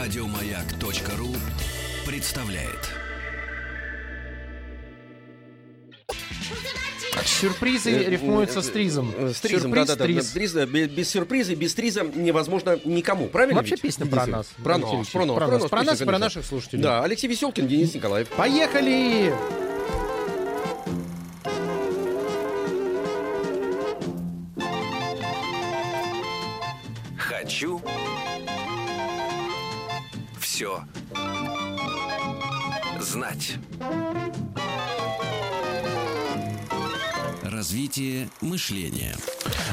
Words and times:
Радиомаяк.ру 0.00 1.28
представляет. 2.06 2.88
Сюрпризы 7.26 7.90
рифмуются 8.04 8.62
с 8.62 8.70
тризом. 8.70 9.12
Э, 9.14 9.34
С 9.34 9.40
тризом, 9.42 9.64
Сюрприз, 9.64 9.86
да-да-да. 9.88 10.04
триз. 10.06 10.30
Триз, 10.30 10.52
да, 10.52 10.64
без, 10.64 10.88
без 10.88 11.10
сюрприза, 11.10 11.54
без 11.54 11.74
триза 11.74 12.02
невозможно 12.14 12.80
никому, 12.86 13.26
правильно? 13.26 13.56
Вообще 13.58 13.72
ведь? 13.74 13.82
песня 13.82 14.06
про 14.06 14.26
нас. 14.26 14.46
Про 14.64 14.76
Алексей 14.76 14.96
нас, 14.96 15.06
Алексеевич, 15.06 15.12
про 15.12 15.26
нас, 15.26 15.36
про 15.36 15.46
нас, 15.48 15.68
про 15.68 15.82
нас 15.82 15.98
про 15.98 16.18
наших 16.18 16.46
слушателей. 16.46 16.82
Да, 16.82 17.04
Алексей 17.04 17.28
Веселкин, 17.28 17.68
Денис 17.68 17.94
Николаев. 17.94 18.28
Поехали! 18.28 19.34
Хочу 27.18 27.82
все 30.60 30.82
знать. 33.00 33.54
Развитие 37.42 38.28
мышления. 38.42 39.16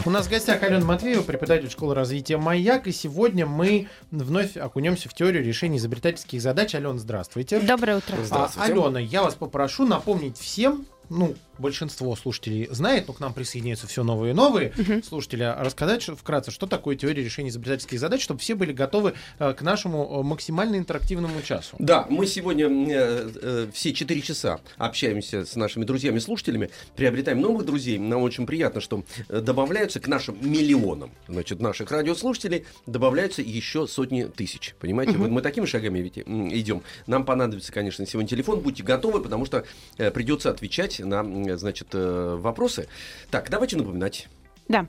У 0.06 0.10
нас 0.10 0.28
в 0.28 0.30
гостях 0.30 0.64
Алена 0.64 0.86
Матвеева, 0.86 1.24
преподаватель 1.24 1.70
школы 1.70 1.94
развития 1.94 2.38
«Маяк», 2.38 2.88
и 2.88 2.94
сегодня 2.94 3.46
мы 3.46 3.90
вновь 4.12 4.56
окунемся 4.56 5.10
в 5.10 5.14
теорию 5.14 5.44
решения 5.44 5.78
изобретательских 5.78 6.42
задач. 6.42 6.74
Алена, 6.74 6.98
здравствуйте. 6.98 7.60
Доброе 7.60 7.98
утро. 7.98 8.16
А, 8.22 8.24
Здравствуйте. 8.24 8.72
Алена, 8.72 9.00
я 9.02 9.24
вас 9.24 9.36
попрошу 9.36 9.86
напомнить 9.86 10.38
всем, 10.38 10.86
ну, 11.10 11.36
большинство 11.58 12.16
слушателей 12.16 12.68
знает, 12.72 13.08
но 13.08 13.14
к 13.14 13.20
нам 13.20 13.34
присоединяются 13.34 13.88
все 13.88 14.04
новые 14.04 14.32
и 14.32 14.34
новые 14.34 14.74
слушатели, 15.04 15.44
а 15.44 15.64
рассказать 15.64 16.02
что- 16.02 16.16
вкратце, 16.16 16.52
что 16.52 16.68
такое 16.68 16.96
теория 16.96 17.24
решения 17.24 17.50
изобретательских 17.50 18.00
задач, 18.00 18.22
чтобы 18.22 18.40
все 18.40 18.56
были 18.56 18.74
готовы 18.74 19.14
э, 19.40 19.54
к 19.54 19.62
нашему 19.62 20.20
э, 20.20 20.24
максимально 20.24 20.76
интерактивному 20.78 21.42
часу. 21.42 21.76
Да, 21.80 22.06
мы 22.10 22.28
сегодня 22.28 22.68
э, 22.68 23.30
э, 23.42 23.68
все 23.74 23.94
четыре 23.94 24.22
часа 24.22 24.60
общаемся 24.78 25.46
с 25.46 25.56
нашими 25.56 25.84
друзьями-слушателями, 25.84 26.70
приобретаем 26.96 27.42
новых 27.42 27.66
друзей. 27.66 27.98
Нам 27.98 28.22
очень 28.22 28.46
приятно, 28.46 28.82
что 28.82 29.04
э, 29.30 29.42
добавляются 29.42 30.00
к 30.00 30.08
нашим 30.08 30.38
миллионам, 30.42 31.12
значит, 31.28 31.60
наших 31.60 31.92
радиослушателей, 31.92 32.66
добавляются 32.86 33.42
еще 33.42 33.88
сотни 33.88 34.24
тысяч. 34.24 34.76
Понимаете, 34.80 35.18
вот 35.18 35.30
мы 35.30 35.42
такими 35.42 35.66
шагами 35.66 36.00
ведь 36.00 36.18
идем. 36.20 36.84
Нам 37.08 37.26
понадобится, 37.26 37.72
конечно, 37.72 38.06
сегодня 38.06 38.30
телефон. 38.30 38.60
Будьте 38.60 38.84
готовы, 38.84 39.22
потому 39.22 39.46
что 39.46 39.66
э, 39.98 40.12
придется 40.12 40.50
отвечать 40.50 40.97
на, 41.04 41.22
м, 41.22 41.58
значит, 41.58 41.88
э, 41.94 42.36
вопросы. 42.40 42.88
Так, 43.32 43.50
давайте 43.50 43.78
напоминать. 43.78 44.28
Да. 44.68 44.88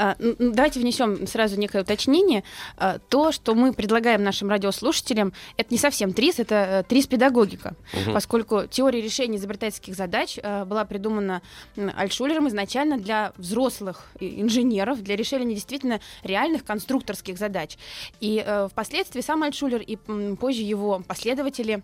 А, 0.00 0.14
Давайте 0.38 0.78
внесем 0.78 1.26
сразу 1.26 1.58
некое 1.58 1.82
уточнение. 1.82 2.44
А, 2.76 3.00
То, 3.08 3.32
что 3.32 3.56
мы 3.56 3.72
предлагаем 3.72 4.22
нашим 4.22 4.48
радиослушателям, 4.48 5.32
это 5.56 5.74
не 5.74 5.78
совсем 5.78 6.12
ТРИС, 6.12 6.38
это 6.38 6.54
э, 6.54 6.82
ТРИС-педагогика, 6.88 7.74
Мгм. 7.92 8.12
поскольку 8.14 8.66
теория 8.70 9.00
решения 9.00 9.38
изобретательских 9.38 9.96
задач 9.96 10.38
э, 10.40 10.64
была 10.66 10.84
придумана 10.84 11.42
м, 11.76 11.90
Альтшулером 11.96 12.46
изначально 12.46 12.96
для 12.98 13.32
взрослых 13.38 14.12
инженеров, 14.20 15.02
для 15.02 15.16
решения 15.16 15.52
действительно 15.52 15.98
реальных 16.22 16.64
конструкторских 16.64 17.36
задач. 17.36 17.76
И 18.20 18.44
впоследствии 18.70 19.20
сам 19.20 19.42
Альтшулер 19.42 19.80
и 19.80 19.96
позже 20.36 20.62
его 20.62 21.02
последователи 21.08 21.82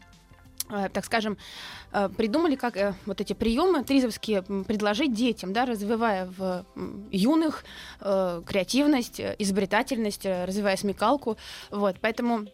так 0.69 1.05
скажем, 1.05 1.37
э, 1.93 2.09
придумали, 2.17 2.57
как 2.57 2.77
э, 2.77 2.95
вот 3.07 3.21
эти 3.21 3.33
приемы 3.33 3.85
тризовские 3.85 4.43
предложить 4.43 5.13
детям, 5.13 5.53
да, 5.53 5.67
развивая 5.67 6.27
в 6.27 6.65
юных 7.11 7.65
э, 8.01 8.43
креативность, 8.47 9.21
э, 9.21 9.37
изобретательность, 9.39 10.25
э, 10.25 10.45
развивая 10.45 10.77
смекалку. 10.77 11.37
Вот, 11.71 11.97
поэтому 12.01 12.47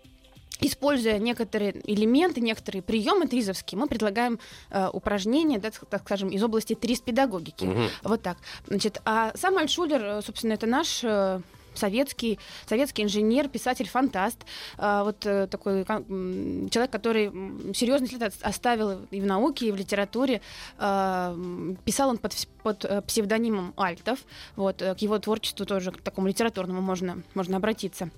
Используя 0.63 1.19
некоторые 1.19 1.81
элементы, 1.91 2.41
некоторые 2.41 2.83
приемы 2.83 3.27
тризовские, 3.27 3.79
мы 3.79 3.87
предлагаем 3.87 4.39
э, 4.71 4.89
упражнения, 4.93 5.59
да, 5.59 5.71
так 5.71 6.03
скажем, 6.03 6.29
из 6.29 6.43
области 6.43 6.75
триз-педагогики. 6.75 7.65
Мгм. 7.65 7.89
Вот 8.03 8.23
так. 8.23 8.37
Значит, 8.67 9.01
а 9.07 9.33
сам 9.37 9.57
Альтшулер, 9.57 10.05
э, 10.05 10.23
собственно, 10.23 10.53
это 10.53 10.67
наш 10.67 11.03
э, 11.03 11.41
советский, 11.81 12.39
советский 12.67 13.03
инженер, 13.03 13.49
писатель, 13.49 13.89
фантаст. 13.89 14.39
А, 14.77 15.05
вот 15.05 15.27
э, 15.27 15.47
такой 15.47 15.85
человек, 15.85 16.91
который 16.91 17.33
серьезный 17.75 18.09
след 18.09 18.33
оставил 18.43 19.07
и 19.11 19.21
в 19.21 19.27
науке, 19.27 19.69
и 19.69 19.73
в 19.73 19.77
литературе. 19.77 20.41
А, 20.79 21.37
Писал 21.85 22.11
он 22.11 22.19
под, 22.19 22.33
под 22.63 22.85
э, 22.85 23.03
псевдонимом 23.03 23.73
Альтов. 23.77 24.19
Вот, 24.57 24.83
э, 24.83 24.95
к 24.95 24.99
его 24.99 25.19
творчеству 25.19 25.67
тоже, 25.67 25.91
к 25.93 26.03
такому 26.03 26.29
литературному 26.29 26.81
можно, 26.81 27.23
можно 27.35 27.57
обратиться. 27.57 28.11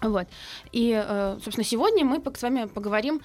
Вот. 0.00 0.26
И, 0.72 1.00
собственно, 1.44 1.64
сегодня 1.64 2.04
мы 2.04 2.20
с 2.20 2.42
вами 2.42 2.64
поговорим 2.64 3.20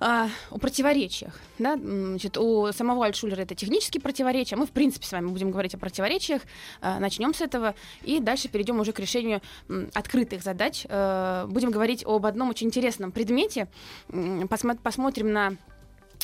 а, 0.00 0.28
о 0.50 0.58
противоречиях. 0.58 1.38
Да? 1.58 1.76
Значит, 1.76 2.36
у 2.36 2.72
самого 2.72 3.06
Альтшулера 3.06 3.40
это 3.42 3.54
технические 3.54 4.00
противоречия. 4.00 4.56
Мы, 4.56 4.66
в 4.66 4.70
принципе, 4.70 5.06
с 5.06 5.12
вами 5.12 5.28
будем 5.28 5.50
говорить 5.50 5.74
о 5.74 5.78
противоречиях. 5.78 6.42
А, 6.80 6.98
Начнем 6.98 7.32
с 7.32 7.40
этого 7.40 7.74
и 8.02 8.20
дальше 8.20 8.48
перейдем 8.48 8.80
уже 8.80 8.92
к 8.92 8.98
решению 8.98 9.40
м, 9.68 9.90
открытых 9.94 10.42
задач. 10.42 10.84
Э, 10.88 11.46
Будем 11.48 11.70
говорить 11.70 12.04
об 12.06 12.26
одном 12.26 12.50
очень 12.50 12.66
интересном 12.66 13.12
предмете. 13.12 13.68
Посмо- 14.08 14.78
Посмотрим 14.82 15.32
на 15.32 15.56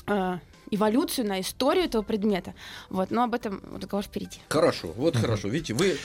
э, 0.07 0.39
эволюцию, 0.71 1.27
на 1.29 1.41
историю 1.41 1.85
этого 1.87 2.03
предмета. 2.03 2.55
Вот, 2.91 3.11
но 3.11 3.23
об 3.25 3.35
этом 3.35 3.63
разговор 3.77 4.05
впереди. 4.05 4.39
Хорошо, 4.49 4.93
вот 4.97 5.17
хорошо. 5.17 5.49
Видите, 5.49 5.75
вы 5.75 5.97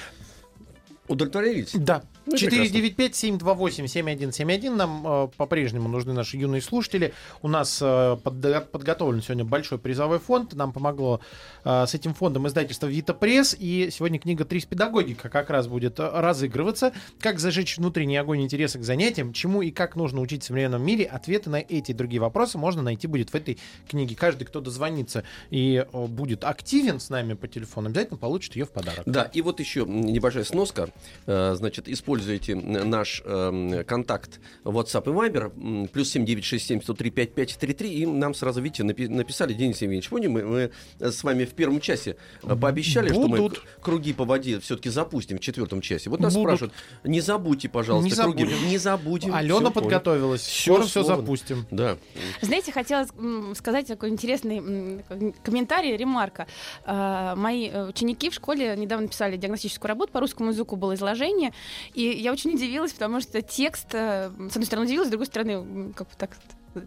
удовлетворились? 1.07 1.71
Да. 1.73 2.03
Ну, 2.25 2.35
и 2.35 2.39
495-728-7171. 2.39 4.75
Нам 4.75 5.03
э, 5.05 5.27
по-прежнему 5.37 5.87
нужны 5.87 6.13
наши 6.13 6.37
юные 6.37 6.61
слушатели. 6.61 7.13
У 7.41 7.47
нас 7.47 7.79
э, 7.81 7.85
подго- 7.85 8.65
подготовлен 8.65 9.21
сегодня 9.21 9.45
большой 9.45 9.77
призовой 9.77 10.19
фонд. 10.19 10.53
Нам 10.53 10.73
помогло 10.73 11.21
э, 11.63 11.85
с 11.87 11.93
этим 11.93 12.13
фондом 12.13 12.47
издательство 12.47 12.87
Вита 12.87 13.13
Пресс. 13.13 13.55
И 13.57 13.89
сегодня 13.91 14.19
книга 14.19 14.45
«Трис 14.45 14.65
педагогика» 14.65 15.29
как 15.29 15.49
раз 15.49 15.67
будет 15.67 15.99
э, 15.99 16.09
разыгрываться. 16.09 16.93
Как 17.19 17.39
зажечь 17.39 17.77
внутренний 17.77 18.17
огонь 18.17 18.41
интереса 18.41 18.79
к 18.79 18.83
занятиям, 18.83 19.33
чему 19.33 19.61
и 19.61 19.71
как 19.71 19.95
нужно 19.95 20.21
учить 20.21 20.43
в 20.43 20.47
современном 20.47 20.83
мире. 20.83 21.05
Ответы 21.05 21.49
на 21.49 21.57
эти 21.57 21.91
и 21.91 21.93
другие 21.93 22.21
вопросы 22.21 22.57
можно 22.57 22.81
найти 22.81 23.07
будет 23.07 23.31
в 23.31 23.35
этой 23.35 23.59
книге. 23.87 24.15
Каждый, 24.15 24.45
кто 24.45 24.61
дозвонится 24.61 25.23
и 25.49 25.85
э, 25.91 26.07
будет 26.07 26.43
активен 26.43 26.99
с 26.99 27.09
нами 27.09 27.33
по 27.33 27.47
телефону, 27.47 27.89
обязательно 27.89 28.17
получит 28.17 28.55
ее 28.55 28.65
в 28.65 28.71
подарок. 28.71 29.03
Да, 29.05 29.23
и 29.23 29.41
вот 29.41 29.59
еще 29.59 29.85
небольшая 29.85 30.43
сноска. 30.43 30.89
Э, 31.27 31.53
Значит, 31.55 31.87
используйте 31.89 32.55
наш 32.55 33.21
эм, 33.25 33.83
контакт 33.85 34.39
WhatsApp 34.63 35.03
и 35.05 35.13
Viber, 35.29 35.87
плюс 35.89 36.09
7967 36.09 36.81
103 36.81 37.09
5533, 37.11 37.93
и 37.93 38.05
нам 38.05 38.33
сразу, 38.33 38.61
видите, 38.61 38.83
напи- 38.83 39.07
написали, 39.09 39.53
Денис 39.53 39.81
Евгеньевич, 39.81 40.09
помним, 40.09 40.31
мы, 40.33 40.43
мы 40.45 40.71
с 40.99 41.23
вами 41.23 41.45
в 41.45 41.53
первом 41.53 41.79
часе 41.79 42.17
э, 42.43 42.55
пообещали, 42.55 43.09
что 43.09 43.27
мы 43.27 43.37
Будут. 43.37 43.63
круги 43.81 44.13
по 44.13 44.25
воде 44.25 44.59
все-таки 44.59 44.89
запустим 44.89 45.37
в 45.37 45.41
четвертом 45.41 45.81
часе. 45.81 46.09
Вот 46.09 46.19
нас 46.19 46.33
Будут. 46.33 46.47
спрашивают, 46.47 46.73
не 47.03 47.21
забудьте, 47.21 47.69
пожалуйста, 47.69 48.09
Не 48.09 48.33
круги. 48.33 48.47
Не 48.67 48.77
забудем. 48.77 49.33
Алена 49.33 49.59
понял. 49.59 49.71
подготовилась. 49.71 50.41
Всё 50.41 50.73
Скоро 50.75 50.87
все 50.87 51.03
запустим. 51.03 51.65
Да. 51.71 51.97
Знаете, 52.41 52.71
хотела 52.71 53.07
сказать 53.55 53.87
такой 53.87 54.09
интересный 54.09 55.03
комментарий, 55.43 55.95
ремарка. 55.97 56.47
А, 56.85 57.35
Мои 57.35 57.69
э, 57.69 57.87
ученики 57.89 58.29
в 58.29 58.33
школе 58.33 58.75
недавно 58.77 59.07
писали 59.07 59.37
диагностическую 59.37 59.89
работу 59.89 60.11
по 60.11 60.19
русскому 60.19 60.51
языку, 60.51 60.75
было 60.85 60.95
изложение, 60.95 61.51
и 61.93 62.01
я 62.01 62.31
очень 62.31 62.53
удивилась, 62.53 62.93
потому 62.93 63.19
что 63.21 63.41
текст, 63.41 63.87
э, 63.93 64.29
с 64.29 64.51
одной 64.51 64.65
стороны, 64.65 64.85
удивилась, 64.85 65.07
с 65.07 65.11
другой 65.11 65.27
стороны, 65.27 65.93
как 65.93 66.07
бы 66.07 66.13
так 66.17 66.31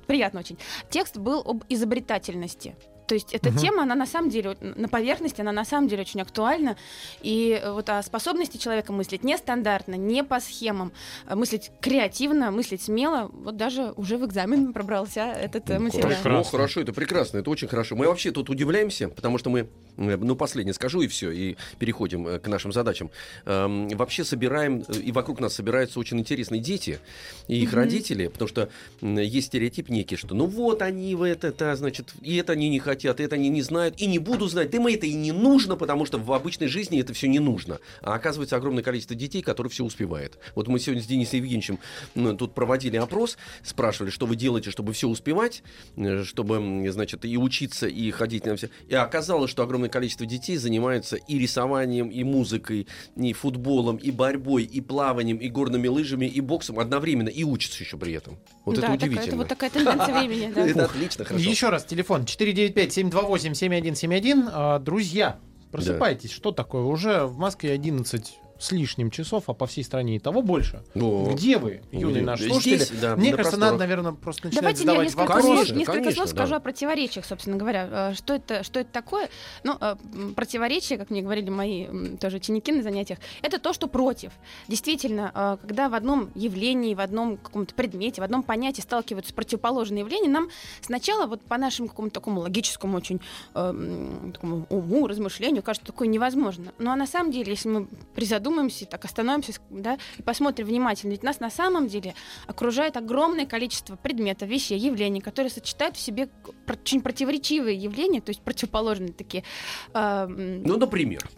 приятно 0.07 0.41
очень. 0.41 0.59
Текст 0.91 1.17
был 1.17 1.43
об 1.45 1.65
изобретательности. 1.69 2.77
То 3.09 3.15
есть 3.15 3.33
эта 3.33 3.49
Мгм. 3.49 3.59
тема, 3.59 3.83
она 3.85 3.95
на 3.95 4.07
самом 4.07 4.29
деле, 4.29 4.57
на 4.61 4.87
поверхности, 4.89 5.41
она 5.41 5.51
на 5.51 5.65
самом 5.65 5.89
деле 5.89 6.03
очень 6.03 6.21
актуальна. 6.21 6.77
И 7.23 7.59
э, 7.61 7.73
вот 7.73 7.89
о 7.89 8.03
способности 8.03 8.59
человека 8.59 8.93
мыслить 8.93 9.25
нестандартно, 9.25 9.95
не 9.95 10.23
по 10.23 10.41
схемам, 10.41 10.93
а 11.27 11.35
мыслить 11.35 11.71
креативно, 11.81 12.51
мыслить 12.51 12.83
смело, 12.83 13.31
вот 13.33 13.57
даже 13.57 13.93
уже 13.97 14.19
в 14.19 14.27
экзамен 14.27 14.75
пробрался 14.75 15.21
этот 15.23 15.71
э, 15.71 15.79
Ну, 15.79 15.85
материал. 15.85 16.09
Хорошо, 16.11 16.29
ну, 16.31 16.43
хорошо, 16.45 16.81
это 16.83 16.93
прекрасно, 16.93 17.39
это 17.39 17.49
очень 17.51 17.67
хорошо. 17.67 17.97
Мы 17.97 18.07
вообще 18.07 18.31
тут 18.31 18.51
удивляемся, 18.51 19.09
потому 19.09 19.39
что 19.39 19.49
мы, 19.49 19.69
э, 19.97 20.17
ну, 20.17 20.37
последнее 20.37 20.75
скажу, 20.75 21.01
и 21.01 21.09
все, 21.09 21.31
и 21.31 21.57
переходим 21.79 22.27
э, 22.29 22.39
к 22.39 22.47
нашим 22.47 22.73
задачам. 22.73 23.11
Эм, 23.47 23.89
Вообще 23.89 24.23
собираем, 24.23 24.85
э, 24.87 24.99
и 24.99 25.13
вокруг 25.13 25.41
нас 25.41 25.55
собираются 25.55 25.99
очень 25.99 26.19
интересные 26.21 26.61
дети 26.61 27.01
и 27.49 27.63
их 27.63 27.71
Мгм. 27.71 27.77
родители, 27.79 28.27
потому 28.29 28.49
что 28.49 28.69
есть 29.01 29.47
стереотип 29.47 29.89
некий, 29.89 30.17
что 30.17 30.35
ну 30.35 30.45
вот 30.45 30.83
они 30.83 31.15
в 31.15 31.23
это, 31.23 31.49
это, 31.49 31.75
значит, 31.75 32.13
и 32.21 32.37
это 32.37 32.53
они 32.53 32.69
не 32.69 32.79
хотят, 32.79 32.98
хотят, 32.99 33.21
и 33.21 33.23
а 33.23 33.27
это 33.27 33.37
они 33.37 33.49
не 33.49 33.63
знают, 33.63 34.01
и 34.01 34.07
не 34.07 34.19
буду 34.19 34.49
знать. 34.49 34.75
Им 34.75 34.87
это 34.87 35.07
и 35.07 35.15
не 35.15 35.33
нужно, 35.33 35.77
потому 35.77 36.05
что 36.05 36.19
в 36.19 36.33
обычной 36.33 36.67
жизни 36.67 37.01
это 37.01 37.13
все 37.15 37.29
не 37.29 37.39
нужно. 37.39 37.79
А 38.03 38.15
оказывается, 38.15 38.57
огромное 38.57 38.83
количество 38.83 39.15
детей, 39.15 39.43
которые 39.43 39.71
все 39.71 39.85
успевают 39.85 40.39
Вот 40.55 40.69
мы 40.69 40.81
сегодня 40.81 41.03
с 41.03 41.07
Денисом 41.07 41.39
Евгеньевичем 41.39 41.79
ну, 42.15 42.37
тут 42.37 42.55
проводили 42.55 42.97
опрос, 42.97 43.39
спрашивали, 43.63 44.11
что 44.11 44.27
вы 44.27 44.37
делаете, 44.37 44.71
чтобы 44.71 44.93
все 44.93 45.09
успевать, 45.09 45.63
э, 45.97 46.25
чтобы, 46.25 46.91
значит, 46.91 47.25
и 47.25 47.37
учиться, 47.37 47.87
и 47.87 48.11
ходить 48.11 48.47
на 48.47 48.57
все. 48.57 48.69
И 48.89 48.95
оказалось, 48.95 49.51
что 49.51 49.63
огромное 49.63 49.89
количество 49.89 50.27
детей 50.27 50.57
занимаются 50.57 51.17
и 51.17 51.39
рисованием, 51.39 52.09
и 52.09 52.25
музыкой, 52.25 52.89
и 53.17 53.33
футболом, 53.33 53.97
и 53.97 54.11
борьбой, 54.11 54.65
и 54.65 54.81
плаванием, 54.81 55.39
и 55.39 55.49
горными 55.49 55.87
лыжами, 55.87 56.27
и 56.27 56.41
боксом 56.41 56.79
одновременно, 56.81 57.29
и 57.29 57.45
учатся 57.45 57.85
еще 57.85 57.97
при 57.97 58.15
этом. 58.15 58.39
Вот 58.65 58.77
да, 58.77 58.83
это 58.83 58.93
удивительно. 58.95 59.21
Так, 59.21 59.29
это 59.29 59.37
вот 59.37 59.49
такая 59.49 59.71
тенденция 59.71 60.19
времени. 60.19 60.49
Это 60.69 60.85
отлично, 60.85 61.25
хорошо. 61.25 61.49
Еще 61.49 61.69
раз, 61.69 61.85
телефон 61.85 62.27
495 62.27 62.88
728-7171. 62.91 64.49
А, 64.53 64.79
друзья, 64.79 65.39
просыпайтесь. 65.71 66.31
Да. 66.31 66.37
Что 66.37 66.53
такое? 66.53 66.83
Уже 66.83 67.25
в 67.25 67.39
Москве 67.39 67.73
11 67.73 68.39
с 68.59 68.73
лишним 68.73 69.11
часов, 69.11 69.45
а 69.49 69.55
по 69.55 69.67
всей 69.67 69.85
стране 69.85 70.17
и 70.17 70.19
того 70.19 70.43
больше. 70.43 70.83
О. 70.95 71.31
Где 71.33 71.59
вы, 71.59 71.83
юные 71.93 72.17
Где? 72.17 72.25
наши 72.25 72.43
Здесь, 72.45 72.53
слушатели? 72.87 72.99
да, 73.01 73.17
Мне 73.17 73.31
на 73.31 73.37
кажется, 73.37 73.57
просторах. 73.57 73.61
надо, 73.73 73.79
наверное, 73.79 74.13
просто 74.13 74.47
начинать 74.47 74.63
Давайте 74.63 74.81
я 74.81 74.87
задавать 74.87 75.07
несколько, 75.07 75.21
вопросы. 75.21 75.43
слов, 75.43 75.57
Конечно, 75.59 75.75
несколько 75.79 75.99
конечно, 75.99 76.15
слов 76.17 76.29
скажу 76.31 76.51
да. 76.51 76.57
о 76.57 76.61
противоречиях, 76.61 77.25
собственно 77.25 77.57
говоря. 77.57 77.89
Э, 77.91 78.15
Что 78.15 78.35
это, 78.35 78.63
что 78.65 78.81
это 78.81 78.91
такое? 78.93 79.29
Ну, 79.63 79.77
э, 79.81 79.97
м, 80.13 80.35
противоречие, 80.35 80.99
как 80.99 81.11
мне 81.11 81.23
говорили 81.23 81.51
мои 81.51 81.87
тоже 82.19 82.39
ученики 82.39 82.73
на 82.73 82.83
занятиях, 82.83 83.21
это 83.43 83.59
то, 83.61 83.73
что 83.73 83.87
против. 83.87 84.33
Действительно, 84.67 85.31
э, 85.35 85.57
когда 85.61 85.89
в 85.89 85.95
одном 85.95 86.31
явлении, 86.35 86.95
в 86.95 87.01
одном 87.01 87.37
каком-то 87.37 87.75
предмете, 87.75 88.21
в 88.21 88.25
одном 88.25 88.43
понятии 88.43 88.81
сталкиваются 88.81 89.33
противоположные 89.35 90.01
явления, 90.01 90.29
нам 90.29 90.49
сначала 90.81 91.27
вот 91.27 91.41
по 91.43 91.59
нашему 91.59 91.89
какому-то 91.89 92.15
такому 92.15 92.41
логическому 92.41 92.97
очень 92.97 93.21
э, 93.55 94.31
такому 94.35 94.67
уму, 94.69 95.07
размышлению 95.07 95.63
кажется, 95.63 95.87
такое 95.87 96.09
невозможно. 96.09 96.73
Ну, 96.79 96.91
а 96.91 96.97
на 96.97 97.07
самом 97.07 97.31
деле, 97.31 97.53
если 97.53 97.69
мы 97.69 97.87
призадумаемся, 98.15 98.48
так 98.87 99.05
остановимся, 99.05 99.53
да, 99.71 99.99
и 100.19 100.23
посмотрим 100.23 100.67
внимательно, 100.67 101.13
ведь 101.13 101.23
нас 101.23 101.41
на 101.41 101.51
самом 101.51 101.89
деле 101.89 102.15
окружает 102.47 102.97
огромное 102.97 103.47
количество 103.47 103.97
предметов, 103.97 104.49
вещей, 104.49 104.79
явлений, 104.79 105.21
которые 105.21 105.51
сочетают 105.51 105.97
в 105.97 106.01
себе 106.01 106.29
очень 106.69 107.01
противоречивые 107.01 107.77
явления, 107.77 108.21
то 108.21 108.31
есть 108.31 108.41
противоположные 108.43 109.13
такие. 109.13 109.45
а, 109.93 110.27
Ну, 110.27 110.77
например, 110.77 111.29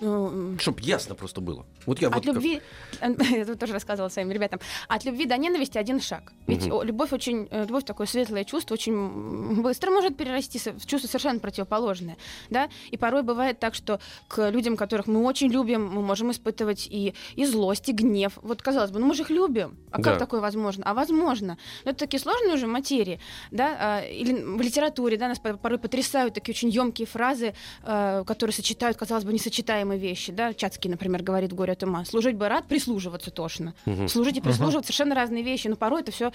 ну, 0.00 0.58
чтобы 0.58 0.80
ясно 0.82 1.14
просто 1.14 1.40
было. 1.40 1.66
Вот 1.86 2.00
я 2.00 2.08
от 2.08 2.14
вот 2.14 2.24
как- 2.24 2.34
любви, 2.34 2.60
я 3.36 3.44
тут 3.44 3.58
тоже 3.58 3.72
рассказывала 3.72 4.08
своим 4.10 4.30
ребятам, 4.32 4.60
от 4.88 5.04
любви 5.04 5.24
до 5.26 5.36
ненависти 5.36 5.78
один 5.78 6.00
шаг. 6.00 6.32
Ведь 6.46 6.70
о, 6.70 6.82
любовь 6.82 7.12
очень, 7.12 7.48
э, 7.50 7.64
любовь 7.64 7.84
такое 7.84 8.06
светлое 8.06 8.44
чувство, 8.44 8.74
очень 8.74 9.62
быстро 9.62 9.90
может 9.90 10.16
перерасти 10.16 10.58
в 10.58 10.86
чувство 10.86 11.06
совершенно 11.08 11.38
противоположное, 11.40 12.16
да. 12.50 12.68
И 12.90 12.96
порой 12.96 13.22
бывает 13.22 13.58
так, 13.60 13.74
что 13.74 14.00
к 14.28 14.50
людям, 14.50 14.76
которых 14.76 15.06
мы 15.06 15.22
очень 15.24 15.48
любим, 15.50 15.86
мы 15.86 16.02
можем 16.02 16.30
испытывать 16.30 16.86
и 16.90 17.14
и 17.36 17.44
злость, 17.46 17.88
и 17.88 17.92
гнев. 17.92 18.38
Вот 18.42 18.62
казалось 18.62 18.90
бы, 18.90 18.98
ну 18.98 19.06
мы 19.06 19.14
же 19.14 19.22
их 19.22 19.30
любим, 19.30 19.76
а 19.92 19.98
Да. 19.98 20.10
как 20.10 20.18
такое 20.18 20.40
возможно? 20.40 20.84
А 20.86 20.94
возможно. 20.94 21.56
Но 21.84 21.90
это 21.92 22.00
такие 22.00 22.20
сложные 22.20 22.54
уже 22.54 22.66
материи, 22.66 23.20
да. 23.50 23.76
а, 23.78 24.00
Или 24.00 24.32
в 24.42 24.60
литературе, 24.60 25.16
да, 25.16 25.28
нас 25.28 25.38
по- 25.38 25.56
порой 25.56 25.78
потрясают 25.78 26.34
такие 26.34 26.52
очень 26.52 26.68
емкие 26.70 27.06
фразы, 27.06 27.54
э, 27.84 28.24
которые 28.26 28.54
сочетают, 28.54 28.96
казалось 28.96 29.24
бы, 29.24 29.32
несочетаемые 29.32 30.00
вещи, 30.00 30.32
да. 30.32 30.52
Чацкий, 30.54 30.90
например, 30.90 31.22
говорит 31.22 31.52
«Горе 31.52 31.75
ума». 31.82 32.04
Служить 32.04 32.36
бы 32.36 32.48
рад, 32.48 32.66
прислуживаться 32.66 33.30
тошно. 33.30 33.74
Мгм. 33.86 34.08
Служить 34.08 34.36
и 34.36 34.40
прислуживаться 34.40 34.92
совершенно 34.92 35.14
разные 35.14 35.42
вещи, 35.42 35.68
но 35.68 35.76
порой 35.76 36.00
это 36.00 36.12
все 36.12 36.32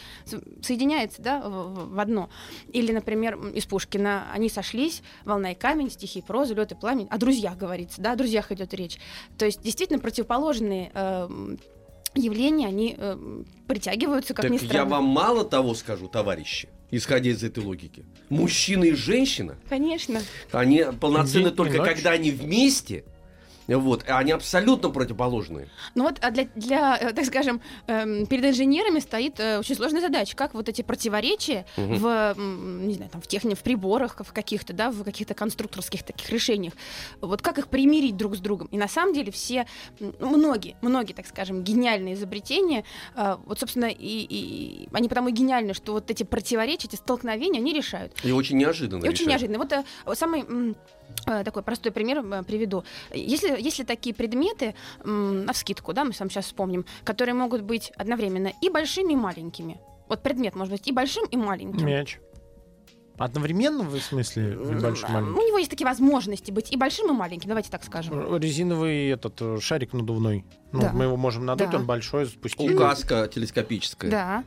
соединяется, 0.62 1.22
да, 1.22 1.40
в, 1.42 1.50
в- 1.74 1.94
в 1.96 2.00
одно. 2.00 2.30
Или, 2.72 2.92
например, 2.92 3.38
из 3.54 3.66
Пушкина 3.66 4.28
«Они 4.34 4.50
сошлись», 4.50 5.02
«Волна 5.26 5.52
и 5.52 5.56
камень», 5.56 5.90
стихи 5.90 6.20
и 6.20 6.22
проза, 6.22 6.54
«Лед 6.54 6.72
и 6.72 6.76
пламень». 6.76 7.08
О 7.10 7.18
друзьях 7.18 7.58
говорится, 7.58 8.02
да, 8.02 8.14
о 8.14 8.16
друзьях 8.16 8.52
идет 8.52 8.74
речь. 8.74 8.98
То 9.38 9.46
есть 9.46 9.62
действительно 9.62 10.00
противоположные 10.00 10.92
э, 10.94 11.56
явления, 12.16 12.68
они 12.68 12.96
э, 12.98 13.44
притягиваются, 13.68 14.34
как 14.34 14.44
Так 14.44 14.52
ни 14.52 14.58
я 14.58 14.66
странно. 14.66 14.90
вам 14.92 15.06
мало 15.06 15.46
того 15.46 15.74
скажу, 15.76 16.08
товарищи, 16.08 16.70
исходя 16.92 17.30
из 17.30 17.44
этой 17.44 17.64
логики. 17.64 18.06
Мужчина 18.30 18.84
и 18.86 18.92
женщина, 18.94 19.56
Конечно. 19.70 20.22
они 20.52 20.84
полноценны 21.00 21.46
День 21.46 21.56
только 21.56 21.84
когда 21.84 22.12
они 22.12 22.32
вместе. 22.32 23.06
Вот, 23.78 24.04
они 24.08 24.32
абсолютно 24.32 24.90
противоположные. 24.90 25.70
Ну 25.96 26.04
вот, 26.04 26.18
а 26.22 26.32
для, 26.32 26.46
для 26.56 26.98
э, 26.98 27.14
так 27.14 27.26
скажем, 27.26 27.62
эм, 27.88 28.26
перед 28.26 28.46
инженерами 28.46 29.00
стоит 29.00 29.40
э, 29.40 29.60
очень 29.60 29.76
сложная 29.76 30.02
задача, 30.02 30.36
как 30.36 30.54
вот 30.54 30.70
эти 30.70 30.82
противоречия 30.82 31.66
Мгм. 31.78 31.96
в, 31.96 32.36
не 32.38 32.94
знаю, 32.94 33.10
там, 33.12 33.22
в 33.22 33.28
технике, 33.28 33.56
в 33.56 33.64
приборах, 33.64 34.16
в 34.20 34.34
каких-то, 34.34 34.74
да, 34.74 34.92
в 34.92 35.04
каких-то 35.04 35.34
конструкторских 35.34 36.04
таких 36.04 36.30
решениях, 36.30 36.74
вот 37.22 37.42
как 37.42 37.58
их 37.58 37.68
примирить 37.68 38.18
друг 38.18 38.36
с 38.36 38.40
другом. 38.40 38.68
И 38.68 38.78
на 38.78 38.88
самом 38.88 39.14
деле 39.14 39.32
все, 39.32 39.66
многие, 40.20 40.76
многие, 40.82 41.14
так 41.14 41.28
скажем, 41.28 41.64
гениальные 41.64 42.16
изобретения, 42.16 42.84
э, 43.16 43.38
вот, 43.46 43.60
собственно, 43.60 43.86
и, 43.86 43.96
и 44.30 44.90
они 44.92 45.10
потому 45.10 45.30
и 45.30 45.32
гениальны, 45.32 45.74
что 45.74 45.94
вот 45.94 46.10
эти 46.12 46.24
противоречия, 46.24 46.88
эти 46.88 46.96
столкновения, 46.96 47.60
они 47.60 47.74
решают. 47.74 48.14
И 48.24 48.32
очень 48.32 48.58
неожиданно. 48.58 49.06
И 49.06 49.10
очень 49.10 49.26
решают. 49.26 49.50
неожиданно. 49.58 49.86
Вот 50.06 50.18
самый 50.18 50.76
такой 51.26 51.64
простой 51.64 51.92
пример 51.92 52.20
э, 52.20 52.44
приведу. 52.44 52.84
Если, 53.14 53.60
если 53.62 53.84
такие 53.84 54.14
предметы, 54.16 54.76
на 55.04 55.54
вскидку, 55.54 55.94
да, 55.94 56.04
мы 56.04 56.14
с 56.14 56.20
вами 56.20 56.30
сейчас 56.30 56.46
вспомним, 56.46 56.86
которые 57.04 57.36
могут 57.36 57.62
быть 57.62 57.92
одновременно 57.98 58.52
и 58.62 58.70
большими, 58.70 59.14
и 59.14 59.16
маленькими. 59.16 59.80
Вот 60.10 60.22
предмет 60.24 60.56
может 60.56 60.74
быть 60.74 60.88
и 60.88 60.92
большим, 60.92 61.26
и 61.26 61.38
маленьким. 61.38 61.86
Мяч. 61.86 62.20
Одновременно, 63.18 63.84
в 63.84 64.00
смысле, 64.00 64.54
М, 64.54 64.80
большой 64.82 65.10
маленький? 65.12 65.40
У 65.40 65.48
него 65.48 65.58
есть 65.60 65.70
такие 65.70 65.86
возможности 65.86 66.50
быть 66.50 66.72
и 66.74 66.78
большим, 66.78 67.10
и 67.10 67.14
маленьким, 67.14 67.50
давайте 67.50 67.70
так 67.70 67.84
скажем. 67.84 68.36
Резиновый 68.38 69.10
этот 69.10 69.40
э, 69.42 69.60
шарик 69.62 69.94
надувной. 69.94 70.44
Ну, 70.72 70.82
Да. 70.82 70.92
мы 70.92 71.04
его 71.04 71.18
можем 71.18 71.46
надуть, 71.46 71.70
Да. 71.70 71.78
он 71.78 71.86
большой, 71.86 72.26
спустили. 72.26 72.74
Указка 72.74 73.28
телескопическая. 73.32 74.10
Да. 74.10 74.44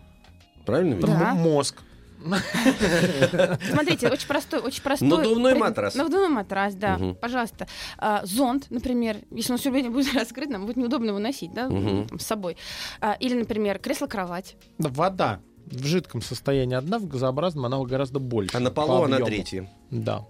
Правильно? 0.66 0.96
Да. 1.00 1.30
М- 1.30 1.36
Мозг. 1.36 1.82
Смотрите, 3.70 4.08
очень 4.08 4.26
простой, 4.26 4.60
очень 4.60 4.82
простой. 4.82 5.08
Надувной 5.08 5.54
матрас. 5.54 5.94
Надувной 5.94 6.28
матрас, 6.28 6.74
да. 6.74 6.98
Пожалуйста. 7.20 7.66
А, 7.98 8.24
зонт, 8.24 8.66
например, 8.70 9.18
если 9.30 9.52
он 9.52 9.58
все 9.58 9.70
время 9.70 9.90
будет 9.90 10.14
раскрыт, 10.14 10.48
нам 10.50 10.66
будет 10.66 10.76
неудобно 10.76 11.08
его 11.10 11.18
носить, 11.18 11.52
да, 11.52 11.68
там, 11.68 12.18
с 12.18 12.24
собой. 12.24 12.56
А, 13.00 13.12
или, 13.20 13.34
например, 13.34 13.78
кресло-кровать. 13.78 14.56
Да, 14.78 14.88
Вода 14.90 15.40
в 15.66 15.84
жидком 15.84 16.20
состоянии 16.22 16.76
одна, 16.76 16.98
в 16.98 17.06
газообразном 17.08 17.64
она 17.66 17.78
гораздо 17.84 18.18
больше. 18.18 18.56
А 18.56 18.60
на 18.60 18.70
полу 18.70 18.98
по 19.00 19.04
она 19.06 19.18
третья. 19.18 19.70
Да. 19.90 20.24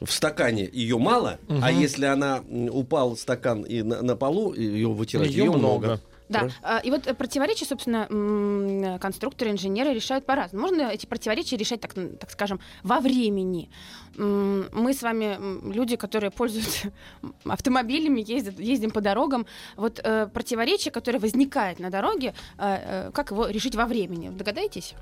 В 0.00 0.10
стакане 0.12 0.68
ее 0.70 0.98
мало, 0.98 1.38
а 1.48 1.70
Мгм. 1.70 1.80
если 1.80 2.04
она 2.04 2.42
упал 2.70 3.16
стакан 3.16 3.62
и 3.62 3.82
на, 3.82 4.02
на 4.02 4.16
полу, 4.16 4.52
ее 4.52 4.88
вытирать, 4.88 5.28
Ее 5.30 5.44
ее 5.44 5.52
много. 5.52 5.86
много. 5.86 6.00
Да, 6.28 6.40
Правильно? 6.40 6.58
а, 6.62 6.78
и 6.78 6.90
вот 6.90 7.16
противоречия, 7.18 7.66
собственно, 7.66 8.98
конструкторы, 8.98 9.50
инженеры 9.50 9.92
решают 9.92 10.24
по-разному. 10.24 10.66
Можно 10.66 10.82
эти 10.90 11.06
противоречия 11.06 11.56
решать, 11.56 11.80
так, 11.80 11.92
так 11.94 12.30
скажем, 12.30 12.60
во 12.82 13.00
времени. 13.00 13.70
Мы 14.16 14.94
с 14.94 15.02
вами 15.02 15.38
люди, 15.72 15.96
которые 15.96 16.30
пользуются 16.30 16.92
автомобилями, 17.44 18.24
ездят, 18.26 18.58
ездим 18.58 18.90
по 18.90 19.00
дорогам. 19.00 19.46
Вот 19.76 20.00
э, 20.02 20.28
противоречие, 20.28 20.92
которое 20.92 21.18
возникает 21.18 21.78
на 21.78 21.90
дороге, 21.90 22.34
э, 22.58 23.08
э, 23.08 23.10
как 23.12 23.30
его 23.30 23.46
решить 23.48 23.74
во 23.74 23.86
времени? 23.86 24.30
Догадаетесь? 24.30 24.94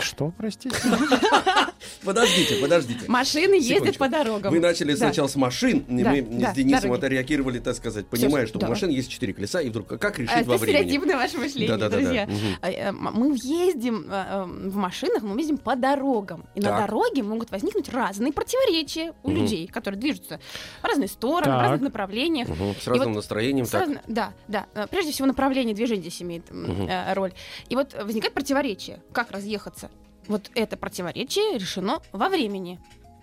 Что, 0.00 0.32
простите? 0.36 0.76
Подождите, 2.04 2.56
подождите. 2.56 3.08
Машины 3.08 3.54
ездят 3.54 3.98
по 3.98 4.08
дорогам. 4.08 4.52
Вы 4.52 4.60
начали 4.60 4.94
сначала 4.94 5.28
с 5.28 5.36
машин, 5.36 5.84
и 5.88 6.04
мы 6.04 6.46
с 6.50 6.54
Денисом 6.54 6.92
отреагировали, 6.92 7.58
так 7.58 7.76
сказать, 7.76 8.06
понимая, 8.06 8.46
что 8.46 8.58
у 8.58 8.68
машин 8.68 8.90
есть 8.90 9.10
четыре 9.10 9.32
колеса, 9.32 9.60
и 9.60 9.68
вдруг 9.68 9.86
как 9.88 10.18
решить 10.18 10.34
А, 10.34 10.44
во 10.44 10.54
Это 10.54 10.64
времени? 10.64 10.82
стереотипное 10.82 11.16
ваше 11.16 11.38
мышление, 11.38 11.88
друзья. 11.88 12.28
А, 12.60 12.70
э, 12.70 12.92
Мы 12.92 13.36
ездим 13.42 14.06
э, 14.10 14.24
э, 14.28 14.44
в 14.44 14.76
машинах, 14.76 15.22
мы 15.22 15.38
ездим 15.40 15.58
по 15.58 15.76
дорогам. 15.76 16.46
И 16.54 16.60
на 16.60 16.78
дороге 16.78 17.22
могут 17.22 17.50
возникнуть 17.50 17.88
разные 17.88 18.32
противоречия 18.32 19.12
у 19.22 19.30
людей, 19.30 19.66
которые 19.66 20.00
движутся 20.00 20.40
в 20.82 20.84
разные 20.84 21.08
стороны, 21.08 21.56
в 21.56 21.60
разных 21.60 21.80
направлениях. 21.82 22.48
С 22.82 22.86
разным 22.86 23.12
настроением. 23.12 23.66
Да, 24.06 24.32
да. 24.48 24.66
Прежде 24.90 25.12
всего, 25.12 25.26
направление 25.26 25.74
движения 25.74 26.02
здесь 26.02 26.22
имеет 26.22 26.44
роль. 27.14 27.32
И 27.68 27.74
вот 27.74 27.94
возникает 27.94 28.34
противоречие. 28.34 29.00
Как 29.12 29.30
разъехаться? 29.58 29.90
Вот 30.28 30.50
это 30.54 30.76
противоречие 30.76 31.58
решено 31.58 32.00
во 32.12 32.28
времени. 32.28 32.78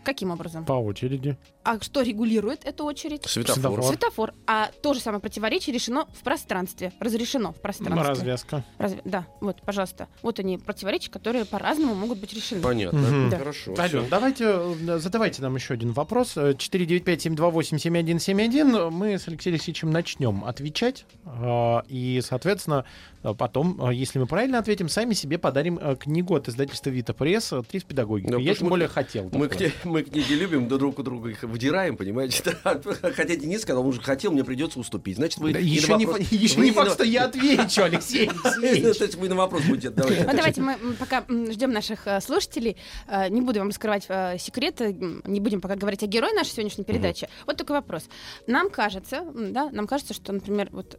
Каким 0.06 0.32
образом? 0.32 0.64
По 0.66 0.74
очереди. 0.74 1.36
А 1.64 1.80
что 1.82 2.02
регулирует 2.04 2.64
эту 2.64 2.86
очередь? 2.86 3.24
Светофор. 3.26 3.84
Светофор. 3.84 4.34
А 4.48 4.70
то 4.84 4.94
же 4.94 5.00
самое 5.00 5.20
противоречие 5.20 5.74
решено 5.74 6.06
в 6.14 6.24
пространстве. 6.24 6.94
Разрешено 7.00 7.52
в 7.52 7.60
пространстве. 7.60 8.08
Развязка. 8.08 8.64
Разве- 8.78 9.02
Да, 9.04 9.26
вот, 9.42 9.62
пожалуйста. 9.64 10.08
Вот 10.22 10.40
они, 10.40 10.58
противоречия, 10.60 11.10
которые 11.12 11.44
по-разному 11.46 11.96
могут 11.96 12.20
быть 12.20 12.34
решены. 12.34 12.62
Понятно. 12.62 13.00
Мгм. 13.00 13.30
Да. 13.32 13.38
Хорошо. 13.40 13.74
Ален, 13.78 14.06
давайте 14.10 14.46
э, 14.46 15.00
задавайте 15.00 15.42
нам 15.42 15.56
еще 15.56 15.74
один 15.74 15.92
вопрос. 15.92 16.38
Э, 16.38 16.54
495-728-7171. 16.54 18.92
Мы 18.92 19.18
с 19.18 19.28
Алексеем 19.28 19.56
Алексеевичем 19.56 19.92
начнем 19.92 20.44
отвечать. 20.46 21.06
э, 21.26 21.82
И, 21.90 22.22
соответственно, 22.24 22.86
э, 23.24 23.34
потом, 23.38 23.90
э, 23.90 23.94
если 23.94 24.20
мы 24.20 24.28
правильно 24.28 24.60
ответим, 24.60 24.90
сами 24.90 25.14
себе 25.14 25.38
подарим 25.38 25.80
э, 25.82 25.96
книгу 25.96 26.36
от 26.36 26.48
издательства 26.48 26.90
Вита 26.90 27.14
Пресс 27.14 27.54
«Три 27.70 27.80
с 27.80 27.84
педагогикой». 27.84 28.32
Да, 28.32 28.38
Я 28.38 28.56
тем 28.56 28.70
более 28.70 28.88
хотел. 28.88 29.30
Мы, 29.32 29.48
такое. 29.48 29.72
Мы 29.96 30.04
книги 30.04 30.34
любим, 30.34 30.68
да 30.68 30.78
друг 30.78 31.00
у 31.00 31.04
друга 31.04 31.30
их 31.30 31.44
вдираем, 31.44 31.96
понимаете? 31.98 32.44
Да. 32.66 32.80
Хотя 33.14 33.36
Денис 33.36 33.62
сказал, 33.62 33.82
он 33.84 33.88
уже 33.90 34.02
хотел, 34.02 34.32
мне 34.32 34.44
придется 34.44 34.80
уступить. 34.80 35.16
Значит, 35.16 35.40
вы 35.40 35.54
Да, 35.54 35.60
еще 35.60 35.96
не, 35.96 36.06
вопрос- 36.06 36.28
фа- 36.28 36.36
еще 36.36 36.58
вы 36.58 36.66
не 36.66 36.72
факт, 36.72 36.88
на- 36.90 36.94
что 36.96 37.04
я 37.06 37.26
отвечу, 37.26 37.84
Алексей 37.84 38.28
Алексеевич. 38.44 38.84
Есть 39.00 39.16
вы 39.16 39.30
на 39.30 39.36
вопрос 39.36 39.62
будете 39.64 39.90
давайте. 39.92 40.24
Ну, 40.26 40.34
давайте 40.36 40.62
мы 40.62 40.76
пока 41.00 41.24
ждем 41.52 41.72
наших 41.72 42.08
э, 42.08 42.20
слушателей. 42.22 42.76
Э, 43.08 43.30
Не 43.30 43.42
буду 43.42 43.60
вам 43.60 43.70
раскрывать 43.70 44.06
э, 44.10 44.38
секреты, 44.40 44.94
не 45.26 45.40
будем 45.40 45.62
пока 45.62 45.76
говорить 45.76 46.04
о 46.04 46.08
герое 46.08 46.34
нашей 46.34 46.50
сегодняшней 46.52 46.84
передачи. 46.84 47.30
Вот 47.48 47.58
такой 47.58 47.78
вопрос. 47.78 48.08
Нам 48.48 48.70
кажется, 48.70 49.22
да, 49.34 49.70
нам 49.72 49.88
кажется, 49.88 50.14
что, 50.14 50.34
например, 50.34 50.70
вот 50.72 50.96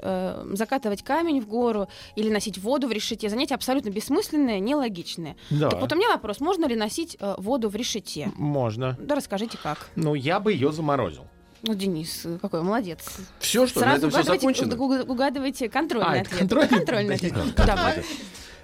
закатывать 0.52 1.02
камень 1.02 1.40
в 1.40 1.46
гору 1.48 1.88
или 2.16 2.30
носить 2.30 2.58
воду 2.58 2.86
в 2.88 2.92
решете 2.92 3.28
занятия 3.28 3.54
абсолютно 3.54 3.90
бессмысленные, 3.90 4.60
нелогичные. 4.60 5.36
Да, 5.50 5.70
Так 5.70 5.80
вот 5.80 5.92
у 5.92 5.96
меня 5.96 6.08
вопрос: 6.10 6.40
можно 6.40 6.66
ли 6.66 6.76
носить 6.76 7.16
воду 7.38 7.68
в 7.68 7.76
решете? 7.76 8.30
можно. 8.36 8.85
Да, 8.98 9.14
расскажите 9.14 9.58
как. 9.62 9.86
Ну, 9.96 10.14
я 10.14 10.40
бы 10.40 10.52
ее 10.52 10.72
заморозил. 10.72 11.26
Ну, 11.62 11.74
Денис, 11.74 12.26
какой 12.42 12.62
молодец. 12.62 13.00
Все, 13.40 13.66
что 13.66 13.80
ли? 13.80 13.86
На 13.86 13.92
Сразу 13.92 14.06
этом 14.08 14.10
все 14.10 14.18
угадывайте, 14.32 14.64
закончено? 14.64 14.82
уг- 15.02 15.10
угадывайте 15.10 15.68
контрольный 15.68 16.18
А, 16.18 16.20
ответ. 16.22 16.38
контрольный? 16.38 16.68
контрольный 16.68 17.18
Да 17.18 17.28
ответ. 17.28 17.54
Давай. 17.66 18.04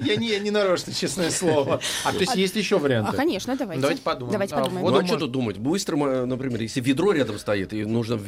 Я 0.04 0.16
не, 0.16 0.38
не 0.40 0.50
нарочно, 0.50 0.92
честное 0.92 1.30
слово. 1.30 1.80
А 2.04 2.12
то 2.12 2.18
есть 2.18 2.34
есть 2.34 2.56
еще 2.56 2.76
А, 2.76 2.78
варианты? 2.78 3.16
конечно, 3.16 3.56
давайте. 3.56 3.80
Давайте 3.82 4.02
подумаем. 4.02 4.32
Давайте 4.32 4.54
А, 4.54 4.62
подумаем. 4.62 4.86
Ну, 4.86 4.98
а 4.98 5.06
что 5.06 5.16
тут 5.18 5.30
думать? 5.30 5.58
Быстро, 5.58 5.96
например, 6.26 6.60
если 6.62 6.80
ведро 6.80 7.12
рядом 7.12 7.38
стоит, 7.38 7.72
и 7.72 7.84
нужно... 7.84 8.18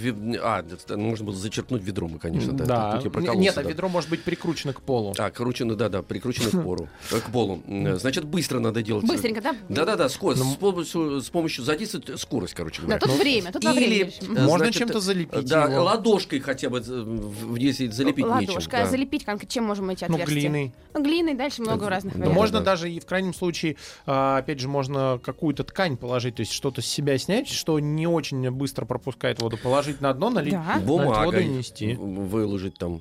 А, 0.43 0.63
да, 0.63 0.97
нужно 0.97 1.27
было 1.27 1.37
зачерпнуть 1.37 1.83
ведро, 1.83 2.09
мы, 2.09 2.19
конечно, 2.19 2.53
да. 2.53 2.65
Да. 2.65 2.93
Тут 2.97 3.05
я 3.07 3.11
прокололся, 3.11 3.41
Нет, 3.41 3.59
а 3.59 3.63
да. 3.63 3.69
ведро 3.69 3.89
может 3.89 4.11
быть 4.11 4.23
прикручено 4.23 4.73
к 4.73 4.81
полу. 4.81 5.15
А, 5.19 5.31
кручено, 5.31 5.75
да-да, 5.75 6.03
прикручено 6.03 6.51
к 6.51 6.63
пору, 6.65 6.89
э, 7.11 7.19
к 7.21 7.31
полу. 7.31 7.63
М, 7.67 7.99
Значит, 7.99 8.25
быстро 8.25 8.59
надо 8.59 8.83
делать. 8.83 9.05
Быстренько, 9.07 9.41
да? 9.41 9.55
Да-да-да, 9.69 10.09
скорость. 10.09 10.43
Ну, 10.43 10.53
С 10.53 10.57
помощью, 10.57 11.21
с 11.21 11.29
помощью 11.31 11.65
задействовать 11.65 12.21
скорость, 12.21 12.55
короче 12.55 12.83
Да, 12.83 12.87
говоря. 12.99 13.01
тут 13.01 13.19
время, 13.19 13.53
тут 13.53 13.65
во 13.65 13.73
время. 13.73 13.87
Или, 13.95 14.05
решим. 14.05 14.37
э, 14.37 14.45
Можно 14.45 14.73
чем-то 14.73 15.01
залепить 15.01 15.47
Да, 15.47 15.65
его. 15.65 15.85
ладошкой 15.85 16.41
хотя 16.41 16.69
бы, 16.71 16.83
э, 16.87 17.57
если 17.59 17.89
залепить 17.89 18.25
нечем. 18.27 18.49
Ладошка, 18.51 18.79
а 18.79 18.85
да. 18.85 18.91
залепить 18.91 19.25
чем 19.49 19.65
можем 19.65 19.91
эти 19.91 20.05
Ну, 20.09 20.15
отверстия? 20.15 20.41
глиной. 20.41 20.73
Ну, 20.95 21.03
глиной, 21.03 21.35
дальше 21.35 21.63
много 21.65 21.89
разных 21.89 22.15
вариантов. 22.15 22.35
можно 22.35 22.59
да. 22.61 22.65
даже 22.65 22.91
и 22.91 23.01
в 23.01 23.07
крайнем 23.07 23.35
случае, 23.35 23.77
а, 24.07 24.39
опять 24.39 24.61
же, 24.61 24.69
можно 24.69 25.21
какую-то 25.23 25.65
ткань 25.65 25.97
положить, 25.97 26.37
то 26.37 26.41
есть 26.41 26.53
что-то 26.53 26.81
с 26.83 26.87
себя 26.87 27.19
снять, 27.19 27.49
что 27.49 27.79
не 27.81 28.07
очень 28.07 28.51
быстро 28.51 28.85
пропускает 28.85 29.41
воду, 29.43 29.57
положить 29.57 30.01
на 30.01 30.13
дно, 30.15 30.31
налить, 30.31 30.53
Да. 30.55 30.63
налить 30.63 30.85
воду 30.87 31.05
Бумагой 31.05 31.45
и 31.45 31.49
нести. 31.49 31.95
выложить 31.95 32.75
там. 32.79 33.01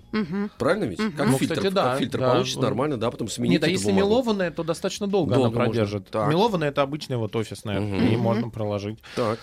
Правильно 0.58 0.86
ведь? 0.86 1.00
Как 1.16 1.28
Ну, 1.30 1.38
фильтр, 1.38 1.56
кстати, 1.56 1.74
да, 1.74 1.84
как 1.92 2.00
фильтр 2.00 2.20
да. 2.20 2.32
получится 2.32 2.60
нормально, 2.60 2.98
да, 2.98 3.12
потом 3.12 3.28
сменить 3.30 3.52
Нет, 3.54 3.64
а 3.64 3.68
если 3.70 3.92
бумагу. 3.92 4.08
мелованное, 4.08 4.52
то 4.52 4.64
достаточно 4.64 5.08
долго, 5.08 5.36
Долго 5.36 5.56
она 5.58 5.66
продержит. 5.66 6.10
Так. 6.10 6.30
Мелованное 6.30 6.70
это 6.70 6.82
обычное 6.82 7.18
вот 7.18 7.36
офисное, 7.36 7.80
Мгм. 7.80 8.08
и 8.08 8.16
можно 8.18 8.50
проложить. 8.50 9.00
Так. 9.16 9.40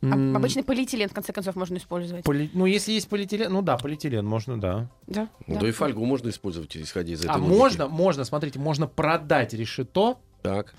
А- 0.00 0.36
Обычный 0.36 0.62
полиэтилен, 0.62 1.08
в 1.08 1.12
конце 1.12 1.32
концов, 1.32 1.56
можно 1.56 1.76
использовать. 1.76 2.24
поли- 2.24 2.50
Ну, 2.54 2.66
если 2.66 2.92
есть 2.92 3.08
полиэтилен, 3.08 3.52
ну 3.52 3.62
да, 3.62 3.76
полиэтилен 3.76 4.24
можно, 4.24 4.60
да. 4.60 4.88
Да, 5.06 5.28
Ну, 5.46 5.54
да. 5.54 5.60
да 5.60 5.68
и 5.68 5.72
фольгу 5.72 6.04
можно 6.04 6.28
использовать, 6.28 6.76
исходя 6.76 7.12
из 7.12 7.20
этой 7.20 7.30
А 7.30 7.36
логики. 7.38 7.48
можно, 7.58 7.88
можно, 7.88 8.24
смотрите, 8.24 8.58
можно 8.60 8.86
продать 8.86 9.54
решето 9.54 10.18
Так. 10.42 10.74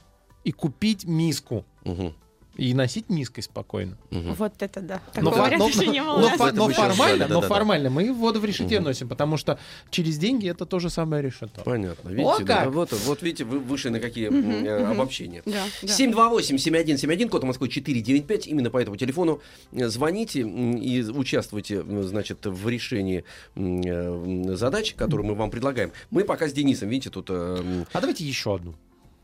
и 0.45 0.51
купить 0.51 1.03
миску. 1.05 1.65
Мгм. 1.83 2.13
И 2.59 2.73
носить 2.73 3.09
миской 3.09 3.41
спокойно. 3.41 3.97
Мгм. 4.11 4.33
Вот 4.33 4.53
это 4.59 4.81
да. 4.81 5.01
Но, 5.15 5.29
Такого 5.31 5.43
варианта 5.43 5.57
но- 5.65 5.69
еще 5.69 5.87
не 5.87 6.01
было. 6.03 6.19
но 6.19 6.51
но 6.51 6.71
сейчас 6.71 6.95
формально, 6.95 7.27
но 7.27 7.41
формально 7.41 7.89
мы 7.89 8.11
воду 8.13 8.39
в 8.39 8.45
решете 8.45 8.75
Мгм. 8.75 8.83
носим, 8.85 9.07
потому 9.07 9.37
что 9.37 9.57
через 9.89 10.17
деньги 10.17 10.49
это 10.49 10.65
то 10.65 10.79
же 10.79 10.89
самое 10.89 11.23
решето. 11.23 11.61
Понятно. 11.63 12.09
Видите, 12.09 12.43
да, 12.43 12.63
как! 12.65 12.73
вот, 12.73 12.91
вот 12.91 13.21
видите, 13.21 13.45
вы 13.45 13.59
вышли 13.59 13.89
на 13.89 13.99
какие 13.99 14.27
м, 14.27 14.65
э, 14.65 14.79
мгм. 14.83 14.91
обобщения. 14.91 15.41
Да, 15.45 15.63
да. 15.81 15.87
728-7171, 15.93 17.29
код 17.29 17.43
Москвы 17.43 17.69
495, 17.69 18.47
именно 18.47 18.69
по 18.69 18.77
этому 18.77 18.97
телефону 18.97 19.41
э, 19.71 19.87
звоните 19.87 20.41
и 20.41 21.03
участвуйте, 21.03 21.83
значит, 22.03 22.45
в 22.45 22.67
решении 22.67 23.23
э, 23.55 24.55
задач, 24.55 24.93
которые 24.95 25.27
мы 25.27 25.35
вам 25.35 25.49
предлагаем. 25.49 25.91
Мы 26.11 26.23
пока 26.23 26.47
с 26.47 26.53
Денисом, 26.53 26.89
видите, 26.89 27.09
тут... 27.09 27.27
э, 27.29 27.85
А 27.93 28.01
давайте 28.01 28.25
еще 28.25 28.55
одну. 28.55 28.75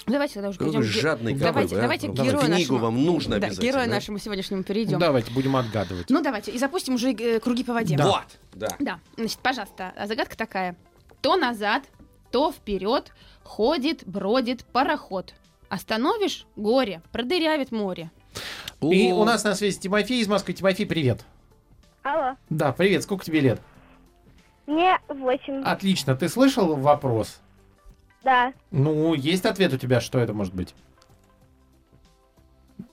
Давайте 0.07 0.35
тогда 0.35 0.49
уже 0.49 0.59
перейдем 0.59 0.83
жадный 0.83 1.33
Давайте, 1.33 1.45
какой 1.53 1.65
вы, 1.67 1.77
а? 1.77 1.81
давайте 1.81 2.07
к 2.07 2.13
Давайте. 2.13 2.35
герою 2.37 2.45
Книгу 2.55 2.73
нашему. 2.73 2.77
вам 2.79 3.05
нужно 3.05 3.39
Да, 3.39 3.47
обязательно. 3.47 3.65
герою 3.71 3.87
да? 3.87 3.95
нашему 3.95 4.17
сегодняшнему 4.19 4.63
перейдем. 4.63 4.99
Давайте 4.99 5.31
будем 5.31 5.55
отгадывать. 5.55 6.09
Ну, 6.09 6.21
давайте. 6.21 6.51
И 6.51 6.59
запустим 6.59 6.93
уже 6.95 7.11
э, 7.13 7.39
круги 7.39 7.63
по 7.63 7.73
воде. 7.73 7.97
Да. 7.97 8.05
Вот, 8.05 8.23
да. 8.53 8.75
Да, 8.79 8.99
значит, 9.17 9.39
пожалуйста, 9.39 9.93
а 9.95 10.05
загадка 10.05 10.37
такая. 10.37 10.75
То 11.21 11.37
назад, 11.37 11.83
то 12.31 12.51
вперед 12.51 13.11
ходит, 13.43 14.03
бродит 14.05 14.63
пароход. 14.65 15.33
Остановишь— 15.69 16.45
горе, 16.55 17.01
продырявит 17.11 17.71
море. 17.71 18.11
И 18.81 19.11
у 19.11 19.23
нас 19.23 19.43
на 19.43 19.55
связи 19.55 19.79
Тимофей 19.79 20.21
из 20.21 20.27
Москвы. 20.27 20.53
Тимофей, 20.53 20.85
привет. 20.85 21.25
Алло, 22.03 22.35
Да, 22.51 22.71
привет. 22.73 23.01
Сколько 23.01 23.25
тебе 23.25 23.39
лет? 23.39 23.61
мне 24.67 24.97
восемь. 25.09 25.63
Отлично. 25.63 26.15
Ты 26.15 26.29
слышал 26.29 26.75
вопрос? 26.75 27.39
Да. 28.25 28.53
Ну, 28.71 29.13
есть 29.13 29.45
ответ 29.45 29.71
у 29.71 29.77
тебя, 29.77 30.01
что 30.01 30.17
это 30.17 30.33
может 30.33 30.55
быть? 30.55 30.73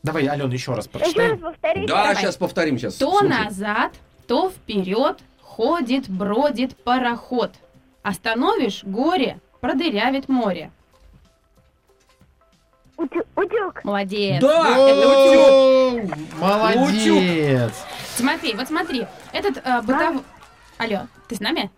Давай, 0.02 0.26
Алена, 0.26 0.52
еще 0.52 0.74
раз 0.74 0.84
Еще 0.86 0.98
раз 0.98 1.02
прочитаем. 1.08 1.38
повторите. 1.38 1.86
Да, 1.88 2.02
Давай. 2.02 2.16
сейчас 2.16 2.36
повторим 2.36 2.76
сейчас. 2.78 2.94
То 2.96 3.10
Слушай. 3.10 3.28
назад, 3.30 3.94
то 4.28 4.50
вперед 4.50 5.20
ходит, 5.40 6.10
бродит 6.10 6.76
пароход. 6.84 7.52
Остановишь— 8.02 8.82
горе, 8.84 9.40
продырявит 9.62 10.28
море. 10.28 10.70
Утю- 12.98 13.24
утюг. 13.34 13.82
Молодец. 13.84 14.38
Да, 14.42 14.76
О, 14.76 15.92
Молодец. 16.38 17.72
Тимофей, 18.18 18.54
вот 18.54 18.68
смотри, 18.68 19.06
этот 19.32 19.62
э, 19.64 19.80
бытов... 19.80 20.22
Алло, 20.76 21.06
ты 21.26 21.36
с 21.36 21.40
нами? 21.40 21.70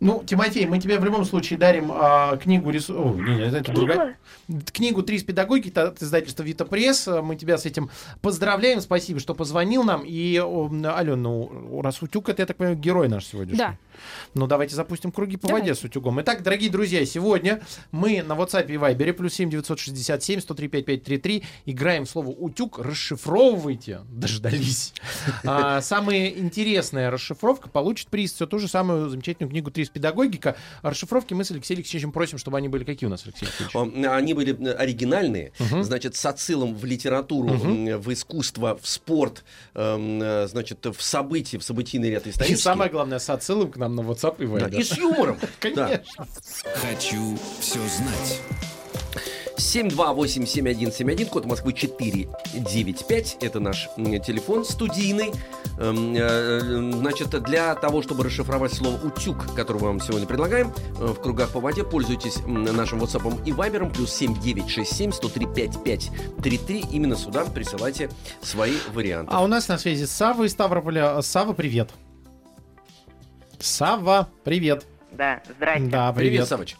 Ну, 0.00 0.24
Тимофей, 0.24 0.66
мы 0.66 0.78
тебе 0.78 0.98
в 0.98 1.04
любом 1.04 1.26
случае 1.26 1.58
дарим 1.58 1.90
а, 1.92 2.38
книгу 2.38 2.70
рису... 2.70 2.94
О, 2.98 3.14
не, 3.14 3.34
не, 3.34 3.42
это 3.42 3.70
другая. 3.70 4.16
Книгу 4.72 5.02
«Три 5.02 5.18
с 5.18 5.22
педагогики» 5.22 5.78
от 5.78 6.02
издательства 6.02 6.42
«Вита 6.42 6.64
Пресс». 6.64 7.06
Мы 7.06 7.36
тебя 7.36 7.58
с 7.58 7.66
этим 7.66 7.90
поздравляем. 8.22 8.80
Спасибо, 8.80 9.20
что 9.20 9.34
позвонил 9.34 9.84
нам. 9.84 10.02
И, 10.06 10.40
о, 10.40 10.70
Алена, 10.70 11.16
ну, 11.16 11.82
раз 11.82 12.00
утюг, 12.00 12.30
это, 12.30 12.42
я 12.42 12.46
так 12.46 12.56
понимаю, 12.56 12.78
герой 12.78 13.08
наш 13.08 13.26
сегодняшний. 13.26 13.58
Да. 13.58 13.76
Ну, 14.34 14.46
давайте 14.46 14.74
запустим 14.76 15.12
круги 15.12 15.36
по 15.36 15.48
Давай. 15.48 15.62
воде 15.62 15.74
с 15.74 15.82
утюгом. 15.84 16.20
Итак, 16.22 16.42
дорогие 16.42 16.70
друзья, 16.70 17.04
сегодня 17.04 17.60
мы 17.90 18.22
на 18.22 18.32
WhatsApp 18.34 18.66
и 18.68 18.74
Viber 18.76 19.12
плюс 19.12 19.34
7 19.34 19.50
967 19.50 20.40
103 20.40 20.68
5533 20.68 21.44
играем 21.66 22.04
в 22.04 22.10
слово 22.10 22.28
«утюг». 22.28 22.78
Расшифровывайте. 22.78 24.00
Дождались. 24.10 24.92
А, 25.44 25.80
Самая 25.80 26.28
интересная 26.28 27.10
расшифровка 27.10 27.68
получит 27.68 28.08
приз. 28.08 28.32
Все 28.32 28.46
ту 28.46 28.58
же 28.58 28.68
самую 28.68 29.08
замечательную 29.08 29.50
книгу 29.50 29.70
«Три 29.70 29.84
из 29.84 29.88
педагогика». 29.90 30.56
Расшифровки 30.82 31.34
мы 31.34 31.44
с 31.44 31.50
Алексеем 31.50 31.78
Алексеевичем 31.78 32.12
просим, 32.12 32.38
чтобы 32.38 32.58
они 32.58 32.68
были 32.68 32.84
какие 32.84 33.06
у 33.06 33.10
нас, 33.10 33.22
Алексей 33.24 33.46
Алексеевич? 33.46 34.06
Они 34.06 34.34
были 34.34 34.56
э, 34.68 34.72
оригинальные, 34.72 35.52
Мгм. 35.58 35.82
значит, 35.82 36.14
с 36.16 36.24
отсылом 36.26 36.74
в 36.74 36.84
литературу, 36.84 37.48
м, 37.50 37.98
в 38.00 38.12
искусство, 38.12 38.78
в 38.80 38.86
спорт, 38.88 39.44
эм, 39.74 40.20
э, 40.22 40.46
значит, 40.48 40.84
в 40.86 41.00
события, 41.02 41.58
в 41.58 41.64
событийный 41.64 42.10
ряд 42.10 42.26
И 42.26 42.30
исторический. 42.30 42.62
самое 42.62 42.90
главное, 42.90 43.18
с 43.18 43.28
отсылом 43.30 43.70
к 43.70 43.76
нам 43.76 43.89
на 43.94 44.00
WhatsApp 44.00 44.42
и 44.42 44.46
Да, 44.46 44.68
Viber. 44.68 44.80
и 44.80 44.82
с 44.82 44.96
юмором. 44.96 45.38
Да. 45.40 45.48
Конечно. 45.60 46.26
Хочу 46.74 47.38
все 47.60 47.78
знать. 47.78 48.40
728-7171, 49.60 51.26
код 51.26 51.44
Москвы 51.44 51.72
495. 51.72 53.36
Это 53.42 53.60
наш 53.60 53.88
телефон 53.96 54.64
студийный. 54.64 55.32
Эм, 55.78 56.14
э, 56.16 56.90
Значит, 57.00 57.30
для 57.42 57.74
того, 57.74 58.02
чтобы 58.02 58.24
расшифровать 58.24 58.72
слово 58.72 58.96
«утюг», 59.06 59.54
которое 59.54 59.80
мы 59.80 59.86
вам 59.88 60.00
сегодня 60.00 60.26
предлагаем, 60.26 60.72
э, 60.98 61.06
в 61.06 61.20
кругах 61.20 61.50
по 61.50 61.60
воде, 61.60 61.84
пользуйтесь 61.84 62.38
нашим 62.46 63.02
WhatsApp 63.02 63.42
и 63.44 63.52
Viber, 63.52 63.92
плюс 63.92 64.12
7967 64.12 65.12
103 65.12 65.46
5533. 65.46 66.84
Именно 66.92 67.16
сюда 67.16 67.44
присылайте 67.44 68.10
свои 68.42 68.74
варианты. 68.92 69.30
А 69.34 69.42
у 69.42 69.46
нас 69.46 69.68
на 69.68 69.78
связи 69.78 70.04
Сава 70.04 70.44
из 70.44 70.52
Ставрополя. 70.52 71.20
Сава, 71.22 71.52
привет. 71.52 71.90
Сава, 73.60 74.28
привет. 74.42 74.86
Да, 75.12 75.42
здрасте. 75.56 75.88
Да, 75.88 76.12
Привет, 76.12 76.30
привет. 76.32 76.48
Савыч. 76.48 76.76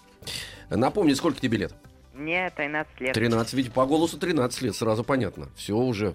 Напомни, 0.71 1.13
сколько 1.13 1.39
тебе 1.41 1.59
лет? 1.59 1.75
Мне 2.15 2.51
13 2.51 3.01
лет. 3.01 3.15
13, 3.15 3.53
ведь 3.55 3.73
по 3.73 3.85
голосу 3.87 4.19
13 4.19 4.63
лет, 4.63 4.75
сразу 4.75 5.05
понятно. 5.05 5.49
Все 5.57 5.75
уже 5.77 6.15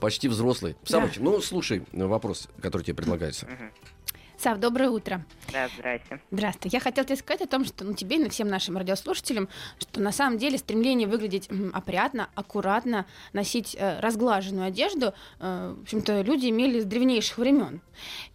почти 0.00 0.28
взрослый. 0.28 0.74
Самыч, 0.84 1.16
ну 1.18 1.40
слушай 1.40 1.82
вопрос, 1.92 2.48
который 2.62 2.82
тебе 2.82 2.94
предлагается. 2.94 3.46
Мгм. 3.46 3.72
Сав, 4.38 4.58
доброе 4.58 4.90
утро. 4.90 5.24
Да, 5.50 5.68
здрасте. 5.76 6.20
Здравствуй. 6.30 6.70
Я 6.70 6.80
хотела 6.80 7.06
тебе 7.06 7.16
сказать 7.16 7.40
о 7.42 7.46
том, 7.46 7.64
что 7.64 7.84
ну, 7.84 7.94
тебе 7.94 8.16
и 8.16 8.28
всем 8.28 8.48
нашим 8.48 8.76
радиослушателям, 8.76 9.48
что 9.78 10.00
на 10.00 10.12
самом 10.12 10.36
деле 10.38 10.58
стремление 10.58 11.08
выглядеть 11.08 11.48
опрятно, 11.72 12.28
аккуратно, 12.34 13.06
носить 13.32 13.74
э, 13.78 13.98
разглаженную 14.00 14.66
одежду, 14.66 15.14
э, 15.40 15.74
в 15.78 15.82
общем-то, 15.82 16.20
люди 16.20 16.50
имели 16.50 16.80
с 16.80 16.84
древнейших 16.84 17.38
времен. 17.38 17.80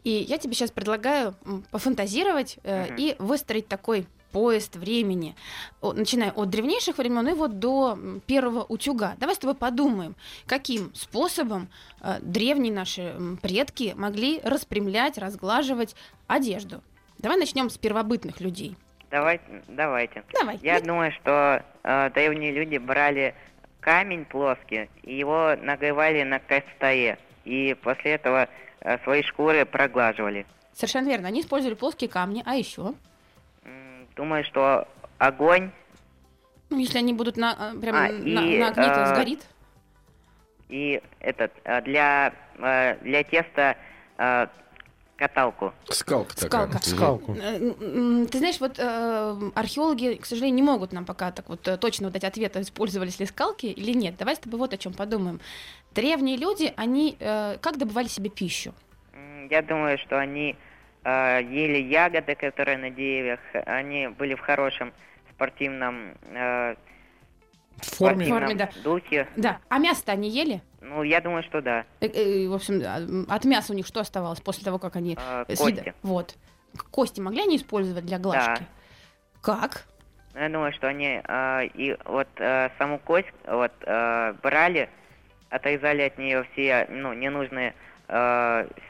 И 0.03 0.09
я 0.09 0.39
тебе 0.39 0.55
сейчас 0.55 0.71
предлагаю 0.71 1.35
пофантазировать 1.69 2.57
э, 2.63 2.85
Мгм. 2.85 2.95
и 2.97 3.15
выстроить 3.19 3.67
такой 3.67 4.07
поезд 4.31 4.75
времени, 4.75 5.35
начиная 5.81 6.31
от 6.31 6.49
древнейших 6.49 6.97
времен 6.97 7.27
и 7.27 7.33
вот 7.33 7.59
до 7.59 7.97
первого 8.25 8.63
утюга. 8.63 9.15
Давай 9.17 9.35
с 9.35 9.39
тобой 9.39 9.55
подумаем, 9.55 10.15
каким 10.45 10.93
способом 10.95 11.67
э, 12.01 12.19
древние 12.21 12.73
наши 12.73 13.15
предки 13.41 13.93
могли 13.95 14.39
распрямлять, 14.43 15.17
разглаживать 15.17 15.95
одежду. 16.27 16.81
Давай 17.19 17.37
начнем 17.37 17.69
с 17.69 17.77
первобытных 17.77 18.39
людей. 18.41 18.75
Давайте, 19.11 19.43
давайте. 19.67 20.23
Давай. 20.39 20.57
Я 20.61 20.79
Ну, 20.79 20.85
думаю, 20.87 21.11
что 21.11 21.63
э, 21.83 22.09
древние 22.11 22.51
люди 22.51 22.77
брали 22.77 23.35
камень 23.81 24.25
плоский 24.25 24.89
и 25.03 25.17
его 25.17 25.55
нагревали 25.61 26.23
на 26.23 26.39
костае. 26.39 27.17
И 27.43 27.75
после 27.83 28.11
этого 28.11 28.47
э, 28.79 28.97
свои 29.03 29.21
шкуры 29.23 29.65
проглаживали. 29.65 30.45
Совершенно 30.73 31.09
верно. 31.09 31.27
Они 31.27 31.41
использовали 31.41 31.75
плоские 31.75 32.09
камни, 32.09 32.41
а 32.45 32.55
еще, 32.55 32.93
Думаю, 34.15 34.43
что 34.45 34.87
огонь 35.17 35.71
ну, 36.71 36.77
если 36.77 36.99
они 36.99 37.13
будут 37.13 37.35
на, 37.35 37.51
а, 37.51 37.75
прям 37.75 37.95
А, 37.95 38.07
на, 38.07 38.45
и, 38.45 38.57
на 38.57 38.69
огне, 38.69 38.87
то 38.87 39.01
э, 39.01 39.05
сгорит. 39.13 39.45
и 40.69 41.01
этот 41.19 41.51
э, 41.65 41.81
для 41.81 42.33
э, 42.57 42.97
для 43.01 43.23
теста 43.23 43.75
э, 44.17 44.47
каталку. 45.17 45.73
Скалка 45.89 46.33
такая. 46.33 46.67
Скалка. 46.67 46.87
Скалку. 46.87 47.33
Э, 47.33 48.25
Ты 48.31 48.37
знаешь, 48.37 48.61
вот 48.61 48.79
э, 48.79 49.51
археологи, 49.53 50.15
к 50.21 50.25
сожалению, 50.25 50.55
не 50.55 50.63
могут 50.63 50.93
нам 50.93 51.03
пока 51.03 51.33
так 51.33 51.49
вот 51.49 51.67
э, 51.67 51.75
точно 51.75 52.09
дать 52.09 52.23
ответ, 52.23 52.55
использовались 52.55 53.19
ли 53.19 53.25
скалки 53.25 53.65
или 53.65 53.91
нет. 53.91 54.15
Давай 54.17 54.37
с 54.37 54.39
тобой 54.39 54.57
вот 54.57 54.73
о 54.73 54.77
чем 54.77 54.93
подумаем. 54.93 55.41
Древние 55.93 56.37
люди, 56.37 56.73
они 56.77 57.17
э, 57.19 57.57
как 57.59 57.77
добывали 57.77 58.07
себе 58.07 58.29
пищу? 58.29 58.73
Я 59.49 59.61
думаю, 59.61 59.97
что 59.97 60.17
они 60.17 60.51
э, 60.51 60.70
ели 61.03 61.77
ягоды, 61.81 62.35
которые 62.35 62.77
на 62.77 62.89
деревьях. 62.89 63.39
Они 63.65 64.07
были 64.07 64.35
в 64.35 64.39
хорошем 64.41 64.93
спортивном, 65.31 66.13
э, 66.31 66.75
В 67.77 67.85
форме. 67.95 68.25
Форме, 68.25 68.25
спортивном 68.25 68.57
да. 68.57 68.69
духе. 68.83 69.27
Да. 69.35 69.59
А 69.69 69.79
мясо 69.79 70.03
они 70.11 70.29
ели? 70.29 70.61
Ну, 70.81 71.03
я 71.03 71.21
думаю, 71.21 71.41
что 71.43 71.61
да. 71.61 71.85
Э, 72.01 72.07
э, 72.07 72.47
В 72.47 72.53
общем, 72.53 72.81
а, 72.85 73.33
от 73.35 73.45
мяса 73.45 73.73
у 73.73 73.75
них 73.75 73.87
что 73.87 73.99
оставалось 73.99 74.41
после 74.41 74.63
того, 74.63 74.77
как 74.77 74.95
они 74.95 75.17
Э, 75.19 75.45
э, 75.47 75.55
кости. 75.55 75.63
съеда- 75.79 75.93
Вот. 76.03 76.35
Кости 76.91 77.19
могли 77.19 77.41
они 77.41 77.57
использовать 77.57 78.05
для 78.05 78.19
глажки? 78.19 78.65
Как? 79.41 79.85
Я 80.35 80.47
думаю, 80.49 80.71
что 80.73 80.87
они 80.87 81.21
э, 81.23 81.65
и 81.73 81.97
вот 82.05 82.27
э, 82.37 82.69
саму 82.77 82.99
кость 82.99 83.27
вот 83.47 83.71
э, 83.81 84.33
брали, 84.43 84.89
отрезали 85.49 86.03
от 86.03 86.17
нее 86.17 86.45
все 86.53 86.87
ну 86.89 87.13
ненужные 87.13 87.69
э, 87.69 87.73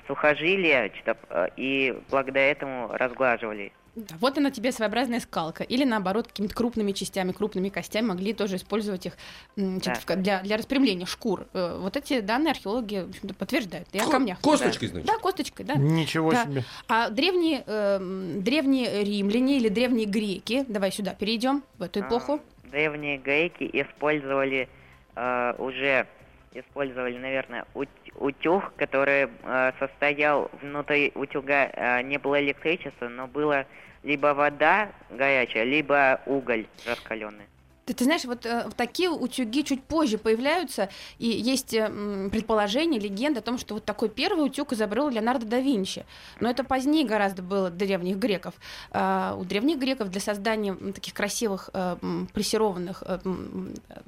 сухожилия, 0.07 0.91
что-то, 0.95 1.17
э, 1.29 1.47
и 1.57 1.97
благодаря 2.09 2.51
этому 2.51 2.87
разглаживали. 2.91 3.71
Да, 3.93 4.15
вот 4.21 4.37
она 4.37 4.51
тебе 4.51 4.71
своеобразная 4.71 5.19
скалка. 5.19 5.63
Или 5.65 5.83
наоборот, 5.83 6.27
какими-то 6.27 6.55
крупными 6.55 6.93
частями, 6.93 7.33
крупными 7.33 7.67
костями 7.67 8.05
могли 8.07 8.33
тоже 8.33 8.55
использовать 8.55 9.05
их 9.05 9.17
значит, 9.57 9.99
Да. 10.07 10.15
для, 10.15 10.41
для 10.43 10.55
распрямления 10.55 11.05
шкур. 11.05 11.45
Э, 11.53 11.77
Вот 11.77 11.97
эти 11.97 12.21
данные 12.21 12.51
археологи, 12.51 13.03
в 13.05 13.09
общем-то, 13.09 13.33
подтверждают. 13.35 13.89
О 13.93 13.99
Ко- 13.99 14.11
камнях. 14.11 14.39
Косточкой, 14.39 14.87
значит. 14.87 15.07
Да, 15.07 15.17
косточкой, 15.17 15.65
да. 15.65 15.75
Ничего 15.75 16.31
Да. 16.31 16.45
себе. 16.45 16.63
А 16.87 17.09
древние, 17.09 17.63
эм, 17.67 18.41
древние 18.41 19.03
римляне 19.03 19.57
или 19.57 19.67
древние 19.67 20.05
греки, 20.07 20.63
давай 20.69 20.91
сюда 20.93 21.13
перейдем, 21.13 21.61
в 21.77 21.83
эту 21.83 21.99
эпоху. 21.99 22.39
А, 22.63 22.67
древние 22.71 23.17
греки 23.17 23.69
использовали 23.73 24.69
э, 25.17 25.53
уже 25.57 26.07
использовали, 26.53 27.17
наверное, 27.17 27.65
ут- 27.73 27.89
утюг, 28.15 28.73
который 28.75 29.29
э, 29.43 29.71
состоял 29.79 30.49
внутри 30.61 31.11
утюга 31.15 31.69
э, 31.71 32.01
не 32.03 32.17
было 32.17 32.41
электричества, 32.41 33.07
но 33.07 33.27
было 33.27 33.65
либо 34.03 34.33
вода 34.33 34.89
горячая, 35.09 35.63
либо 35.63 36.21
уголь 36.25 36.65
раскаленный. 36.85 37.45
Ты, 37.85 37.95
ты 37.95 38.03
знаешь, 38.03 38.25
вот 38.25 38.45
э, 38.45 38.69
такие 38.77 39.09
утюги 39.09 39.63
чуть 39.63 39.83
позже 39.83 40.17
появляются, 40.17 40.89
и 41.17 41.27
есть 41.27 41.73
э, 41.73 42.29
предположение, 42.31 42.99
легенда 42.99 43.39
о 43.39 43.43
том, 43.43 43.57
что 43.57 43.73
вот 43.73 43.85
такой 43.85 44.09
первый 44.09 44.45
утюг 44.45 44.73
изобрел 44.73 45.09
Леонардо 45.09 45.45
да 45.45 45.59
Винчи. 45.59 46.05
Но 46.39 46.49
это 46.49 46.63
позднее 46.63 47.05
гораздо 47.05 47.41
было 47.41 47.69
древних 47.71 48.17
греков. 48.17 48.53
А, 48.91 49.35
у 49.37 49.45
древних 49.45 49.79
греков 49.79 50.09
для 50.09 50.21
создания 50.21 50.75
таких 50.93 51.13
красивых 51.13 51.69
э, 51.73 51.95
прессированных 52.33 53.03
э, 53.05 53.19
э, 53.25 53.99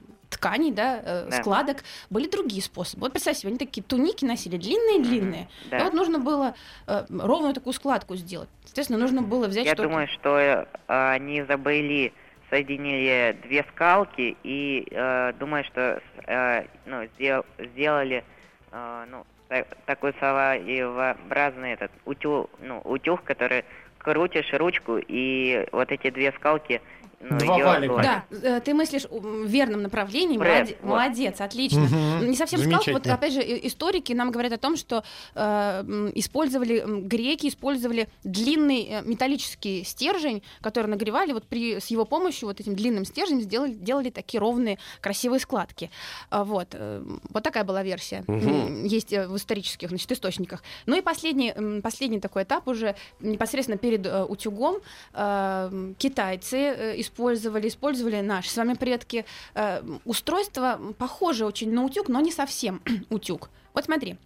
тканей, 0.44 0.72
да, 0.72 1.00
э, 1.04 1.28
Да. 1.30 1.38
складок, 1.42 1.78
были 2.10 2.28
другие 2.28 2.62
способы. 2.62 3.02
Вот 3.02 3.14
представь 3.14 3.38
себе, 3.38 3.50
они 3.50 3.58
такие 3.58 3.82
туники 3.84 4.26
носили, 4.26 4.58
длинные-длинные. 4.58 5.48
Да. 5.72 5.80
И 5.80 5.84
вот 5.84 5.94
нужно 5.94 6.20
было 6.20 6.54
э, 6.88 7.06
ровную 7.10 7.54
такую 7.54 7.74
складку 7.74 8.16
сделать. 8.16 8.50
Соответственно, 8.66 9.00
нужно 9.00 9.22
было 9.22 9.48
взять 9.48 9.66
Я 9.66 9.74
что-то... 9.74 9.90
думаю, 9.90 10.08
что 10.10 10.38
э, 10.38 10.66
они 10.88 11.40
изобрели, 11.40 12.12
соединили 12.50 13.38
две 13.44 13.66
скалки 13.74 14.36
и 14.44 14.86
э, 14.92 15.34
думаю, 15.40 15.64
что 15.64 16.02
э, 16.28 16.66
ну, 16.86 17.04
сдел- 17.18 17.46
сделали 17.58 18.24
э, 18.72 19.06
ну, 19.10 19.26
та- 19.48 19.66
такой 19.86 20.14
своеобразный 20.20 21.72
этот 21.74 21.92
утюг, 22.06 22.50
ну, 22.60 22.82
утюг, 22.84 23.24
который 23.24 23.64
крутишь 23.98 24.52
ручку 24.54 24.98
и 24.98 25.66
вот 25.72 25.90
эти 25.92 26.10
две 26.10 26.34
скалки 26.34 26.82
ну, 27.30 27.40
Два 27.40 27.58
валика. 27.58 27.96
Да, 28.32 28.38
э, 28.38 28.62
ты 28.62 28.74
мыслишь 28.74 29.06
в 29.10 29.46
верном 29.46 29.84
направлении. 29.84 30.38
Пресс, 30.38 30.70
молоде- 30.70 30.78
вот. 30.82 30.90
Молодец, 30.90 31.42
отлично. 31.42 31.82
Мгм. 31.82 32.30
Не 32.30 32.36
совсем 32.36 32.60
скалка. 32.62 32.92
Вот 32.92 33.08
опять 33.08 33.34
же, 33.34 33.42
историки 33.42 34.14
нам 34.14 34.32
говорят 34.32 34.54
о 34.54 34.58
том, 34.58 34.78
что 34.78 35.04
э, 35.36 36.12
использовали 36.16 36.84
греки, 37.08 37.48
использовали 37.48 38.08
длинный 38.24 38.88
э, 38.90 39.02
металлический 39.04 39.84
стержень, 39.84 40.44
который 40.62 40.88
нагревали. 40.88 41.34
Вот 41.34 41.46
при, 41.46 41.80
с 41.80 41.88
его 41.88 42.06
помощью, 42.06 42.48
вот 42.48 42.60
этим 42.60 42.76
длинным 42.76 43.06
стержнем, 43.06 43.42
сделали, 43.42 43.74
делали 43.74 44.10
такие 44.10 44.40
ровные, 44.40 44.78
красивые 45.02 45.40
складки. 45.40 45.90
А, 46.30 46.44
вот. 46.44 46.70
э, 46.74 47.04
вот 47.30 47.44
такая 47.44 47.64
была 47.64 47.84
версия. 47.84 48.24
М, 48.28 48.84
Есть 48.86 49.12
в 49.12 49.36
исторических 49.36 49.90
значит, 49.90 50.12
источниках. 50.12 50.64
Ну 50.86 50.96
и 50.98 51.02
последний, 51.02 51.54
последний 51.82 52.20
такой 52.20 52.44
этап 52.44 52.68
уже 52.68 52.96
непосредственно 53.20 53.78
перед 53.78 54.06
утюгом 54.30 54.78
э, 55.14 55.94
китайцы 55.98 56.58
э, 56.58 57.02
использовали, 57.14 57.68
использовали 57.68 58.22
наши 58.22 58.50
с 58.50 58.58
вами 58.58 58.74
предки 58.74 59.26
э, 59.54 59.82
устройство 60.06 60.80
похоже 60.98 61.46
очень 61.46 61.72
на 61.72 61.84
утюг, 61.84 62.10
но 62.10 62.20
не 62.20 62.32
совсем 62.32 62.82
утюг. 63.10 63.50
Вот 63.74 63.86
смотри. 63.86 64.18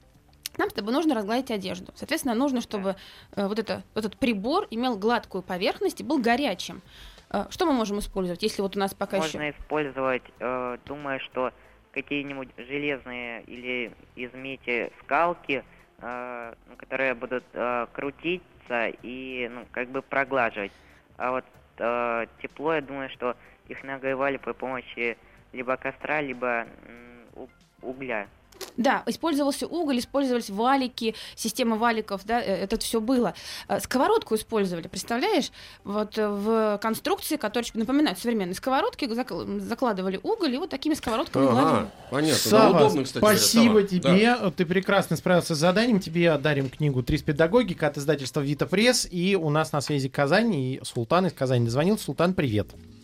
Нам 0.57 0.71
с 0.71 0.73
тобой 0.73 0.91
нужно 0.91 1.13
разгладить 1.13 1.51
одежду. 1.51 1.91
Соответственно, 1.93 2.33
нужно, 2.33 2.61
чтобы 2.61 2.95
э, 3.35 3.47
вот 3.47 3.59
это, 3.59 3.83
этот 3.93 4.17
прибор 4.17 4.67
имел 4.71 4.97
гладкую 4.97 5.43
поверхность 5.43 6.01
и 6.01 6.03
был 6.03 6.17
горячим. 6.17 6.81
Э, 7.29 7.45
что 7.51 7.67
мы 7.67 7.73
можем 7.73 7.99
использовать, 7.99 8.41
если 8.41 8.63
вот 8.63 8.75
у 8.75 8.79
нас 8.79 8.95
пока 8.95 9.17
еще... 9.17 9.37
Можно 9.37 9.51
использовать, 9.51 10.23
э, 10.39 10.77
думаю, 10.85 11.19
что 11.19 11.51
какие-нибудь 11.91 12.49
железные 12.57 13.43
или 13.43 13.91
из 14.15 14.33
меди 14.33 14.91
скалки, 15.03 15.63
э, 15.99 16.53
которые 16.77 17.13
будут 17.13 17.43
э, 17.53 17.85
крутиться 17.93 18.87
и 19.03 19.47
ну, 19.51 19.67
как 19.71 19.89
бы 19.89 20.01
проглаживать. 20.01 20.71
А 21.17 21.31
вот 21.31 21.45
э, 21.77 22.27
тепло, 22.41 22.73
я 22.75 22.81
думаю, 22.81 23.09
что 23.09 23.35
их 23.67 23.83
нагревали 23.83 24.37
при 24.37 24.53
помощи 24.53 25.17
либо 25.53 25.77
костра, 25.77 26.21
либо 26.21 26.67
угля. 27.81 28.27
Да, 28.77 29.03
использовался 29.07 29.67
уголь, 29.67 29.99
использовались 29.99 30.49
валики, 30.49 31.15
система 31.35 31.75
валиков, 31.77 32.21
да, 32.25 32.39
э, 32.41 32.63
это 32.63 32.77
все 32.79 33.01
было. 33.01 33.33
Э, 33.67 33.79
Сковородку 33.79 34.35
использовали, 34.35 34.87
представляешь? 34.87 35.51
Вот 35.83 36.17
э, 36.17 36.27
в 36.27 36.77
конструкции, 36.81 37.37
которые 37.37 37.69
напоминают 37.73 38.19
современные 38.19 38.55
сковородки, 38.55 39.05
зак- 39.05 39.59
закладывали 39.59 40.19
уголь 40.21 40.53
и 40.53 40.57
вот 40.57 40.69
такими 40.69 40.93
сковородками 40.93 41.45
гладили. 41.45 41.65
Ага, 41.67 41.91
понятно. 42.11 42.37
Да, 42.43 42.49
Сава, 42.49 42.77
удобно, 42.77 43.03
кстати. 43.03 43.23
спасибо 43.23 43.73
Сава. 43.79 43.83
тебе. 43.87 44.37
Ты 44.55 44.65
прекрасно 44.65 45.15
справился 45.15 45.55
с 45.55 45.57
заданием. 45.57 45.99
Тебе 45.99 46.37
дарим 46.37 46.69
книгу 46.69 47.01
«Три 47.03 47.17
с 47.17 47.23
педагогика» 47.23 47.87
от 47.87 47.97
издательства 47.97 48.41
«Вита 48.41 48.65
Пресс». 48.65 49.07
И 49.09 49.35
у 49.35 49.49
нас 49.49 49.71
на 49.71 49.81
связи 49.81 50.07
Казань. 50.09 50.53
И 50.53 50.79
Султан 50.83 51.25
из 51.25 51.33
Казани 51.33 51.65
дозвонил. 51.65 51.97
Султан, 51.97 52.33
привет. 52.33 52.67
Привет. 52.67 52.96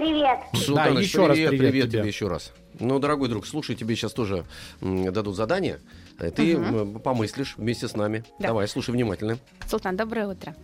Да, 0.00 0.58
Султаныч, 0.58 0.94
Да, 0.94 1.00
еще 1.00 1.26
раз 1.26 1.36
привет, 1.36 1.50
привет 1.50 1.70
привет 1.70 1.88
тебе. 1.90 1.98
тебе 2.00 2.08
еще 2.08 2.28
раз. 2.28 2.52
Ну, 2.78 2.98
дорогой 2.98 3.28
друг, 3.28 3.46
слушай, 3.46 3.76
тебе 3.76 3.94
сейчас 3.94 4.12
тоже 4.12 4.44
дадут 4.80 5.36
задание. 5.36 5.80
Э, 6.18 6.30
Ты 6.30 6.54
м, 6.54 6.98
помыслишь 7.00 7.54
вместе 7.58 7.86
с 7.88 7.94
нами. 7.94 8.24
Да. 8.38 8.48
Давай, 8.48 8.66
слушай 8.68 8.90
внимательно. 8.92 9.38
Султан, 9.68 9.96
доброе 9.96 10.28
утро. 10.28 10.54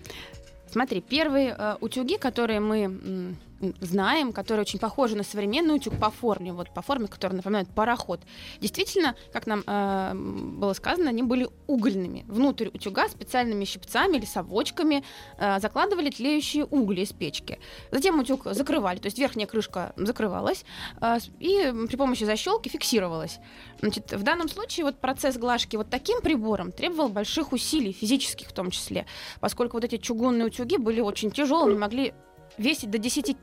Смотри, 0.71 1.01
первые 1.03 1.55
э, 1.57 1.77
утюги, 1.81 2.17
которые 2.17 2.61
мы 2.61 3.37
знаем, 3.81 4.33
которые 4.33 4.63
очень 4.63 4.79
похожи 4.79 5.17
на 5.17 5.23
современный 5.23 5.77
утюг 5.77 5.99
по 5.99 6.11
форме, 6.11 6.53
вот 6.53 6.73
по 6.73 6.83
форме, 6.83 7.09
который 7.09 7.35
напоминает 7.35 7.69
пароход. 7.69 8.21
Действительно, 8.61 9.15
как 9.33 9.47
нам 9.47 9.63
э, 9.67 10.13
было 10.15 10.73
сказано, 10.75 11.11
они 11.11 11.23
были 11.23 11.49
угольными. 11.67 12.25
Внутрь 12.29 12.69
утюга 12.69 13.09
специальными 13.09 13.65
щипцами 13.65 14.19
или 14.19 14.25
совочками 14.25 15.05
э, 15.39 15.59
закладывали 15.61 16.11
тлеющие 16.11 16.65
угли 16.65 17.03
из 17.03 17.13
печки. 17.13 17.59
Затем 17.91 18.19
утюг 18.19 18.47
закрывали, 18.51 18.99
то 18.99 19.07
есть 19.07 19.19
верхняя 19.19 19.47
крышка 19.47 19.93
закрывалась 19.97 20.65
э, 21.01 21.19
и 21.41 21.73
при 21.89 21.97
помощи 21.97 22.25
защелки 22.25 22.69
фиксировалась. 22.69 23.39
Значит, 23.81 24.13
в 24.13 24.23
данном 24.23 24.49
случае 24.49 24.85
вот 24.85 25.01
процесс 25.01 25.37
глажки 25.37 25.77
вот 25.77 25.91
таким 25.91 26.21
прибором 26.21 26.73
требовал 26.73 27.09
больших 27.09 27.53
усилий, 27.53 27.93
физических 27.93 28.49
в 28.49 28.53
том 28.53 28.71
числе, 28.71 29.07
поскольку 29.41 29.77
вот 29.77 29.85
эти 29.85 29.97
чугунные 29.97 30.47
утюги 30.47 30.77
были 30.77 31.01
очень 31.01 31.31
тяжелыми, 31.31 31.79
могли 31.79 32.15
весить 32.59 32.91
до 32.91 32.99
10 32.99 33.37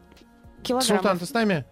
килограммов. 0.63 0.85
Султан, 0.85 1.19
ты 1.19 1.25
с 1.25 1.33
нами? 1.33 1.65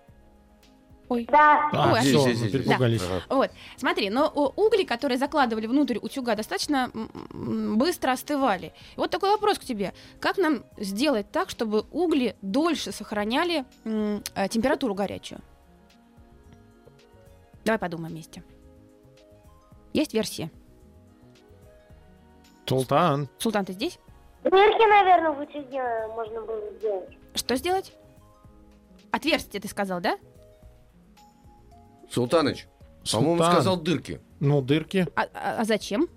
Ой. 1.12 1.28
Да. 1.30 1.70
А, 1.74 1.92
Ой, 1.92 2.00
все, 2.00 2.22
здесь, 2.22 2.40
мы 2.40 2.48
здесь, 2.48 2.52
перепугались. 2.52 3.02
Ага. 3.04 3.22
Вот, 3.28 3.52
смотри, 3.76 4.10
но 4.10 4.30
угли, 4.30 4.86
которые 4.86 5.18
закладывали 5.18 5.68
внутрь 5.68 5.98
утюга, 6.02 6.36
достаточно 6.36 6.90
быстро 7.34 8.12
остывали. 8.14 8.68
И 8.96 8.98
вот 8.98 9.12
такой 9.12 9.30
вопрос 9.32 9.60
к 9.60 9.66
тебе. 9.66 9.94
Как 10.22 10.38
нам 10.38 10.64
сделать 10.78 11.30
так, 11.30 11.50
чтобы 11.50 11.84
угли 11.92 12.38
дольше 12.42 12.94
сохраняли 12.94 13.66
э, 13.84 14.48
температуру 14.50 14.94
горячую? 14.94 15.42
Давай 17.66 17.78
подумаем 17.78 18.14
вместе. 18.14 18.42
Есть 19.92 20.14
версия. 20.14 20.50
Султан. 22.66 23.28
Султан, 23.38 23.66
ты 23.66 23.74
здесь? 23.74 24.00
Дырки, 24.44 24.90
наверное, 24.90 25.32
в 25.32 25.42
утюге 25.42 26.08
можно 26.16 26.42
было 26.42 26.72
сделать. 26.78 27.18
Что 27.36 27.56
сделать? 27.56 27.94
Отверстие, 29.12 29.62
ты 29.62 29.68
сказал, 29.68 30.00
да? 30.02 30.18
Султаныч, 32.12 32.68
по-моему, 33.12 33.38
Султан. 33.38 33.52
сказал 33.54 33.78
дырки. 33.78 34.20
Ну, 34.40 34.62
дырки. 34.62 35.08
А, 35.16 35.22
а- 35.34 35.62
а 35.62 35.64
зачем? 35.64 36.08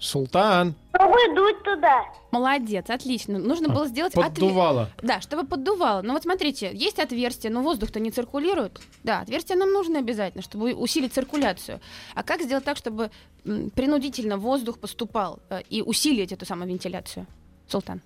Султан. 0.00 0.74
Пробуй 0.90 1.34
дуть 1.34 1.62
туда. 1.62 2.02
Молодец, 2.32 2.90
отлично. 2.90 3.38
Нужно 3.38 3.68
А, 3.70 3.74
было 3.74 3.86
сделать 3.86 4.14
отве- 4.14 4.24
Поддувало. 4.24 4.90
Да, 5.00 5.20
чтобы 5.20 5.46
поддувало. 5.46 6.02
Но 6.02 6.12
вот 6.12 6.22
смотрите, 6.24 6.70
есть 6.74 6.98
отверстие, 6.98 7.50
но 7.52 7.62
воздух-то 7.62 8.00
не 8.00 8.10
циркулирует. 8.10 8.80
Да, 9.04 9.20
отверстие 9.20 9.56
нам 9.56 9.72
нужно 9.72 10.00
обязательно, 10.00 10.42
чтобы 10.42 10.74
усилить 10.74 11.14
циркуляцию. 11.14 11.80
А 12.14 12.22
как 12.22 12.42
сделать 12.42 12.64
так, 12.64 12.76
чтобы 12.76 13.10
м, 13.46 13.70
принудительно 13.70 14.36
воздух 14.36 14.78
поступал 14.78 15.38
э, 15.50 15.62
и 15.70 15.80
усилить 15.82 16.32
эту 16.32 16.44
самую 16.44 16.68
вентиляцию? 16.68 17.26
Султан. 17.68 18.02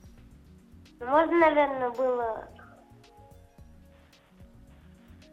Можно, 1.00 1.38
наверное, 1.38 1.90
было... 1.90 2.48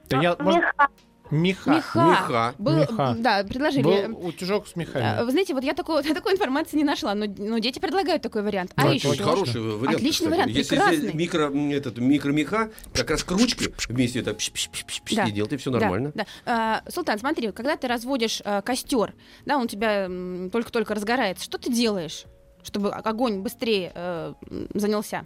Да 0.09 0.21
я, 0.21 0.35
может, 0.39 0.61
Меха. 0.61 0.87
меха. 1.31 1.71
Меха. 1.73 2.05
Меха. 2.05 2.55
Был, 2.59 2.75
Меха. 2.77 3.15
Да, 3.17 3.43
предложили. 3.43 3.81
Был 3.81 4.27
утюжок 4.27 4.67
с 4.67 4.73
А, 4.75 4.79
мехами. 4.79 5.23
Вы 5.25 5.31
знаете, 5.31 5.55
вот 5.55 5.63
я 5.63 5.73
такой, 5.73 6.03
такой 6.13 6.33
информации 6.33 6.77
не 6.77 6.83
нашла, 6.83 7.15
но, 7.15 7.25
но 7.25 7.57
дети 7.57 7.79
предлагают 7.79 8.21
такой 8.21 8.43
вариант. 8.43 8.71
А 8.75 8.81
Ну, 8.81 8.87
это 8.89 8.95
еще 8.97 9.09
Очень 9.09 9.23
хороший 9.23 9.61
вариант. 9.61 9.95
Отличный 9.97 10.25
кстати. 10.27 10.29
вариант, 10.31 10.51
Если 10.51 10.69
прекрасный. 10.75 10.97
здесь 10.97 11.13
микро, 11.15 11.51
этот, 11.73 11.97
микромеха, 11.97 12.69
как 12.93 13.09
раз 13.09 13.23
к 13.23 13.31
ручке 13.31 13.73
вместе 13.89 14.19
это 14.19 14.35
пш 14.35 14.51
-пш 14.51 14.69
-пш 14.71 14.85
-пш 14.85 15.01
-пш, 15.03 15.15
Да. 15.15 15.23
и 15.25 15.31
делает, 15.31 15.53
и 15.53 15.57
все 15.57 15.71
Да, 15.71 15.79
нормально. 15.79 16.11
Да, 16.13 16.25
А, 16.45 16.83
Султан, 16.87 17.17
смотри, 17.17 17.51
когда 17.51 17.75
ты 17.75 17.87
разводишь 17.87 18.43
а, 18.45 18.61
костер, 18.61 19.15
да, 19.45 19.57
он 19.57 19.63
у 19.63 19.67
тебя 19.67 20.07
только-только 20.51 20.93
разгорается, 20.93 21.43
что 21.43 21.57
ты 21.57 21.71
делаешь, 21.73 22.25
чтобы 22.61 22.91
огонь 22.91 23.41
быстрее 23.41 23.91
м, 23.95 24.35
занялся? 24.75 25.25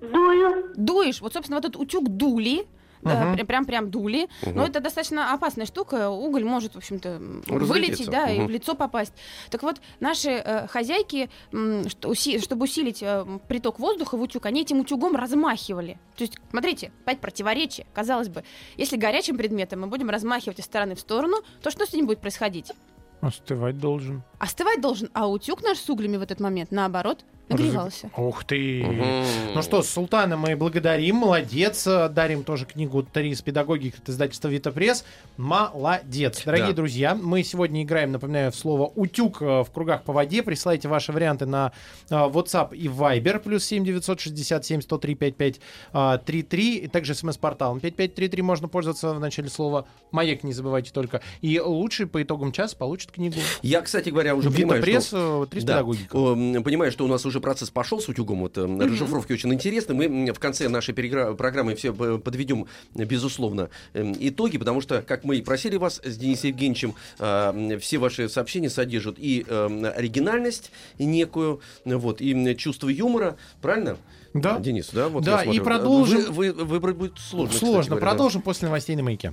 Дую. 0.00 0.72
Дуешь, 0.76 1.20
вот, 1.20 1.32
собственно, 1.32 1.58
вот 1.60 1.64
этот 1.64 1.80
утюг 1.80 2.08
дули, 2.08 2.66
э, 3.04 3.32
Мгм. 3.34 3.46
прям, 3.46 3.64
прям 3.64 3.90
дули, 3.90 4.28
Мгм. 4.42 4.56
но 4.56 4.64
это 4.66 4.80
достаточно 4.80 5.32
опасная 5.32 5.66
штука, 5.66 6.10
уголь 6.10 6.44
может, 6.44 6.74
в 6.74 6.78
общем-то, 6.78 7.18
вылететь, 7.46 8.08
да, 8.10 8.28
и 8.28 8.38
Мгм. 8.38 8.46
в 8.48 8.50
лицо 8.50 8.74
попасть. 8.74 9.12
Так 9.50 9.62
вот, 9.62 9.80
наши 10.00 10.30
э, 10.30 10.66
хозяйки, 10.66 11.30
м, 11.52 11.88
что 11.88 12.10
уси- 12.10 12.40
чтобы 12.42 12.64
усилить 12.64 13.02
э, 13.02 13.24
приток 13.48 13.78
воздуха 13.78 14.16
в 14.16 14.22
утюг, 14.22 14.46
они 14.46 14.62
этим 14.62 14.80
утюгом 14.80 15.14
размахивали. 15.16 15.98
То 16.16 16.22
есть, 16.24 16.38
смотрите, 16.50 16.90
опять 17.04 17.20
противоречие. 17.20 17.86
Казалось 17.94 18.28
бы, 18.28 18.42
если 18.76 18.96
горячим 18.96 19.36
предметом 19.36 19.80
мы 19.82 19.86
будем 19.86 20.10
размахивать 20.10 20.58
из 20.58 20.64
стороны 20.64 20.94
в 20.96 21.00
сторону, 21.00 21.36
то 21.62 21.70
что 21.70 21.86
с 21.86 21.92
ним 21.92 22.06
будет 22.06 22.20
происходить? 22.20 22.72
Остывать 23.20 23.78
должен. 23.78 24.22
Остывать 24.38 24.80
должен, 24.80 25.08
а 25.12 25.28
утюг 25.28 25.62
наш 25.62 25.78
с 25.78 25.88
углями 25.90 26.16
в 26.16 26.22
этот 26.22 26.38
момент, 26.40 26.70
наоборот, 26.72 27.24
нагревался. 27.48 28.10
Ух 28.16 28.44
ты. 28.44 28.84
Мгм. 28.84 29.54
Ну 29.54 29.62
что, 29.62 29.82
Султана 29.82 30.36
мы 30.36 30.56
благодарим, 30.56 31.16
молодец. 31.16 31.84
Дарим 31.84 32.44
тоже 32.44 32.66
книгу 32.66 33.02
«Три 33.02 33.30
из 33.30 33.42
педагогики» 33.42 33.96
от 34.02 34.08
издательства 34.08 34.48
«Вита 34.48 34.70
Пресс». 34.72 35.04
Молодец. 35.36 36.42
Дорогие 36.44 36.68
Да. 36.68 36.74
друзья, 36.74 37.14
мы 37.14 37.42
сегодня 37.42 37.82
играем, 37.82 38.12
напоминаю, 38.12 38.52
в 38.52 38.54
слово 38.56 38.92
«утюг» 38.94 39.40
э, 39.40 39.62
в 39.64 39.70
кругах 39.72 40.02
по 40.02 40.12
воде. 40.12 40.42
Присылайте 40.42 40.88
ваши 40.88 41.10
варианты 41.12 41.46
на 41.46 41.72
э, 42.10 42.14
WhatsApp 42.14 42.76
и 42.76 42.86
Viber, 42.86 43.38
плюс 43.40 43.64
7 43.64 43.84
967 43.84 44.82
103 44.82 45.14
55 45.14 45.60
э, 45.94 46.18
33. 46.24 46.76
И 46.76 46.86
также 46.88 47.14
смс-порталом 47.14 47.80
5533 47.80 48.42
можно 48.42 48.68
пользоваться 48.68 49.14
в 49.14 49.20
начале 49.20 49.48
слова 49.48 49.86
«Маяк», 50.10 50.44
не 50.44 50.52
забывайте 50.52 50.92
только. 50.92 51.22
И 51.40 51.58
лучший 51.60 52.06
по 52.06 52.22
итогам 52.22 52.52
часа 52.52 52.76
получит 52.76 53.10
книгу. 53.12 53.36
Я, 53.62 53.80
кстати 53.82 54.10
говоря, 54.10 54.34
уже 54.36 54.48
«Вита 54.48 54.60
понимаю, 54.60 54.82
Пресс», 54.82 55.06
что... 55.08 55.44
э, 55.44 55.46
«Три 55.50 55.60
из 55.60 55.64
Да. 55.64 55.72
педагогики». 55.74 56.08
Понимаю, 56.08 56.92
что 56.92 57.04
у 57.04 57.08
нас 57.08 57.24
уже 57.26 57.37
процесс 57.40 57.70
пошел 57.70 58.00
с 58.00 58.08
утюгом. 58.08 58.40
Вот, 58.40 58.56
эм, 58.58 58.80
Расшифровки 58.80 59.32
очень 59.32 59.52
интересны. 59.52 59.94
Мы 59.94 60.32
в 60.32 60.38
конце 60.38 60.68
нашей 60.68 60.94
перегра- 60.94 61.34
программы 61.34 61.74
все 61.74 61.94
э, 61.98 62.18
подведем, 62.18 62.66
э, 62.94 63.04
безусловно, 63.04 63.70
эм, 63.94 64.14
итоги, 64.18 64.58
потому 64.58 64.80
что, 64.80 65.02
как 65.02 65.24
мы 65.24 65.36
и 65.36 65.42
просили 65.42 65.76
вас 65.76 66.00
с 66.04 66.16
Денисом 66.16 66.50
Евгеньевичем, 66.50 66.94
э, 67.18 67.78
все 67.80 67.98
ваши 67.98 68.28
сообщения 68.28 68.70
содержат 68.70 69.16
и 69.18 69.44
оригинальность 69.48 70.70
некую, 70.98 71.60
э, 71.84 71.94
вот, 71.94 72.20
и 72.20 72.56
чувство 72.56 72.88
юмора. 72.88 73.36
Правильно? 73.60 73.96
Да. 74.34 74.58
Денис, 74.58 74.90
да? 74.92 75.08
Вот 75.08 75.24
Да, 75.24 75.42
и 75.42 75.58
продолжим. 75.60 76.32
Вы, 76.32 76.52
вы- 76.52 76.64
выбрать 76.64 76.96
будет 76.96 77.18
сложно. 77.18 77.58
Сложно. 77.58 77.90
говоря, 77.90 78.04
да. 78.06 78.10
Продолжим 78.10 78.42
после 78.42 78.68
новостей 78.68 78.94
на 78.96 79.02
маяке. 79.02 79.32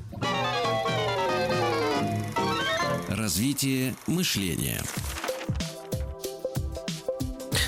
Развитие 3.09 3.95
мышления. 4.07 4.81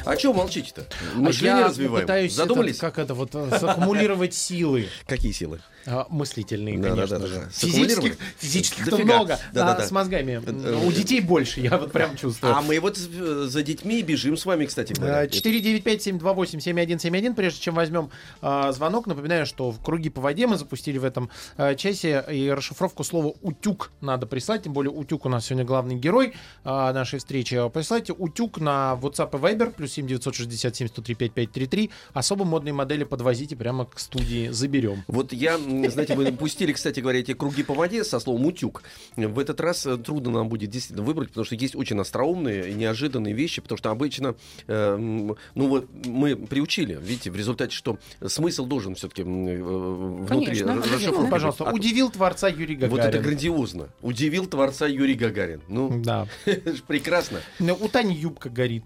А 0.08 0.16
чего 0.16 0.34
молчите-то? 0.34 0.86
Мышление 1.16 1.56
А 1.56 1.60
я 1.62 1.68
развиваем. 1.68 2.06
пытаюсь 2.06 2.34
Задумались? 2.34 2.78
этот, 2.78 2.82
как 2.82 3.00
это 3.00 3.14
вот 3.14 3.36
э, 3.36 3.60
саккумулировать 3.60 4.34
силы 4.34 4.88
Какие 5.06 5.32
силы? 5.32 5.60
А, 5.88 6.06
мыслительные, 6.10 6.78
Да, 6.78 6.90
да, 6.90 6.96
конечно 6.96 7.20
да, 7.20 7.28
да, 7.28 7.40
да. 7.46 7.50
Физических, 7.50 8.18
физических-то 8.38 8.92
Дофига. 8.92 9.16
много, 9.16 9.40
Да, 9.54 9.66
да, 9.66 9.74
а 9.74 9.78
да. 9.78 9.88
с 9.88 9.92
мозгами. 9.92 10.34
м, 10.34 10.44
э, 10.66 10.86
У 10.86 10.92
детей 10.92 11.22
больше, 11.22 11.62
я 11.62 11.78
вот 11.78 11.92
прям 11.92 12.16
чувствую. 12.18 12.56
А 12.56 12.62
мы 12.62 12.80
вот 12.80 12.98
э, 12.98 13.46
за 13.48 13.64
детьми 13.64 14.02
бежим 14.04 14.38
с 14.38 14.46
вами, 14.46 14.66
кстати 14.66 14.94
говоря. 14.94 15.24
Э, 15.24 15.28
495-728-7171. 15.28 17.36
Прежде 17.36 17.60
чем 17.62 17.76
возьмем 17.76 18.10
а, 18.42 18.72
звонок, 18.72 19.08
напоминаю, 19.08 19.46
что 19.46 19.72
в 19.72 19.82
круги 19.82 20.10
по 20.10 20.22
воде 20.22 20.48
мы 20.48 20.58
запустили 20.58 20.98
в 20.98 21.04
этом 21.06 21.30
а, 21.58 21.76
часе 21.76 22.24
и 22.32 22.50
расшифровку 22.50 23.04
слова 23.04 23.34
«утюг» 23.42 23.92
надо 24.02 24.26
прислать. 24.26 24.64
Тем 24.64 24.74
более 24.74 24.92
«утюг» 24.92 25.26
у 25.26 25.30
нас 25.30 25.46
сегодня 25.46 25.66
главный 25.66 25.96
герой 25.96 26.34
а, 26.64 26.94
нашей 26.94 27.20
встречи. 27.20 27.58
Присылайте 27.70 28.14
«утюг» 28.14 28.60
на 28.60 28.98
WhatsApp 29.02 29.30
и 29.38 29.42
Viber 29.42 29.72
плюс 29.72 29.92
7 29.94 30.08
967 30.08 30.88
103 30.88 31.16
5533. 31.16 31.92
Особо 32.14 32.46
модные 32.46 32.74
модели 32.74 33.04
подвозите 33.04 33.56
прямо 33.56 33.86
к 33.86 34.00
студии. 34.00 34.50
Заберем. 34.50 35.04
Вот 35.08 35.34
я, 35.34 35.58
знаете, 35.90 36.16
мы 36.16 36.32
пустили, 36.32 36.72
кстати 36.74 37.00
говоря, 37.00 37.20
эти 37.20 37.34
круги 37.34 37.64
по 37.64 37.74
воде 37.74 38.04
со 38.04 38.20
словом 38.20 38.46
«утюг». 38.46 38.84
В 39.16 39.40
этот 39.40 39.60
раз 39.62 39.86
э, 39.86 39.98
трудно 39.98 40.32
нам 40.32 40.50
будет 40.50 40.70
действительно 40.70 41.04
выбрать, 41.06 41.30
потому 41.30 41.46
что 41.46 41.56
есть 41.56 41.76
очень 41.76 42.00
остроумные 42.00 42.70
и 42.72 42.74
неожиданные 42.74 43.34
вещи, 43.34 43.62
потому 43.62 43.78
что 43.78 43.92
обычно, 43.92 44.36
э, 44.68 44.96
ну 44.98 45.36
вот 45.68 45.88
мы 46.06 46.36
приучили, 46.36 46.98
видите, 47.02 47.32
в 47.32 47.36
результате, 47.36 47.76
что 47.76 47.98
смысл 48.26 48.66
должен 48.66 48.96
все-таки 48.96 49.24
внутри 49.24 50.28
Конечно, 50.28 50.66
р- 50.66 50.72
обязательно. 50.72 50.96
расшифровки 50.96 51.32
Пожалуйста. 51.32 51.64
А 51.70 51.74
удивил 51.74 52.10
творца 52.10 52.48
Юрий 52.48 52.76
Гагарин. 52.76 52.92
Вот 52.96 53.00
это 53.06 53.20
грандиозно. 53.20 53.90
Удивил 54.02 54.46
творца 54.48 54.88
Юрий 54.88 55.16
Гагарин. 55.16 55.62
Ну, 55.68 56.02
Да. 56.04 56.28
прекрасно. 56.88 57.40
Ну, 57.60 57.78
У 57.80 57.88
Тани 57.88 58.16
юбка 58.16 58.50
горит. 58.50 58.84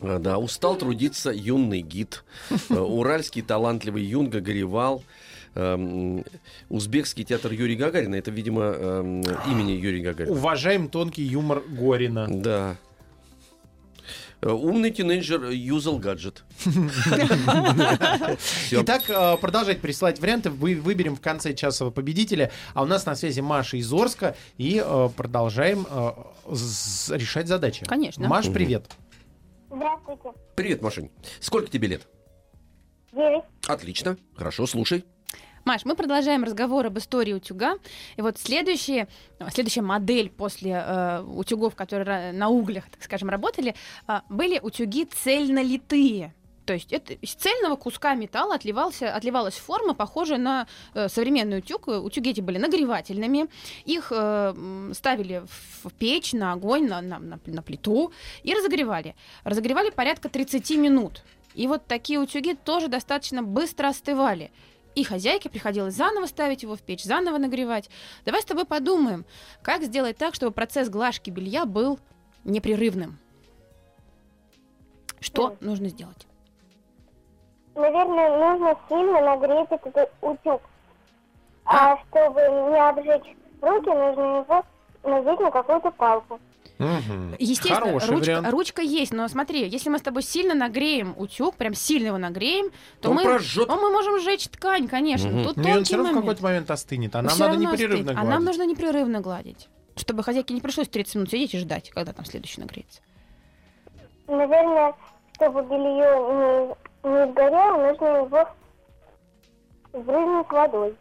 А, 0.00 0.18
Да, 0.18 0.38
устал 0.38 0.76
трудиться 0.76 1.30
юный 1.30 1.80
гид. 1.82 2.24
Э, 2.70 2.74
Уральский 2.74 3.42
талантливый 3.42 4.02
юнга 4.04 4.40
горевал. 4.40 5.02
Эм, 5.54 6.24
Узбекский 6.68 7.24
театр 7.24 7.52
Юрия 7.52 7.76
Гагарина. 7.76 8.16
Это, 8.16 8.30
видимо, 8.30 8.62
эм, 8.62 9.20
имени 9.46 9.72
Юрия 9.72 10.02
Гагарина. 10.02 10.34
Уважаем 10.36 10.88
тонкий 10.88 11.22
юмор 11.22 11.62
Горина. 11.68 12.26
Да. 12.28 12.76
Э, 14.40 14.50
Умный 14.50 14.90
тинейджер 14.90 15.50
юзал 15.50 15.98
гаджет. 15.98 16.44
Итак, 18.72 19.02
э, 19.08 19.36
продолжайте 19.40 19.80
присылать 19.80 20.20
варианты. 20.20 20.50
Вы 20.50 20.74
выберем 20.74 21.14
в 21.16 21.20
конце 21.20 21.54
часа 21.54 21.90
победителя. 21.90 22.50
А 22.74 22.82
у 22.82 22.86
нас 22.86 23.06
на 23.06 23.14
связи 23.14 23.40
Маша 23.40 23.76
из 23.76 23.92
Орска. 23.92 24.36
И 24.58 24.82
э, 24.84 25.08
продолжаем 25.16 25.86
решать 26.46 27.46
задачи. 27.48 27.84
Конечно. 27.86 28.28
Маш, 28.28 28.52
привет. 28.52 28.90
Здравствуйте. 29.70 30.32
Привет, 30.56 30.82
Машень. 30.82 31.10
Сколько 31.40 31.70
тебе 31.70 31.88
лет? 31.88 32.02
Девять. 33.12 33.44
Отлично. 33.66 34.16
Хорошо, 34.36 34.66
слушай. 34.66 35.04
Маш, 35.64 35.86
мы 35.86 35.94
продолжаем 35.96 36.44
разговор 36.44 36.84
об 36.86 36.98
истории 36.98 37.32
утюга. 37.32 37.78
И 38.16 38.22
вот 38.22 38.38
следующие, 38.38 39.08
э, 39.38 39.48
следующая 39.50 39.80
модель 39.80 40.28
после 40.28 40.72
э, 40.86 41.22
утюгов, 41.22 41.74
которые 41.74 42.32
на 42.32 42.50
углях, 42.50 42.84
так 42.90 43.02
скажем, 43.02 43.30
работали, 43.30 43.74
э, 44.06 44.20
были 44.28 44.58
утюги 44.58 45.04
цельнолитые. 45.04 46.34
То 46.66 46.74
есть 46.74 46.92
это 46.92 47.14
из 47.14 47.32
цельного 47.34 47.76
куска 47.76 48.14
металла 48.14 48.54
отливался, 48.56 49.14
отливалась 49.14 49.54
форма, 49.54 49.94
похожая 49.94 50.38
на 50.38 50.66
э, 50.92 51.08
современный 51.08 51.58
утюг. 51.58 51.88
Утюги 51.88 52.30
эти 52.30 52.42
были 52.42 52.58
нагревательными. 52.58 53.46
Их 53.86 54.12
э, 54.14 54.90
ставили 54.92 55.44
в 55.82 55.90
печь, 55.94 56.34
на 56.34 56.52
огонь, 56.52 56.88
на, 56.88 57.00
на- 57.00 57.18
на- 57.18 57.40
на 57.46 57.62
плиту 57.62 58.12
и 58.42 58.52
разогревали. 58.52 59.14
Разогревали 59.44 59.88
порядка 59.88 60.28
30 60.28 60.70
минут. 60.76 61.22
И 61.54 61.66
вот 61.68 61.86
такие 61.86 62.18
утюги 62.18 62.52
тоже 62.54 62.88
достаточно 62.88 63.42
быстро 63.42 63.88
остывали. 63.88 64.50
И 64.94 65.02
хозяйке 65.02 65.50
приходилось 65.50 65.94
заново 65.94 66.26
ставить 66.26 66.62
его 66.62 66.76
в 66.76 66.82
печь, 66.82 67.04
заново 67.04 67.38
нагревать. 67.38 67.90
Давай 68.24 68.42
с 68.42 68.44
тобой 68.44 68.64
подумаем, 68.64 69.24
как 69.62 69.82
сделать 69.82 70.16
так, 70.16 70.34
чтобы 70.34 70.52
процесс 70.52 70.88
глажки 70.88 71.30
белья 71.30 71.64
был 71.64 71.98
непрерывным. 72.44 73.18
Что 75.20 75.56
нужно 75.60 75.88
сделать? 75.88 76.26
Наверное, 77.74 78.38
нужно 78.38 78.78
сильно 78.88 79.20
нагреть 79.20 79.68
этот 79.70 80.12
утюг. 80.20 80.62
А 81.64 81.96
чтобы 81.96 82.40
не 82.40 82.78
обжечь 82.78 83.36
руки, 83.60 83.88
нужно 83.88 84.44
его 84.44 84.64
надеть 85.02 85.40
на 85.40 85.50
какую-то 85.50 85.90
палку. 85.90 86.38
Мгм. 86.78 87.36
Естественно, 87.38 87.76
Хороший 87.86 88.10
ручка, 88.10 88.30
вариант. 88.30 88.50
ручка 88.50 88.82
есть, 88.82 89.12
но 89.12 89.28
смотри, 89.28 89.68
если 89.68 89.90
мы 89.90 89.98
с 89.98 90.02
тобой 90.02 90.22
сильно 90.22 90.54
нагреем 90.54 91.14
утюг, 91.16 91.54
прям 91.56 91.72
сильно 91.74 92.08
его 92.08 92.18
нагреем, 92.18 92.70
то 93.00 93.10
Он 93.10 93.16
мы, 93.16 93.22
прожжет. 93.24 93.68
то 93.68 93.76
мы 93.76 93.90
можем 93.90 94.18
сжечь 94.20 94.48
ткань, 94.48 94.88
конечно. 94.88 95.30
Мгм. 95.30 95.44
Тут 95.44 95.56
Ну, 95.56 95.68
и 95.68 95.72
он 95.72 95.84
все 95.84 95.96
равно 95.96 96.12
в 96.12 96.14
какой-то 96.16 96.42
момент 96.42 96.70
остынет, 96.70 97.14
а 97.14 97.22
нам 97.22 97.38
надо 97.38 97.56
непрерывно 97.56 97.72
остынет. 97.96 98.10
А 98.10 98.12
гладить. 98.14 98.30
нам 98.30 98.44
нужно 98.44 98.66
непрерывно 98.66 99.20
гладить, 99.20 99.68
чтобы 99.96 100.24
хозяйке 100.24 100.52
не 100.52 100.60
пришлось 100.60 100.88
30 100.88 101.14
минут 101.14 101.30
сидеть 101.30 101.54
и 101.54 101.58
ждать, 101.58 101.90
когда 101.90 102.12
там 102.12 102.24
следующий 102.24 102.60
нагреется. 102.60 103.00
Наверное, 104.26 104.94
чтобы 105.36 105.62
белье 105.62 106.74
не, 107.04 107.08
не 107.10 107.32
сгорело, 107.32 107.90
нужно 107.92 108.06
его 108.24 108.48
сбрызнуть 109.92 110.50
водой. 110.50 110.96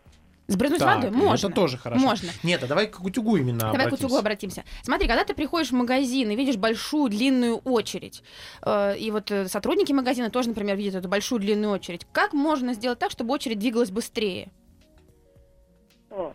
Сбрызнуть 0.47 0.79
Так, 0.79 0.95
водой? 0.95 1.09
это 1.09 1.17
Можно. 1.17 1.51
тоже 1.51 1.77
хорошо. 1.77 2.01
Можно. 2.01 2.29
Нет, 2.43 2.61
а 2.63 2.67
давай 2.67 2.87
к 2.87 2.99
утюгу 3.01 3.37
именно 3.37 3.59
Давай 3.59 3.73
к 3.73 3.79
обратимся. 3.79 4.05
утюгу 4.05 4.17
обратимся. 4.19 4.63
Смотри, 4.81 5.07
когда 5.07 5.23
ты 5.23 5.33
приходишь 5.33 5.69
в 5.69 5.73
магазин 5.73 6.29
и 6.31 6.35
видишь 6.35 6.57
большую 6.57 7.09
длинную 7.09 7.57
очередь, 7.59 8.23
э, 8.61 8.97
и 8.97 9.09
вот 9.09 9.31
э, 9.31 9.47
сотрудники 9.47 9.93
магазина 9.93 10.29
тоже, 10.29 10.49
например, 10.49 10.75
видят 10.75 10.95
эту 10.95 11.07
большую 11.07 11.39
длинную 11.39 11.71
очередь, 11.71 12.05
как 12.11 12.33
можно 12.33 12.73
сделать 12.73 12.99
так, 12.99 13.11
чтобы 13.11 13.33
очередь 13.33 13.57
двигалась 13.59 13.89
быстрее? 13.89 14.51
М. 16.11 16.33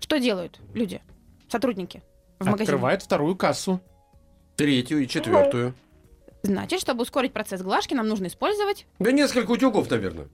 Что 0.00 0.18
делают 0.18 0.58
люди, 0.74 1.00
сотрудники 1.48 2.02
в 2.40 2.44
магазине? 2.46 2.64
Открывает 2.64 3.02
вторую 3.02 3.36
кассу. 3.36 3.80
Третью 4.56 4.98
и 5.00 5.08
четвертую. 5.08 5.74
Значит, 6.42 6.80
чтобы 6.80 7.02
ускорить 7.02 7.32
процесс 7.32 7.60
глажки, 7.62 7.94
нам 7.94 8.08
нужно 8.08 8.26
использовать... 8.26 8.86
Да 8.98 9.12
несколько 9.12 9.50
утюгов, 9.50 9.90
наверное. 9.90 10.28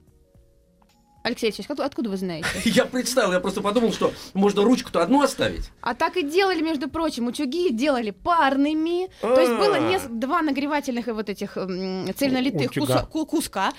Алексей 1.23 1.47
Алексеевич, 1.47 1.69
откуда, 1.69 1.85
откуда 1.85 2.09
вы 2.09 2.17
знаете? 2.17 2.47
Я 2.65 2.85
представил, 2.85 3.31
я 3.31 3.39
просто 3.39 3.61
подумал, 3.61 3.93
что 3.93 4.11
можно 4.33 4.61
ручку-то 4.63 5.01
одну 5.01 5.21
оставить. 5.21 5.69
А 5.81 5.93
так 5.95 6.17
и 6.17 6.23
делали, 6.23 6.61
между 6.61 6.89
прочим, 6.89 7.27
утюги 7.27 7.69
делали 7.71 8.11
парными. 8.11 9.09
То 9.21 9.39
есть 9.39 9.53
было 9.53 9.75
А. 9.77 9.79
нес- 9.79 10.07
два 10.09 10.41
нагревательных 10.41 11.07
и 11.07 11.11
вот 11.11 11.29
этих 11.29 11.53
цельнолитых 11.53 12.71
куска 13.09 13.73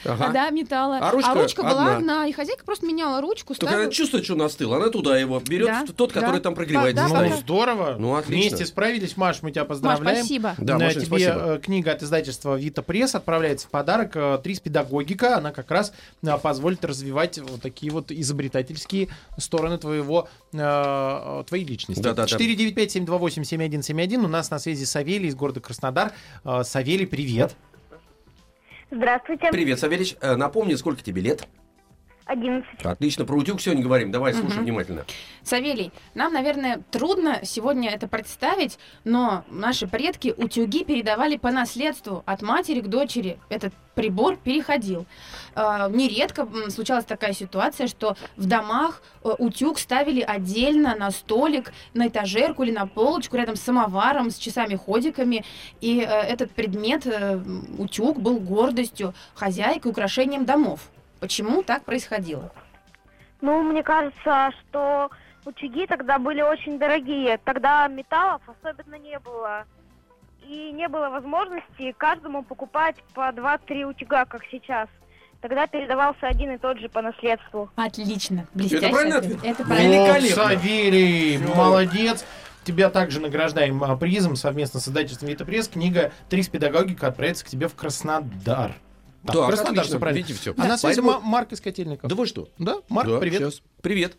металла. 0.50 0.98
А 1.02 1.10
ручка 1.10 1.62
была 1.62 1.96
одна. 1.96 2.26
И 2.26 2.32
хозяйка 2.32 2.64
просто 2.64 2.86
меняла 2.86 3.20
ручку, 3.20 3.54
Только 3.54 3.74
она 3.74 3.90
чувствует, 3.90 4.24
что 4.24 4.34
он 4.34 4.42
остыл, 4.42 4.72
она 4.74 4.88
туда 4.88 5.18
его 5.18 5.38
берет, 5.40 5.94
тот, 5.96 6.12
который 6.12 6.40
там 6.40 6.54
прогревается. 6.54 7.06
Ну, 7.08 7.36
здорово. 7.36 7.96
Ну, 7.98 8.14
отлично. 8.16 8.48
Вместе 8.56 8.66
справились. 8.66 9.16
Маш, 9.16 9.42
мы 9.42 9.50
тебя 9.50 9.64
поздравляем. 9.64 10.18
спасибо. 10.24 10.54
Да, 10.58 10.78
Тебе 10.90 11.00
спасибо. 11.04 11.54
э, 11.56 11.58
книга 11.62 11.92
от 11.92 12.02
издательства 12.02 12.56
Вита 12.56 12.82
Пресс 12.82 13.14
отправляется 13.14 13.66
в 13.66 13.70
подарок. 13.70 14.12
э, 14.16 14.38
Трис 14.42 14.60
педагогика. 14.60 15.36
Она 15.36 15.52
как 15.52 15.70
раз 15.70 15.92
э, 16.22 16.38
позволит 16.38 16.84
развивать 16.84 17.33
вот 17.38 17.62
такие 17.62 17.92
вот 17.92 18.10
изобретательские 18.10 19.08
стороны 19.38 19.78
твоего, 19.78 20.28
э, 20.52 20.58
э, 20.58 21.44
твоей 21.46 21.64
личности. 21.64 22.02
Да-да-да. 22.02 22.36
495-728-7171. 22.36 24.24
У 24.24 24.28
нас 24.28 24.50
на 24.50 24.58
связи 24.58 24.84
Савелий 24.84 25.28
из 25.28 25.34
города 25.34 25.60
Краснодар. 25.60 26.12
Э, 26.44 26.62
Савелий, 26.64 27.06
привет. 27.06 27.56
Здравствуйте. 28.90 29.50
Привет, 29.50 29.78
Савельич. 29.80 30.16
Э, 30.20 30.36
Напомни, 30.36 30.74
сколько 30.74 31.02
тебе 31.02 31.22
лет? 31.22 31.48
11. 32.26 32.66
Отлично, 32.84 33.24
про 33.24 33.36
утюг 33.36 33.60
сегодня 33.60 33.82
говорим. 33.82 34.10
Давай, 34.10 34.32
слушай 34.32 34.54
Мгм. 34.56 34.64
внимательно. 34.64 35.04
Савелий, 35.42 35.92
нам, 36.14 36.32
наверное, 36.32 36.80
трудно 36.90 37.40
сегодня 37.42 37.90
это 37.90 38.08
представить, 38.08 38.78
но 39.04 39.44
наши 39.50 39.86
предки 39.86 40.32
утюги 40.36 40.84
передавали 40.84 41.36
по 41.36 41.50
наследству 41.50 42.22
от 42.24 42.40
матери 42.40 42.80
к 42.80 42.86
дочери. 42.86 43.38
Этот 43.50 43.74
прибор 43.94 44.36
переходил. 44.36 45.04
Э, 45.54 45.88
Нередко 45.90 46.48
случалась 46.70 47.04
такая 47.04 47.32
ситуация, 47.34 47.86
что 47.88 48.16
в 48.36 48.46
домах 48.46 49.02
э, 49.22 49.28
утюг 49.38 49.78
ставили 49.78 50.22
отдельно 50.22 50.96
на 50.96 51.10
столик, 51.10 51.72
на 51.92 52.08
этажерку 52.08 52.62
или 52.62 52.72
на 52.72 52.86
полочку 52.86 53.36
рядом 53.36 53.56
с 53.56 53.60
самоваром, 53.60 54.30
с 54.30 54.36
часами-ходиками. 54.38 55.44
И 55.82 56.00
э, 56.00 56.04
этот 56.06 56.50
предмет, 56.52 57.06
э, 57.06 57.38
утюг, 57.78 58.18
был 58.18 58.38
гордостью 58.40 59.12
хозяйки, 59.34 59.86
украшением 59.86 60.44
домов. 60.46 60.80
Почему 61.24 61.62
так 61.62 61.86
происходило? 61.86 62.52
Ну, 63.40 63.62
мне 63.62 63.82
кажется, 63.82 64.50
что 64.60 65.10
утюги 65.46 65.86
тогда 65.86 66.18
были 66.18 66.42
очень 66.42 66.78
дорогие. 66.78 67.40
Тогда 67.46 67.88
металлов 67.88 68.42
особенно 68.46 68.96
не 68.96 69.18
было. 69.20 69.64
И 70.46 70.70
не 70.72 70.86
было 70.86 71.08
возможности 71.08 71.92
каждому 71.96 72.42
покупать 72.42 72.96
по 73.14 73.30
2-3 73.30 73.84
утюга, 73.84 74.26
как 74.26 74.42
сейчас. 74.50 74.86
Тогда 75.40 75.66
передавался 75.66 76.26
один 76.26 76.50
и 76.52 76.58
тот 76.58 76.78
же 76.78 76.90
по 76.90 77.00
наследству. 77.00 77.70
Отлично, 77.76 78.46
блестящий 78.52 78.90
правильный 78.90 79.16
ответ. 79.16 79.38
ответ? 79.38 79.52
Это 79.54 79.64
правильно. 79.64 79.92
Великолепно. 79.94 80.44
Савелий, 80.44 81.38
Всё. 81.38 81.54
молодец. 81.54 82.24
Тебя 82.64 82.90
также 82.90 83.18
награждаем 83.20 83.82
а, 83.82 83.96
призом 83.96 84.36
совместно 84.36 84.78
с 84.78 84.88
издательством 84.88 85.30
Вита 85.30 85.46
Пресс. 85.46 85.68
Книга 85.68 86.12
«Трис 86.28 86.48
педагогика» 86.50 87.06
отправится 87.06 87.46
к 87.46 87.48
тебе 87.48 87.68
в 87.68 87.74
Краснодар. 87.74 88.74
Да, 89.24 89.32
Так, 89.32 89.46
Краснодар, 89.46 89.70
отлично. 89.72 89.82
всё 89.84 89.98
правильно. 90.00 90.18
Видите, 90.18 90.38
всё. 90.40 90.54
А 90.56 90.66
на 90.68 90.76
связи 90.76 91.00
Поэтому- 91.00 91.10
Ма- 91.12 91.20
Марк 91.20 91.52
из 91.52 91.60
Котельников. 91.60 92.10
Да 92.10 92.14
вы 92.14 92.26
что? 92.26 92.48
Да, 92.58 92.76
Марк, 92.90 93.08
Да, 93.08 93.18
привет. 93.18 93.40
щас. 93.40 93.62
Привет. 93.80 94.16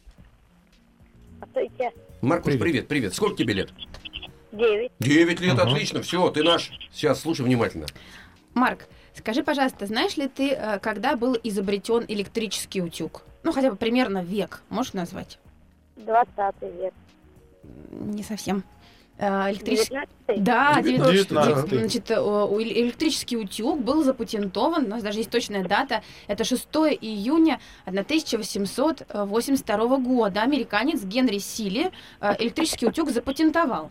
Маркус, 2.21 2.45
Привет. 2.53 2.59
привет. 2.61 2.87
привет, 2.87 3.13
Сколько 3.13 3.37
тебе 3.37 3.53
лет? 3.53 3.69
9. 4.51 4.91
Девять 4.99 5.39
лет, 5.41 5.53
Ага. 5.53 5.69
отлично. 5.71 6.01
Все, 6.01 6.29
ты 6.31 6.43
наш. 6.43 6.71
Сейчас 6.91 7.19
слушай 7.21 7.41
внимательно. 7.45 7.85
Марк, 8.55 8.87
скажи, 9.13 9.43
пожалуйста, 9.43 9.85
знаешь 9.85 10.17
ли 10.17 10.27
ты, 10.27 10.51
э, 10.51 10.79
когда 10.79 11.15
был 11.15 11.37
изобретен 11.43 12.03
электрический 12.07 12.81
утюг? 12.81 13.21
Ну, 13.43 13.51
хотя 13.51 13.69
бы 13.69 13.75
примерно 13.75 14.23
век, 14.23 14.63
можешь 14.69 14.93
назвать? 14.93 15.37
20 15.97 16.55
век. 16.61 16.93
Не 17.91 18.23
совсем. 18.23 18.63
Э, 19.17 19.49
Электрический... 19.51 19.95
19 20.27 20.43
Да, 20.43 20.81
19-й. 20.81 21.11
19 21.13 21.69
Значит, 21.79 22.11
э, 22.11 22.19
у- 22.19 22.61
электрический 22.61 23.37
утюг 23.37 23.79
был 23.81 24.03
запатентован, 24.03 24.85
у 24.85 24.87
нас 24.89 25.03
даже 25.03 25.19
есть 25.19 25.29
точная 25.29 25.63
дата, 25.63 26.01
это 26.27 26.43
6 26.43 26.67
июня 26.99 27.59
1882 27.85 29.97
года. 29.97 30.41
Американец 30.41 31.03
Генри 31.03 31.37
Силли 31.37 31.91
э, 32.19 32.35
электрический 32.39 32.87
утюг 32.87 33.11
запатентовал. 33.11 33.89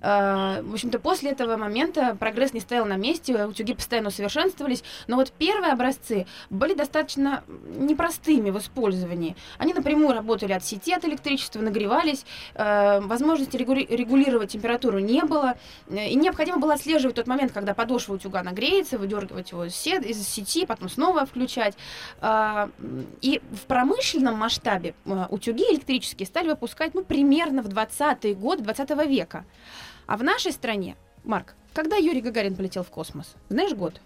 Э, 0.00 0.62
В 0.62 0.72
общем-то, 0.74 0.98
после 0.98 1.30
этого 1.30 1.56
момента 1.56 2.16
прогресс 2.18 2.52
не 2.52 2.60
стоял 2.60 2.84
на 2.86 2.96
месте, 2.96 3.44
утюги 3.44 3.74
постоянно 3.74 4.08
усовершенствовались, 4.08 4.82
но 5.06 5.16
вот 5.16 5.32
первые 5.32 5.72
образцы 5.72 6.26
были 6.50 6.74
достаточно 6.74 7.42
непростыми 7.76 8.50
в 8.50 8.58
использовании. 8.58 9.36
Они 9.58 9.74
напрямую 9.74 10.12
работали 10.14 10.52
от 10.52 10.64
сети, 10.64 10.92
от 10.92 11.04
электричества, 11.04 11.60
нагревались, 11.60 12.24
э, 12.54 13.00
возможности 13.00 13.56
регули- 13.56 13.86
регулировать 13.94 14.52
температуру 14.52 14.98
не 14.98 15.22
было, 15.22 15.54
э, 15.88 16.08
и 16.08 16.14
необходимо 16.14 16.58
было 16.58 16.74
отслеживать 16.74 17.16
тот 17.16 17.26
момент, 17.26 17.52
когда 17.52 17.74
подошва 17.74 18.14
утюга 18.14 18.42
нагреется, 18.42 18.98
выдергивать 18.98 19.50
его 19.52 19.64
из, 19.64 19.74
се- 19.74 20.00
из 20.00 20.26
сети, 20.26 20.66
потом 20.66 20.88
снова 20.88 21.26
включать. 21.26 21.76
И 23.22 23.40
в 23.52 23.66
промышленном 23.66 24.36
масштабе 24.36 24.94
утюги 25.30 25.62
электрические 25.72 26.26
стали 26.26 26.48
выпускать 26.48 26.94
ну, 26.94 27.02
примерно 27.04 27.62
в 27.62 27.68
20-е 27.68 28.34
годы 28.34 28.62
20 28.62 28.90
века. 29.06 29.44
А 30.06 30.16
в 30.16 30.22
нашей 30.22 30.52
стране, 30.52 30.96
Марк, 31.24 31.54
когда 31.72 31.96
Юрий 31.96 32.20
Гагарин 32.20 32.56
полетел 32.56 32.82
в 32.82 32.90
космос? 32.90 33.34
Знаешь 33.48 33.72
год? 33.74 34.00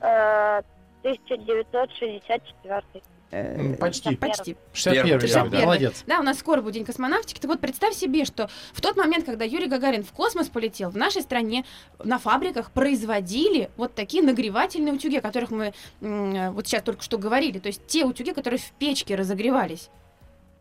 Э, 0.00 0.62
1964. 1.02 2.82
э, 3.30 3.56
М, 3.58 3.76
почти. 3.76 4.10
да, 4.16 4.26
почти. 4.28 4.56
61 4.72 5.18
Первый, 5.20 5.32
да, 5.32 5.44
да. 5.58 5.64
молодец. 5.64 6.04
Да, 6.06 6.20
у 6.20 6.22
нас 6.22 6.38
скоро 6.38 6.60
будет 6.62 6.74
День 6.74 6.84
космонавтики. 6.84 7.40
Так 7.40 7.50
вот, 7.50 7.60
представь 7.60 7.94
себе, 7.94 8.24
что 8.24 8.48
в 8.72 8.80
тот 8.80 8.96
момент, 8.96 9.24
когда 9.24 9.44
Юрий 9.44 9.66
Гагарин 9.66 10.04
в 10.04 10.12
космос 10.12 10.48
полетел, 10.48 10.90
в 10.90 10.96
нашей 10.96 11.22
стране 11.22 11.64
на 12.02 12.18
фабриках 12.18 12.70
производили 12.70 13.70
вот 13.76 13.94
такие 13.94 14.22
нагревательные 14.22 14.94
утюги, 14.94 15.16
о 15.16 15.20
которых 15.20 15.50
мы 15.50 15.72
вот 16.00 16.66
сейчас 16.66 16.82
только 16.82 17.02
что 17.02 17.18
говорили. 17.18 17.58
То 17.58 17.68
есть 17.68 17.86
те 17.86 18.04
утюги, 18.04 18.32
которые 18.32 18.60
в 18.60 18.70
печке 18.72 19.14
разогревались. 19.16 19.90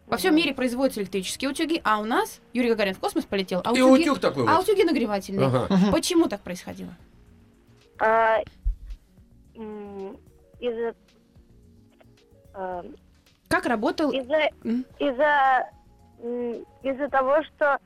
Во 0.07 0.17
всем 0.17 0.35
мире 0.35 0.53
производятся 0.53 1.01
электрические 1.01 1.49
утюги, 1.49 1.81
а 1.83 1.99
у 1.99 2.05
нас 2.05 2.41
Юрий 2.53 2.69
Гагарин 2.69 2.93
в 2.93 2.99
космос 2.99 3.25
полетел, 3.25 3.61
а 3.63 3.69
И 3.71 3.81
утюги, 3.81 4.09
утюг 4.09 4.19
такой 4.19 4.45
а 4.47 4.57
вот. 4.57 4.63
утюги 4.63 4.83
нагревательные. 4.83 5.47
Ага. 5.47 5.67
Почему 5.91 6.27
так 6.27 6.41
происходило? 6.41 6.93
А, 7.99 8.39
из-за 10.59 10.95
а, 12.53 12.85
Как 13.47 13.65
работал... 13.65 14.11
из-за 14.11 14.49
из-за 14.99 15.69
из-за 16.83 17.09
того, 17.09 17.43
что 17.43 17.79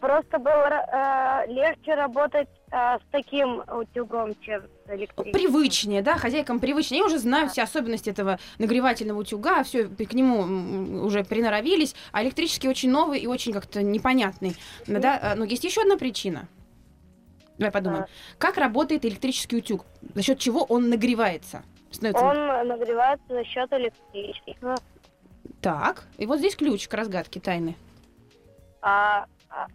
просто 0.00 0.38
было 0.38 1.44
э, 1.46 1.52
легче 1.52 1.94
работать 1.94 2.48
с 2.70 3.00
таким 3.12 3.62
утюгом, 3.68 4.34
чем 4.40 4.62
с 4.62 4.90
электрическим. 4.90 5.32
Привычнее, 5.32 6.02
да, 6.02 6.16
хозяйкам 6.16 6.58
привычнее. 6.58 7.00
Я 7.00 7.06
уже 7.06 7.18
знаю 7.18 7.48
все 7.48 7.62
особенности 7.62 8.10
этого 8.10 8.38
нагревательного 8.58 9.20
утюга, 9.20 9.62
все 9.62 9.84
к 9.86 10.12
нему 10.12 11.04
уже 11.04 11.24
приноровились, 11.24 11.94
а 12.12 12.22
электрический 12.22 12.68
очень 12.68 12.90
новый 12.90 13.20
и 13.20 13.26
очень 13.26 13.52
как-то 13.52 13.82
непонятный. 13.82 14.56
Да, 14.86 15.18
а, 15.22 15.34
но 15.36 15.44
есть 15.44 15.64
еще 15.64 15.82
одна 15.82 15.96
причина. 15.96 16.48
Давай 17.58 17.72
подумаем. 17.72 18.04
Как 18.38 18.56
работает 18.58 19.04
электрический 19.04 19.56
утюг? 19.56 19.86
За 20.14 20.22
счет 20.22 20.38
чего 20.38 20.64
он 20.64 20.90
нагревается? 20.90 21.62
Становится- 21.90 22.24
Он 22.26 22.68
нагревается 22.68 23.26
за 23.28 23.44
счет 23.44 23.72
электричества. 23.72 24.74
Так, 25.62 26.04
и 26.18 26.26
вот 26.26 26.38
здесь 26.40 26.56
ключ 26.56 26.88
к 26.88 26.94
разгадке 26.94 27.40
тайны. 27.40 27.76
А, 28.82 29.26
а 29.48 29.66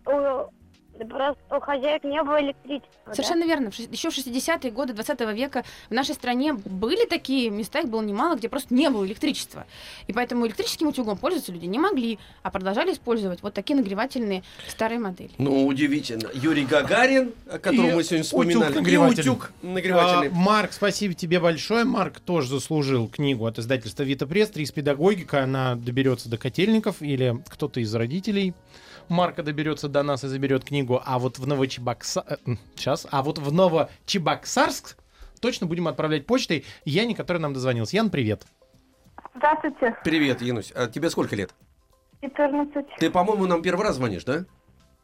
у, 0.99 1.05
просто 1.07 1.37
у 1.55 1.59
хозяек 1.59 2.03
не 2.03 2.21
было 2.23 2.39
электричества. 2.41 2.91
да? 3.07 3.13
Совершенно 3.13 3.43
верно. 3.45 3.71
В 3.71 3.73
шест- 3.75 3.91
Еще 3.91 4.09
в 4.09 4.13
60-е 4.17 4.71
годы 4.71 4.93
20 4.93 5.33
века 5.33 5.63
в 5.89 5.93
нашей 5.93 6.13
стране 6.15 6.53
были 6.53 7.05
такие 7.05 7.49
места, 7.49 7.79
их 7.79 7.89
было 7.89 8.01
немало, 8.01 8.35
где 8.35 8.49
просто 8.49 8.73
не 8.73 8.89
было 8.89 9.05
электричества. 9.05 9.65
И 10.07 10.13
поэтому 10.13 10.45
электрическим 10.45 10.87
утюгом 10.87 11.17
пользоваться 11.17 11.51
люди 11.51 11.65
не 11.65 11.79
могли, 11.79 12.19
а 12.43 12.51
продолжали 12.51 12.93
использовать 12.93 13.41
вот 13.41 13.53
такие 13.53 13.75
нагревательные 13.75 14.43
старые 14.67 14.99
модели. 14.99 15.31
Ну, 15.37 15.65
удивительно. 15.65 16.29
Юрий 16.33 16.65
Гагарин, 16.65 17.33
о 17.49 17.57
котором 17.59 17.89
И 17.89 17.93
мы 17.93 18.03
сегодня 18.03 18.21
утюг 18.21 18.25
вспоминали. 18.25 18.73
нагревательный. 18.75 19.23
И 19.25 19.29
утюг 19.29 19.51
нагревательный. 19.61 20.27
А, 20.27 20.31
Марк, 20.33 20.73
спасибо 20.73 21.13
тебе 21.13 21.39
большое. 21.39 21.83
Марк 21.85 22.19
тоже 22.19 22.49
заслужил 22.49 23.07
книгу 23.07 23.45
от 23.45 23.57
издательства 23.59 24.03
Вита 24.03 24.25
Пресс. 24.27 24.49
Три 24.49 24.63
из 24.65 24.71
педагогика. 24.71 25.43
Она 25.43 25.75
доберется 25.75 26.29
до 26.29 26.37
котельников 26.37 27.01
или 27.01 27.41
кто-то 27.49 27.79
из 27.79 27.93
родителей. 27.95 28.53
Марка 29.09 29.43
доберется 29.43 29.87
до 29.87 30.03
нас 30.03 30.23
и 30.23 30.27
заберет 30.27 30.65
книгу. 30.65 31.01
А 31.05 31.19
вот 31.19 31.39
в 31.39 31.47
Новочебоксарск... 31.47 32.27
Сейчас. 32.75 33.07
А 33.11 33.21
вот 33.23 33.37
в 33.39 33.51
Новочебоксарск 33.51 34.97
точно 35.39 35.67
будем 35.67 35.87
отправлять 35.87 36.25
почтой 36.25 36.65
Яне, 36.85 37.15
который 37.15 37.37
нам 37.39 37.53
дозвонился. 37.53 37.95
Ян, 37.95 38.09
привет. 38.09 38.45
Здравствуйте, 39.35 39.95
Привет, 40.03 40.41
Янусь. 40.41 40.71
А 40.75 40.87
тебе 40.87 41.09
сколько 41.09 41.35
лет? 41.35 41.53
14. 42.21 42.85
Ты, 42.99 43.09
по-моему, 43.09 43.45
нам 43.45 43.61
первый 43.61 43.83
раз 43.83 43.95
звонишь, 43.95 44.23
да? 44.23 44.45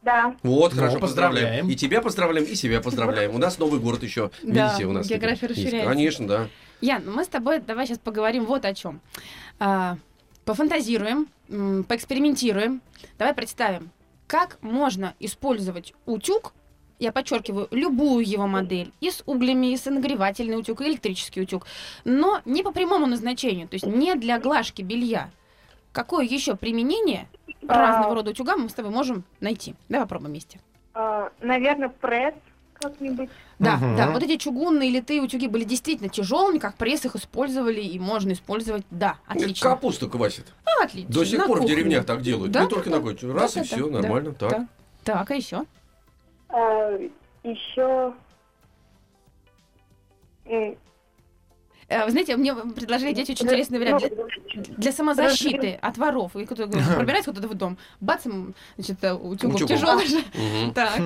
Да. 0.02 0.36
Вот, 0.42 0.72
Ну, 0.72 0.78
хорошо, 0.78 0.98
поздравляем. 1.00 1.34
поздравляем. 1.64 1.68
И 1.70 1.74
тебя 1.74 2.00
поздравляем, 2.00 2.46
и 2.46 2.54
себя 2.54 2.80
поздравляем. 2.80 3.34
У 3.34 3.38
нас 3.38 3.58
Новый 3.58 3.80
город 3.80 4.02
еще. 4.04 4.30
Да, 4.42 4.68
Видите, 4.68 4.86
у 4.86 4.92
нас 4.92 5.08
география 5.08 5.46
расширяется. 5.48 5.90
Конечно, 5.90 6.28
да. 6.28 6.48
Ян, 6.80 7.02
ну 7.04 7.12
мы 7.12 7.24
с 7.24 7.28
тобой 7.28 7.60
давай 7.60 7.86
сейчас 7.86 7.98
поговорим 7.98 8.44
вот 8.44 8.64
о 8.64 8.74
чем. 8.74 9.00
Пофантазируем, 10.48 11.28
поэкспериментируем. 11.88 12.80
Давай 13.18 13.34
представим, 13.34 13.90
как 14.26 14.56
можно 14.62 15.14
использовать 15.20 15.92
утюг, 16.06 16.54
я 16.98 17.12
подчеркиваю, 17.12 17.68
любую 17.70 18.26
его 18.26 18.46
модель, 18.46 18.90
и 19.00 19.10
с 19.10 19.22
углями, 19.26 19.74
и 19.74 19.76
с 19.76 19.84
нагревательный 19.84 20.58
утюг, 20.58 20.80
и 20.80 20.84
электрический 20.84 21.42
утюг, 21.42 21.66
но 22.04 22.40
не 22.46 22.62
по 22.62 22.72
прямому 22.72 23.06
назначению, 23.06 23.68
то 23.68 23.74
есть 23.74 23.84
не 23.84 24.14
для 24.14 24.40
глажки 24.40 24.80
белья. 24.80 25.28
Какое 25.92 26.24
еще 26.24 26.56
применение 26.56 27.28
разного 27.66 28.14
рода 28.14 28.30
утюга 28.30 28.56
мы 28.56 28.70
с 28.70 28.74
тобой 28.74 28.90
можем 28.90 29.24
найти? 29.40 29.74
Давай 29.90 30.06
попробуем 30.06 30.32
вместе. 30.32 30.60
наверное, 31.42 31.90
пресс 31.90 32.34
как-нибудь. 32.80 33.28
Да, 33.58 33.76
Мгм. 33.76 33.96
да, 33.96 34.10
вот 34.10 34.22
эти 34.22 34.36
чугунные 34.36 34.90
литые 34.90 35.20
утюги 35.20 35.48
были 35.48 35.64
действительно 35.64 36.08
тяжелыми, 36.08 36.58
как 36.58 36.76
пресс 36.76 37.04
их 37.04 37.16
использовали 37.16 37.80
и 37.80 37.98
можно 37.98 38.32
использовать. 38.32 38.84
Да, 38.90 39.16
отлично. 39.26 39.70
Капусту 39.70 40.08
квасит. 40.08 40.46
А, 40.64 40.84
отлично. 40.84 41.12
До 41.12 41.24
сих 41.24 41.38
на 41.38 41.46
пор 41.46 41.58
в 41.58 41.60
кухне. 41.62 41.74
деревнях 41.76 42.06
так 42.06 42.22
делают. 42.22 42.52
Да, 42.52 42.62
Не 42.62 42.68
только 42.68 42.90
да, 42.90 42.96
на 42.96 43.02
кухне. 43.02 43.32
Раз 43.32 43.54
да, 43.54 43.60
и 43.60 43.64
да, 43.64 43.66
все, 43.76 43.88
да, 43.90 44.00
нормально. 44.00 44.34
да. 44.38 44.48
Так. 44.48 44.62
Так, 45.04 45.30
а 45.30 45.34
еще? 45.34 45.64
еще 47.42 48.12
Э, 51.90 52.04
Вы 52.04 52.10
знаете, 52.10 52.36
мне 52.36 52.54
предложили 52.54 53.12
дети 53.12 53.32
очень 53.32 53.46
интересный 53.46 53.78
вариант 53.78 54.04
для, 54.54 54.62
для 54.76 54.92
самозащиты 54.92 55.78
от 55.80 55.96
воров. 55.96 56.36
И 56.36 56.44
кто-то 56.44 56.66
говорит, 56.66 56.94
пробирается 56.94 57.32
кто-то 57.32 57.48
в 57.48 57.54
дом, 57.54 57.78
бац, 58.00 58.24
значит, 58.76 59.02
э, 59.02 59.14
утюгом 59.14 59.56
Утюгом. 59.56 59.66
тяжелый 59.76 60.06
же. 60.06 60.22
Так, 60.74 61.00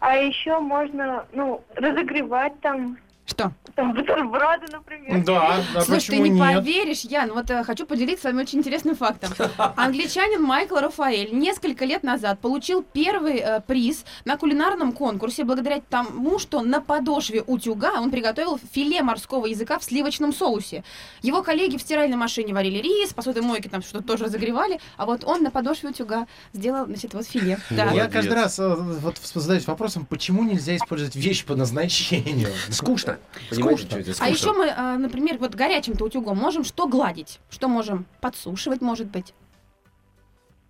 А 0.00 0.16
еще 0.16 0.58
можно, 0.58 1.26
ну, 1.32 1.62
разогревать 1.76 2.58
там, 2.60 2.96
что? 3.30 3.52
там 3.80 3.94
бутерброды, 3.94 4.66
например. 4.70 5.24
Да, 5.24 5.60
да 5.74 5.80
Слушай, 5.82 6.10
ты 6.10 6.18
не 6.18 6.30
нет? 6.30 6.56
поверишь, 6.56 7.00
Ян, 7.00 7.32
вот 7.32 7.50
э, 7.50 7.64
хочу 7.64 7.86
поделиться 7.86 8.22
с 8.22 8.24
вами 8.24 8.42
очень 8.42 8.58
интересным 8.58 8.94
фактом. 8.94 9.32
Англичанин 9.76 10.42
Майкл 10.42 10.76
Рафаэль 10.76 11.32
несколько 11.32 11.84
лет 11.84 12.02
назад 12.02 12.40
получил 12.40 12.82
первый 12.82 13.38
э, 13.38 13.60
приз 13.66 14.04
на 14.24 14.36
кулинарном 14.36 14.92
конкурсе 14.92 15.44
благодаря 15.44 15.80
тому, 15.80 16.38
что 16.38 16.60
на 16.60 16.80
подошве 16.80 17.42
утюга 17.42 18.00
он 18.00 18.10
приготовил 18.10 18.60
филе 18.72 19.02
морского 19.02 19.46
языка 19.46 19.78
в 19.78 19.84
сливочном 19.84 20.34
соусе. 20.34 20.84
Его 21.22 21.42
коллеги 21.42 21.78
в 21.78 21.80
стиральной 21.80 22.16
машине 22.16 22.52
варили 22.52 22.78
рис, 22.78 23.14
посудомойки 23.14 23.68
там 23.68 23.82
что-то 23.82 24.04
тоже 24.04 24.24
разогревали, 24.24 24.78
а 24.98 25.06
вот 25.06 25.24
он 25.24 25.42
на 25.42 25.50
подошве 25.50 25.90
утюга 25.90 26.26
сделал, 26.52 26.84
значит, 26.84 27.14
вот 27.14 27.26
филе. 27.26 27.58
Да. 27.70 27.92
Я 27.92 28.08
каждый 28.08 28.34
раз 28.34 28.58
э, 28.58 28.74
вот 28.74 29.16
задаюсь 29.18 29.66
вопросом, 29.66 30.04
почему 30.04 30.42
нельзя 30.44 30.76
использовать 30.76 31.16
вещи 31.16 31.46
по 31.46 31.54
назначению? 31.54 32.48
Скучно. 32.68 33.18
Понимаете, 33.50 33.82
что 33.82 33.98
это 33.98 34.10
А 34.10 34.14
скучно. 34.14 34.32
еще 34.32 34.52
мы, 34.52 34.66
э, 34.66 34.96
например, 34.96 35.38
вот 35.38 35.54
горячим-то 35.54 36.04
утюгом 36.04 36.36
можем 36.38 36.64
что 36.64 36.86
гладить? 36.86 37.40
Что 37.50 37.68
можем 37.68 38.06
подсушивать, 38.20 38.80
может 38.80 39.06
быть? 39.08 39.34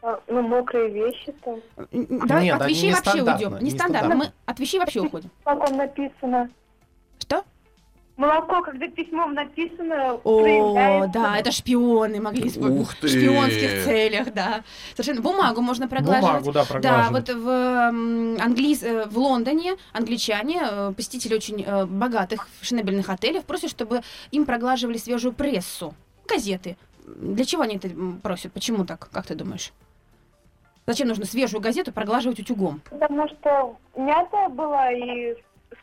А, 0.03 0.19
Ну, 0.29 0.43
мокрые 0.43 0.89
вещи 0.91 1.33
там. 1.45 1.61
Н- 1.93 2.07
н- 2.11 2.27
Давай 2.27 2.45
Нет, 2.45 2.61
от 2.61 2.69
вещей 2.69 2.93
вообще 2.93 3.11
уйдем. 3.23 3.29
Нестандартно. 3.29 3.65
нестандартно. 3.65 4.15
Мы 4.17 4.33
от 4.47 4.59
вещей 4.61 4.79
вообще 4.79 5.01
уходим. 5.01 5.31
Как 5.45 5.71
он 5.71 5.77
написано? 5.77 6.49
Что? 7.19 7.45
Молоко, 8.21 8.61
когда 8.61 8.87
письмом 8.89 9.33
написано, 9.33 10.21
О, 10.25 10.43
проявляется. 10.43 11.11
да, 11.19 11.39
это 11.39 11.51
шпионы 11.53 12.21
могли 12.21 12.49
использовать. 12.49 12.83
Ух 12.83 12.95
ты! 12.97 13.07
В 13.07 13.11
шпионских 13.11 13.85
целях, 13.85 14.35
да. 14.35 14.63
Совершенно. 14.95 15.23
Бумагу 15.23 15.63
можно 15.63 15.89
проглаживать. 15.89 16.45
Бумагу, 16.45 16.53
да, 16.53 16.61
Да, 16.65 16.69
проглаживать. 16.69 17.29
вот 17.31 17.37
в, 17.39 17.49
м, 17.49 18.37
англис... 18.39 18.83
э, 18.83 19.07
в 19.07 19.17
Лондоне 19.17 19.77
англичане, 19.95 20.61
э, 20.71 20.93
посетители 20.95 21.35
очень 21.35 21.65
э, 21.67 21.87
богатых 21.87 22.47
фешенебельных 22.61 23.09
отелей, 23.09 23.41
просят, 23.41 23.71
чтобы 23.71 24.03
им 24.33 24.45
проглаживали 24.45 24.99
свежую 24.99 25.33
прессу, 25.33 25.95
газеты. 26.29 26.77
Для 27.07 27.47
чего 27.47 27.63
они 27.63 27.77
это 27.77 27.89
просят? 28.23 28.53
Почему 28.53 28.85
так? 28.85 29.09
Как 29.11 29.25
ты 29.27 29.35
думаешь? 29.35 29.73
Зачем 30.87 31.09
нужно 31.09 31.25
свежую 31.25 31.63
газету 31.63 31.91
проглаживать 31.91 32.39
утюгом? 32.39 32.83
Потому 32.91 33.27
что 33.29 33.77
мята 33.97 34.51
была 34.51 34.93
и 34.93 35.37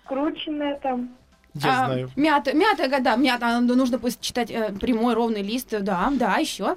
скрученная 0.04 0.78
там. 0.84 1.16
Я 1.64 1.84
А, 1.84 1.86
знаю. 1.86 2.12
Мята, 2.16 2.54
мята, 2.54 3.00
да, 3.02 3.16
мята, 3.16 3.60
ну, 3.60 3.76
нужно 3.76 4.00
пусть 4.00 4.22
читать 4.22 4.52
э, 4.52 4.72
прямой 4.80 5.14
ровный 5.14 5.42
лист, 5.42 5.70
да, 5.82 6.10
да, 6.14 6.38
еще. 6.38 6.76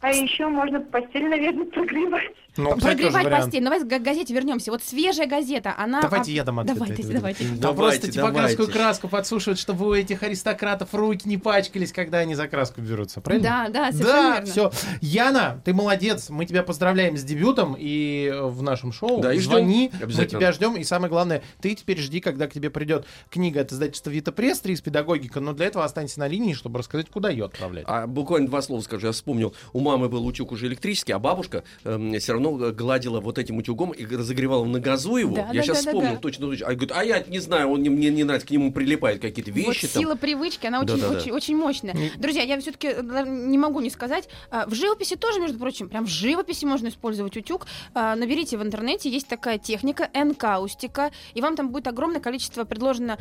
А 0.00 0.10
еще 0.10 0.46
можно 0.48 0.80
постель, 0.80 1.28
наверное, 1.28 1.66
прогревать. 1.66 2.32
Ну, 2.60 2.76
Прогревать 2.76 3.28
постель. 3.30 3.62
Ну, 3.62 3.70
Давай 3.70 4.00
к 4.00 4.02
газете 4.02 4.34
вернемся. 4.34 4.70
Вот 4.70 4.82
свежая 4.82 5.26
газета, 5.26 5.74
она... 5.76 6.00
Давайте 6.02 6.32
я 6.32 6.44
дам 6.44 6.60
ответ. 6.60 6.76
Давайте, 6.76 7.02
давайте. 7.04 7.44
Да 7.44 7.72
Давайте, 7.72 7.76
просто 7.76 8.12
типографскую 8.12 8.68
краску 8.70 9.08
подсушивают, 9.08 9.58
чтобы 9.58 9.88
у 9.88 9.94
этих 9.94 10.22
аристократов 10.22 10.94
руки 10.94 11.28
не 11.28 11.38
пачкались, 11.38 11.92
когда 11.92 12.18
они 12.18 12.34
за 12.34 12.48
краску 12.48 12.80
берутся, 12.80 13.20
правильно? 13.20 13.68
Да, 13.68 13.68
да, 13.68 13.92
совершенно 13.92 14.22
Да, 14.22 14.32
верно. 14.40 14.46
все. 14.46 14.72
Яна, 15.00 15.60
ты 15.64 15.72
молодец. 15.74 16.30
Мы 16.30 16.46
тебя 16.46 16.62
поздравляем 16.62 17.16
с 17.16 17.22
дебютом 17.22 17.76
и 17.78 18.30
э, 18.32 18.42
в 18.42 18.62
нашем 18.62 18.92
шоу. 18.92 19.20
Да, 19.20 19.32
и. 19.32 19.38
Звони, 19.38 19.90
мы 20.00 20.26
тебя 20.26 20.52
ждем. 20.52 20.76
И 20.76 20.84
самое 20.84 21.10
главное, 21.10 21.42
ты 21.60 21.74
теперь 21.74 21.98
жди, 21.98 22.20
когда 22.20 22.46
к 22.46 22.52
тебе 22.52 22.70
придет 22.70 23.06
книга 23.30 23.62
от 23.62 23.72
издательства 23.72 24.10
Вита 24.10 24.32
Пресс, 24.32 24.60
три 24.60 24.74
из 24.74 24.80
педагогика. 24.80 25.40
Но 25.40 25.52
для 25.52 25.66
этого 25.66 25.84
останься 25.84 26.20
на 26.20 26.28
линии, 26.28 26.54
чтобы 26.54 26.78
рассказать, 26.78 27.08
куда 27.10 27.30
ее 27.30 27.46
отправлять. 27.46 27.84
А 27.88 28.06
буквально 28.06 28.48
два 28.48 28.62
слова 28.62 28.80
скажу. 28.82 29.06
Я 29.06 29.12
вспомнил, 29.12 29.54
у 29.72 29.80
мамы 29.80 30.08
был 30.08 30.26
утюг 30.26 30.52
уже 30.52 30.66
электрический, 30.66 31.12
а 31.12 31.18
бабушка 31.18 31.64
все 31.82 32.32
равно 32.32 32.49
оно 32.56 32.72
гладило 32.72 33.20
вот 33.20 33.38
этим 33.38 33.56
утюгом 33.58 33.90
и 33.92 34.04
разогревало 34.04 34.64
на 34.64 34.80
газу 34.80 35.16
его. 35.16 35.36
Да, 35.36 35.48
я 35.52 35.60
да, 35.60 35.62
сейчас 35.62 35.78
да, 35.78 35.84
да, 35.84 35.90
вспомнил 35.90 36.14
да. 36.14 36.20
точно, 36.20 36.46
точно. 36.48 36.66
А, 36.66 36.70
говорит, 36.70 36.92
а 36.94 37.04
я 37.04 37.22
не 37.26 37.38
знаю, 37.38 37.68
он 37.70 37.82
не- 37.82 37.90
мне 37.90 38.10
не 38.10 38.24
нравится, 38.24 38.46
к 38.46 38.50
нему 38.50 38.72
прилипают 38.72 39.20
какие-то 39.22 39.50
вещи. 39.50 39.66
вот 39.84 39.92
там. 39.92 40.02
сила 40.02 40.14
привычки, 40.14 40.66
она 40.66 40.80
очень, 40.80 40.96
Да-да-да. 40.96 41.18
очень, 41.18 41.32
очень 41.32 41.56
мощная. 41.56 41.94
Не- 41.94 42.10
Друзья, 42.16 42.42
я 42.42 42.60
все-таки 42.60 42.88
не 43.26 43.58
могу 43.58 43.80
не 43.80 43.90
сказать. 43.90 44.28
а, 44.50 44.66
В 44.66 44.74
живописи 44.74 45.16
тоже, 45.16 45.40
между 45.40 45.58
прочим, 45.58 45.88
прям 45.88 46.04
в 46.06 46.08
живописи 46.08 46.64
можно 46.64 46.88
использовать 46.88 47.36
утюг. 47.36 47.66
А, 47.94 48.14
Наберите 48.16 48.56
в 48.58 48.62
интернете, 48.62 49.08
есть 49.10 49.28
такая 49.28 49.58
техника 49.58 50.08
энкаустика, 50.14 51.10
и 51.34 51.40
вам 51.40 51.56
там 51.56 51.70
будет 51.70 51.86
огромное 51.86 52.20
количество 52.20 52.64
предложено 52.64 53.18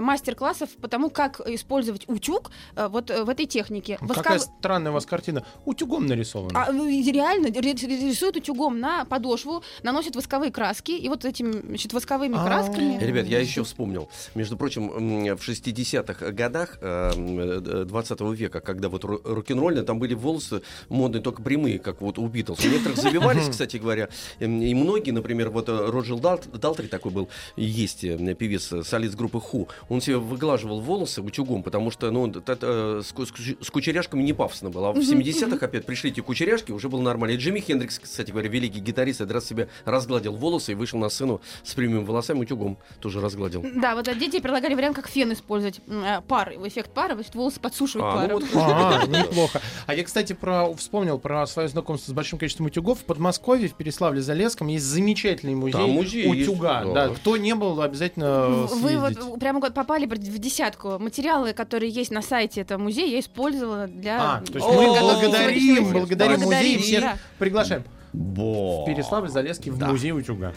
мастер-классов 0.00 0.70
по 0.80 0.88
тому, 0.88 1.10
как 1.10 1.40
использовать 1.46 2.08
утюг 2.08 2.50
вот 2.76 3.10
э, 3.10 3.24
в 3.24 3.28
этой 3.28 3.46
технике. 3.46 3.98
Какая 4.06 4.38
Восков- 4.38 4.50
странная 4.58 4.90
у 4.90 4.94
вас 4.94 5.06
картина. 5.06 5.44
Утюгом 5.64 6.06
нарисована. 6.06 6.64
А, 6.66 6.72
ну, 6.72 6.86
реально 6.88 7.48
ре- 7.48 7.72
рисуют 7.72 8.36
утюгом 8.52 8.80
на 8.80 9.04
подошву, 9.04 9.62
наносят 9.82 10.14
восковые 10.16 10.52
краски, 10.52 10.92
и 10.92 11.08
вот 11.08 11.24
этими 11.24 11.52
значит, 11.52 11.92
восковыми 11.92 12.36
А. 12.38 12.44
красками... 12.44 12.98
Ребят, 13.02 13.26
я 13.26 13.40
еще 13.40 13.64
вспомнил. 13.64 14.08
Между 14.34 14.56
прочим, 14.56 14.88
в 14.88 15.48
60-х 15.48 16.30
годах 16.32 16.78
э, 16.80 17.12
м, 17.14 17.38
э, 17.40 17.84
20 17.84 18.20
века, 18.34 18.60
когда 18.60 18.88
вот 18.88 19.04
рок-н-ролльно, 19.04 19.82
там 19.82 19.98
были 19.98 20.14
волосы 20.14 20.62
модные 20.88 21.22
только 21.22 21.42
прямые, 21.42 21.78
как 21.78 22.00
вот 22.00 22.18
у 22.18 22.26
Битлз. 22.26 22.64
У 22.64 22.68
некоторых 22.68 22.98
забивались, 22.98 23.48
кстати 23.48 23.78
говоря. 23.78 24.08
Эм, 24.38 24.60
И 24.62 24.74
многие, 24.74 25.12
например, 25.12 25.50
вот 25.50 25.68
э, 25.68 25.90
Роджер 25.90 26.18
Дал- 26.18 26.40
Далтри 26.52 26.86
такой 26.88 27.10
был, 27.12 27.28
есть 27.56 28.04
э, 28.04 28.34
певец, 28.34 28.72
солист 28.86 29.14
группы 29.16 29.40
Ху, 29.40 29.68
он 29.88 30.00
себе 30.00 30.18
выглаживал 30.18 30.80
волосы 30.80 31.22
утюгом, 31.22 31.62
потому 31.62 31.90
что 31.90 32.10
ну, 32.10 32.30
с 32.32 33.70
кучеряшками 33.70 34.22
не 34.22 34.32
пафосно 34.32 34.70
было. 34.70 34.90
А 34.90 34.92
в 34.92 34.98
70-х 34.98 35.64
опять 35.64 35.86
пришли 35.86 36.10
эти 36.10 36.20
кучеряшки, 36.20 36.72
уже 36.72 36.88
было 36.88 37.00
нормально. 37.00 37.34
И 37.34 37.38
Джимми 37.38 37.60
Хендрикс, 37.60 37.98
кстати 37.98 38.30
говоря, 38.30 38.41
великий 38.48 38.80
гитарист, 38.80 39.20
один 39.20 39.34
раз 39.34 39.46
себе 39.46 39.68
разгладил 39.84 40.34
волосы 40.34 40.72
и 40.72 40.74
вышел 40.74 40.98
на 40.98 41.08
сцену 41.08 41.40
с 41.62 41.74
прямыми 41.74 42.04
волосами 42.04 42.40
утюгом. 42.40 42.78
Тоже 43.00 43.20
разгладил. 43.20 43.64
Да, 43.74 43.94
вот 43.94 44.08
дети 44.18 44.40
предлагали 44.40 44.74
вариант, 44.74 44.96
как 44.96 45.08
фен 45.08 45.32
использовать. 45.32 45.80
Э, 45.88 46.20
Пар, 46.26 46.52
эффект 46.64 46.90
пара, 46.94 47.14
значит, 47.14 47.34
волосы 47.34 47.60
подсушивать 47.60 48.06
А, 48.06 48.22
ну 48.28 48.40
паром. 48.40 48.40
вот 48.40 48.48
А, 48.54 49.06
неплохо. 49.26 49.60
А 49.86 49.94
я, 49.94 50.04
кстати, 50.04 50.32
про, 50.32 50.72
вспомнил 50.74 51.18
про 51.18 51.46
свое 51.46 51.68
знакомство 51.68 52.10
с 52.10 52.14
большим 52.14 52.38
количеством 52.38 52.66
утюгов. 52.66 53.00
В 53.00 53.04
Подмосковье, 53.04 53.68
в 53.68 53.74
Переславле-Залесском 53.76 54.68
есть 54.70 54.84
замечательный 54.84 55.54
музей, 55.54 55.72
Там 55.72 55.90
музей 55.90 56.26
есть, 56.28 56.48
утюга. 56.48 56.84
да. 56.84 57.08
Да. 57.08 57.14
Кто 57.14 57.36
не 57.36 57.54
был, 57.54 57.80
обязательно 57.82 58.46
Вы 58.48 58.98
вот 58.98 59.38
прямо 59.40 59.60
попали 59.70 60.06
в 60.06 60.38
десятку. 60.38 60.98
Материалы, 60.98 61.52
которые 61.52 61.90
есть 61.90 62.10
на 62.10 62.22
сайте 62.22 62.60
этого 62.60 62.80
музея, 62.80 63.06
я 63.06 63.20
использовала 63.20 63.86
для... 63.86 64.36
А, 64.36 64.40
то 64.40 64.52
есть 64.54 64.66
мы 64.66 65.00
благодарим, 65.00 65.92
благодарим 65.92 66.40
музей, 66.40 66.78
всех 66.78 67.04
приглашаем. 67.38 67.84
Бо. 68.12 68.84
В 68.84 68.88
Переславль-Залесский 68.88 69.70
в 69.70 69.82
музей 69.82 70.12
утюга. 70.12 70.52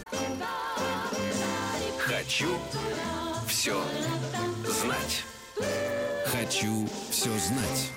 Хочу 1.97 2.47
все 3.47 3.75
знать. 4.65 5.23
Хочу 6.25 6.87
все 7.09 7.29
знать. 7.29 7.91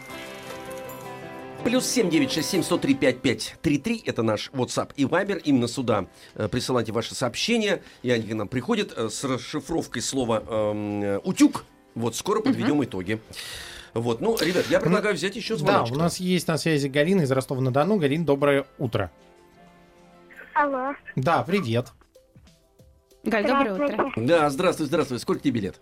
Плюс 1.65 1.85
7967-103-5533. 1.97 4.03
Это 4.07 4.23
наш 4.23 4.51
WhatsApp 4.53 4.93
и 4.97 5.05
Viber. 5.05 5.41
Именно 5.45 5.69
сюда 5.69 6.07
э, 6.35 6.49
присылайте 6.49 6.93
ваши 6.93 7.15
сообщения. 7.15 7.83
И 8.03 8.11
они 8.11 8.27
к 8.29 8.35
нам 8.35 8.49
приходят 8.49 8.93
э, 8.97 9.09
с 9.09 9.25
расшифровкой 9.25 10.03
слова 10.03 10.43
эм, 10.47 11.03
э, 11.03 11.19
«утюг». 11.25 11.65
Вот, 11.95 12.15
скоро 12.15 12.41
подведем 12.41 12.85
итоги. 12.85 13.21
Вот, 13.93 14.21
ну, 14.21 14.37
ребят, 14.41 14.67
я 14.71 14.79
предлагаю 14.79 15.17
взять 15.17 15.35
еще 15.35 15.55
Да, 15.57 15.59
звоночек. 15.59 15.97
у 15.97 15.99
нас 15.99 16.21
есть 16.21 16.47
на 16.47 16.59
связи 16.59 16.87
Галина 16.87 17.23
из 17.23 17.33
Ростова-на-Дону. 17.33 17.97
Галин, 17.97 18.25
доброе 18.25 18.65
утро. 18.79 19.11
Алло. 20.59 20.93
Да, 21.15 21.45
привет. 21.45 21.93
Галь, 23.23 23.47
доброе 23.47 23.75
утро. 23.75 23.87
Здравствуйте. 23.87 24.29
Да, 24.29 24.51
здравствуй, 24.51 24.87
здравствуй. 24.87 25.19
Сколько 25.21 25.41
тебе 25.41 25.61
лет? 25.61 25.81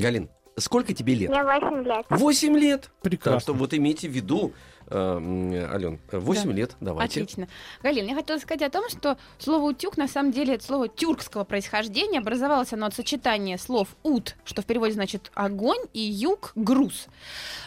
Галин, 0.00 0.28
сколько 0.56 0.92
тебе 0.92 1.14
лет? 1.14 1.30
Мне 1.30 1.44
8 1.44 1.84
лет. 1.84 2.06
8 2.10 2.58
лет. 2.58 2.90
Прекрасно. 3.00 3.32
Так 3.34 3.42
что 3.42 3.54
вот 3.54 3.72
имейте 3.72 4.08
в 4.08 4.10
виду, 4.10 4.52
Ален, 4.90 6.00
8 6.10 6.48
Да. 6.48 6.52
лет, 6.52 6.76
давайте. 6.80 7.22
Отлично. 7.22 7.48
Галин, 7.82 8.06
я 8.06 8.14
хотела 8.14 8.38
сказать 8.38 8.62
о 8.62 8.70
том, 8.70 8.88
что 8.88 9.16
слово 9.38 9.70
«утюг» 9.70 9.96
на 9.96 10.08
самом 10.08 10.32
деле 10.32 10.54
это 10.54 10.64
слово 10.64 10.88
тюркского 10.88 11.44
происхождения. 11.44 12.18
Образовалось 12.18 12.72
оно 12.72 12.86
от 12.86 12.94
сочетания 12.94 13.56
слов 13.58 13.88
«ут», 14.02 14.36
что 14.44 14.62
в 14.62 14.66
переводе 14.66 14.92
значит 14.92 15.30
«огонь», 15.34 15.80
и 15.92 16.00
«юг»— 16.00 16.52
«груз». 16.54 17.06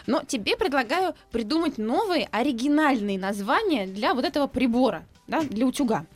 Но 0.06 0.22
тебе 0.22 0.56
предлагаю 0.56 1.14
придумать 1.30 1.78
новые 1.78 2.28
оригинальные 2.30 3.18
названия 3.18 3.86
для 3.86 4.14
вот 4.14 4.24
этого 4.24 4.46
прибора, 4.46 5.04
да, 5.26 5.42
для 5.42 5.66
утюга. 5.66 6.06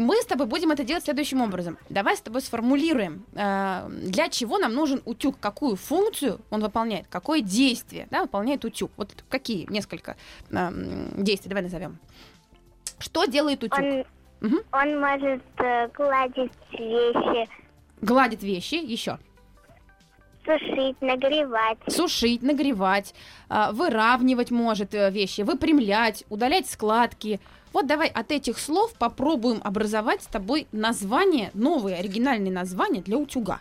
Мы 0.00 0.16
с 0.22 0.24
тобой 0.24 0.46
будем 0.46 0.70
это 0.70 0.82
делать 0.82 1.04
следующим 1.04 1.42
образом. 1.42 1.76
Давай 1.90 2.16
с 2.16 2.22
тобой 2.22 2.40
сформулируем, 2.40 3.26
э, 3.34 3.86
для 4.06 4.30
чего 4.30 4.56
нам 4.56 4.72
нужен 4.72 5.02
утюг, 5.04 5.38
какую 5.38 5.76
функцию 5.76 6.40
он 6.48 6.62
выполняет, 6.62 7.04
какое 7.10 7.42
действие 7.42 8.08
да, 8.10 8.22
выполняет 8.22 8.64
утюг. 8.64 8.90
Вот 8.96 9.10
какие 9.28 9.70
несколько 9.70 10.16
э, 10.50 10.70
действий, 11.18 11.50
давай 11.50 11.64
назовем. 11.64 11.98
Что 12.98 13.26
делает 13.26 13.62
утюг? 13.62 13.78
Он, 13.78 14.04
Мгм. 14.40 14.60
он 14.72 15.00
может 15.00 15.42
э, 15.58 15.88
гладить 15.88 16.52
вещи, 16.72 17.46
Гладит 18.00 18.42
вещи, 18.42 18.76
еще. 18.76 19.18
сушить, 20.46 20.96
нагревать, 21.02 21.76
Сушить, 21.88 22.40
нагревать, 22.40 23.14
э, 23.50 23.70
выравнивать 23.72 24.50
может 24.50 24.94
вещи, 24.94 25.42
выпрямлять, 25.42 26.24
удалять 26.30 26.70
складки. 26.70 27.38
Вот 27.72 27.86
давай 27.86 28.08
от 28.08 28.32
этих 28.32 28.58
слов 28.58 28.92
попробуем 28.94 29.60
образовать 29.62 30.22
с 30.22 30.26
тобой 30.26 30.66
название, 30.72 31.50
новые 31.54 31.96
оригинальные 31.96 32.52
названия 32.52 33.00
для 33.00 33.16
утюга. 33.16 33.60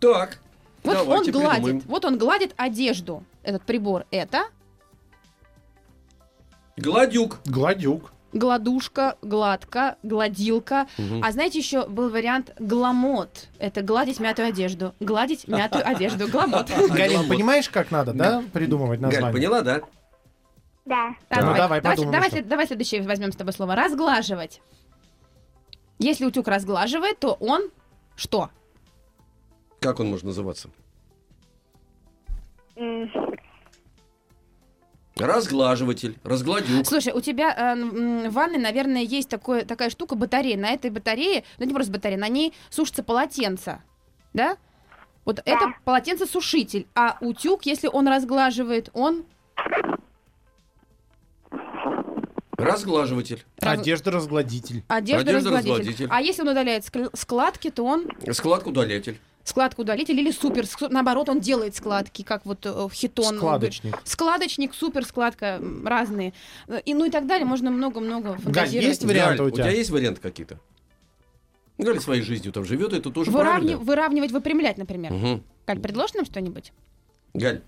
Так, 0.00 0.38
Вот 0.82 0.94
давайте 0.94 1.30
он 1.32 1.40
гладит, 1.40 1.62
придумаем. 1.62 1.82
вот 1.86 2.04
он 2.04 2.18
гладит 2.18 2.54
одежду. 2.56 3.22
Этот 3.42 3.62
прибор 3.62 4.04
это 4.10 4.44
Гладюк. 6.76 7.40
Гладюк. 7.44 8.12
гладушка, 8.32 9.16
гладка, 9.22 9.96
гладилка. 10.02 10.86
Мгм. 10.96 11.22
А 11.22 11.30
знаете, 11.32 11.58
еще 11.58 11.86
был 11.86 12.08
вариант 12.10 12.52
гламот. 12.58 13.48
Это 13.58 13.82
гладить 13.82 14.18
мятую 14.20 14.48
одежду. 14.48 14.94
Гладить 15.00 15.46
мятую 15.48 15.86
одежду. 15.86 16.26
Гламот. 16.28 16.68
Гламот. 16.70 17.28
понимаешь, 17.28 17.68
как 17.68 17.90
надо, 17.90 18.12
да, 18.14 18.42
придумывать 18.52 19.00
название? 19.00 19.32
поняла, 19.32 19.60
да? 19.62 19.80
Да. 20.90 21.14
Ну, 21.30 21.54
давай 21.54 21.56
давай, 21.56 21.80
подумаем, 21.80 22.12
давай, 22.12 22.30
что. 22.30 22.42
давай 22.42 22.66
следующее 22.66 23.02
возьмем 23.02 23.32
с 23.32 23.36
тобой 23.36 23.52
слово. 23.52 23.76
Разглаживать. 23.76 24.60
Если 25.98 26.24
утюг 26.24 26.48
разглаживает, 26.48 27.18
то 27.20 27.34
он 27.34 27.70
что? 28.16 28.50
Как 29.80 30.00
он 30.00 30.10
может 30.10 30.24
называться? 30.24 30.68
Разглаживатель, 35.16 36.18
разгладюк. 36.24 36.86
Слушай, 36.86 37.12
у 37.12 37.20
тебя 37.20 37.54
э, 37.54 38.28
в 38.28 38.32
ванной, 38.32 38.58
наверное, 38.58 39.02
есть 39.02 39.28
такое, 39.28 39.64
такая 39.64 39.90
штука, 39.90 40.14
батарея. 40.14 40.56
На 40.56 40.70
этой 40.70 40.90
батарее, 40.90 41.44
ну 41.58 41.66
не 41.66 41.74
просто 41.74 41.92
батарея, 41.92 42.18
на 42.18 42.28
ней 42.28 42.54
сушится 42.70 43.02
полотенце. 43.02 43.82
Да? 44.32 44.56
Вот 45.26 45.40
это 45.44 45.74
полотенцесушитель. 45.84 46.86
А 46.94 47.18
утюг, 47.20 47.66
если 47.66 47.88
он 47.88 48.08
разглаживает, 48.08 48.88
он... 48.94 49.24
Разглаживатель. 52.64 53.44
раз- 53.58 53.80
Одежда-разгладитель. 53.80 54.82
Одежда, 54.88 55.20
Одежда 55.30 55.50
разгладитель. 55.50 55.70
разгладитель. 55.78 56.08
А 56.10 56.20
если 56.20 56.42
он 56.42 56.48
удаляет 56.48 56.84
скл- 56.84 57.10
складки, 57.16 57.70
то 57.70 57.84
он 57.84 58.08
Складку-удалитель. 58.32 59.18
складку 59.44 59.82
удалитель 59.82 60.18
или 60.20 60.30
супер. 60.30 60.64
Наоборот, 60.90 61.28
он 61.28 61.40
делает 61.40 61.74
складки, 61.74 62.22
как 62.22 62.44
вот 62.46 62.64
э, 62.66 62.70
в 62.88 62.92
хитон. 62.92 63.36
Складочник. 63.36 63.96
Складочник, 64.04 64.74
супер 64.74 65.04
складка, 65.04 65.60
разные. 65.84 66.32
Э, 66.68 66.80
И 66.84 66.94
ну 66.94 67.04
и 67.06 67.10
так 67.10 67.26
далее. 67.26 67.46
Можно 67.46 67.70
много-много 67.70 68.36
фантазировать. 68.36 68.86
есть 68.88 69.04
варианты 69.04 69.38
Галь, 69.38 69.46
у 69.46 69.50
тебя? 69.50 69.70
есть 69.70 69.90
варианты 69.90 70.20
какие-то? 70.20 70.58
Галя 71.78 71.98
своей 72.00 72.20
жизнью 72.22 72.52
там 72.52 72.64
живет, 72.66 72.92
это 72.92 73.10
тоже 73.10 73.30
Выравни- 73.30 73.42
правильно. 73.72 73.78
Выравнивать, 73.78 74.30
выпрямлять, 74.32 74.76
например. 74.76 75.12
Мгм. 75.12 75.42
Каль, 75.64 75.80
предложишь 75.80 76.12
нам 76.14 76.26
что-нибудь? 76.26 76.72
Галь, 77.32 77.62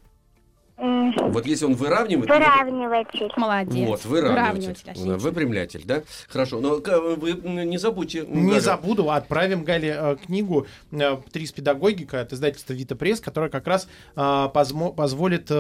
вот 0.82 1.46
если 1.46 1.64
он 1.64 1.74
выравнивает... 1.74 2.28
Выравниватель. 2.28 3.30
Молодец. 3.36 3.88
Вот, 3.88 4.04
выравниватель. 4.04 4.90
отлично. 4.90 5.16
Выпрямлятель, 5.16 5.82
да? 5.84 6.02
Хорошо, 6.28 6.58
но 6.58 6.76
вы 7.16 7.32
не 7.32 7.78
забудьте. 7.78 8.24
Не 8.26 8.50
Галя, 8.50 8.60
забуду, 8.60 9.10
отправим 9.10 9.62
Гале 9.62 9.96
э, 9.96 10.16
книгу 10.26 10.66
э, 10.90 11.16
«Три 11.32 11.46
с 11.46 11.52
педагогика» 11.52 12.20
от 12.20 12.32
издательства 12.32 12.72
«Вита 12.72 12.96
Пресс», 12.96 13.20
которая 13.20 13.48
как 13.50 13.66
раз 13.66 13.86
э, 14.16 14.20
позмо- 14.20 14.92
позволит 14.92 15.50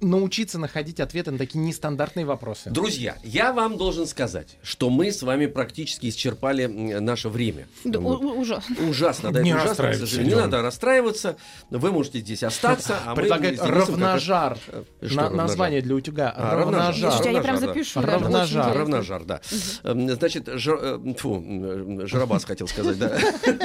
научиться 0.00 0.58
находить 0.58 1.00
ответы 1.00 1.30
на 1.30 1.38
такие 1.38 1.58
нестандартные 1.64 2.24
вопросы. 2.26 2.70
Друзья, 2.70 3.16
я 3.22 3.52
вам 3.52 3.76
должен 3.76 4.06
сказать, 4.06 4.56
что 4.62 4.90
мы 4.90 5.12
с 5.12 5.22
вами 5.22 5.46
практически 5.46 6.08
исчерпали 6.08 6.66
наше 6.66 7.28
время. 7.28 7.68
Да, 7.84 7.98
Вот. 8.00 8.20
ужасно. 8.22 8.76
Ужасно, 8.88 9.32
да, 9.32 9.42
Не 9.42 9.50
это 9.50 9.58
ужасно, 9.58 9.66
к 9.66 9.68
расстраивайся, 9.88 10.06
сожалению. 10.06 10.36
Не 10.36 10.40
надо 10.42 10.62
расстраиваться. 10.62 11.36
Вы 11.70 11.92
можете 11.92 12.20
здесь 12.20 12.42
остаться, 12.42 12.96
а 13.04 13.10
мы 13.14 13.16
Предлагает 13.22 13.56
Денисом 13.56 13.68
как 13.74 13.88
равножар. 13.88 14.58
Что 14.58 14.74
На- 14.74 15.22
равножар? 15.24 15.32
название 15.32 15.82
для 15.82 15.94
утюга. 15.94 16.32
А, 16.36 16.54
равножар. 16.56 17.10
Слушайте, 17.12 17.28
а 17.30 17.32
я 17.32 17.40
прям 17.42 17.54
Равножар, 17.56 17.60
да. 17.60 17.74
запишу. 17.74 18.00
Равножар. 18.00 18.76
Равножар, 18.78 19.24
да. 19.24 19.40
Эм, 19.84 20.10
Значит, 20.10 20.48
жар, 20.54 20.78
э, 20.80 21.14
фу, 21.18 21.36
м, 21.36 22.06
жиробас 22.06 22.44
хотел 22.44 22.68
сказать, 22.68 22.98
да. 22.98 23.18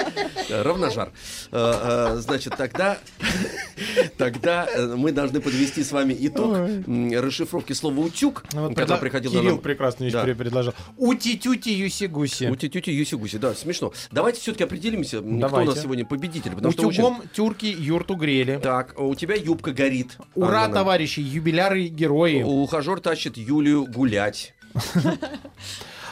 Равножар. 0.50 1.12
Э, 1.52 2.12
э, 2.16 2.18
Значит, 2.18 2.56
тогда, 2.58 2.98
тогда 4.18 4.68
э, 4.74 4.96
мы 4.96 5.12
должны 5.12 5.42
подвести 5.42 5.84
с 5.84 5.92
вами 5.92 6.14
итог 6.28 6.54
м, 6.56 7.12
расшифровки 7.14 7.74
слова 7.74 8.00
«утюг», 8.02 8.44
Ну, 8.54 8.68
вот 8.68 8.74
предла- 8.74 8.98
приходил 9.00 9.32
Кирилл 9.32 9.44
нам. 9.52 9.58
прекрасно 9.60 10.10
Да. 10.10 10.22
еще 10.24 10.36
предложил. 10.36 10.74
Ути-тюти 10.98 11.70
юси-гуси. 11.74 12.50
Ути-тюти, 12.50 12.92
юси-гуси, 12.92 13.38
да, 13.38 13.54
смешно. 13.54 13.94
Давайте 14.12 14.42
все-таки 14.42 14.64
определимся, 14.64 15.18
м, 15.18 15.24
кто 15.24 15.36
у 15.36 15.40
Давайте. 15.50 15.72
нас 15.72 15.82
сегодня 15.82 16.06
победитель. 16.06 16.52
Потому 16.52 16.72
что 16.72 16.88
очень... 16.88 17.04
Утюгом 17.04 17.22
тюрки 17.34 17.66
юрту 17.66 18.16
грели. 18.16 18.60
Так, 18.62 18.94
у 19.00 19.14
тебя 19.16 19.36
юбка 19.36 19.72
горит. 19.72 20.18
Ура, 20.36 20.64
Анна. 20.64 20.74
товарищи, 20.76 21.20
юбиляры 21.20 21.88
герои. 21.88 22.44
Ухажер 22.44 23.00
тащит 23.00 23.38
Юлию 23.38 23.86
гулять. 23.86 24.54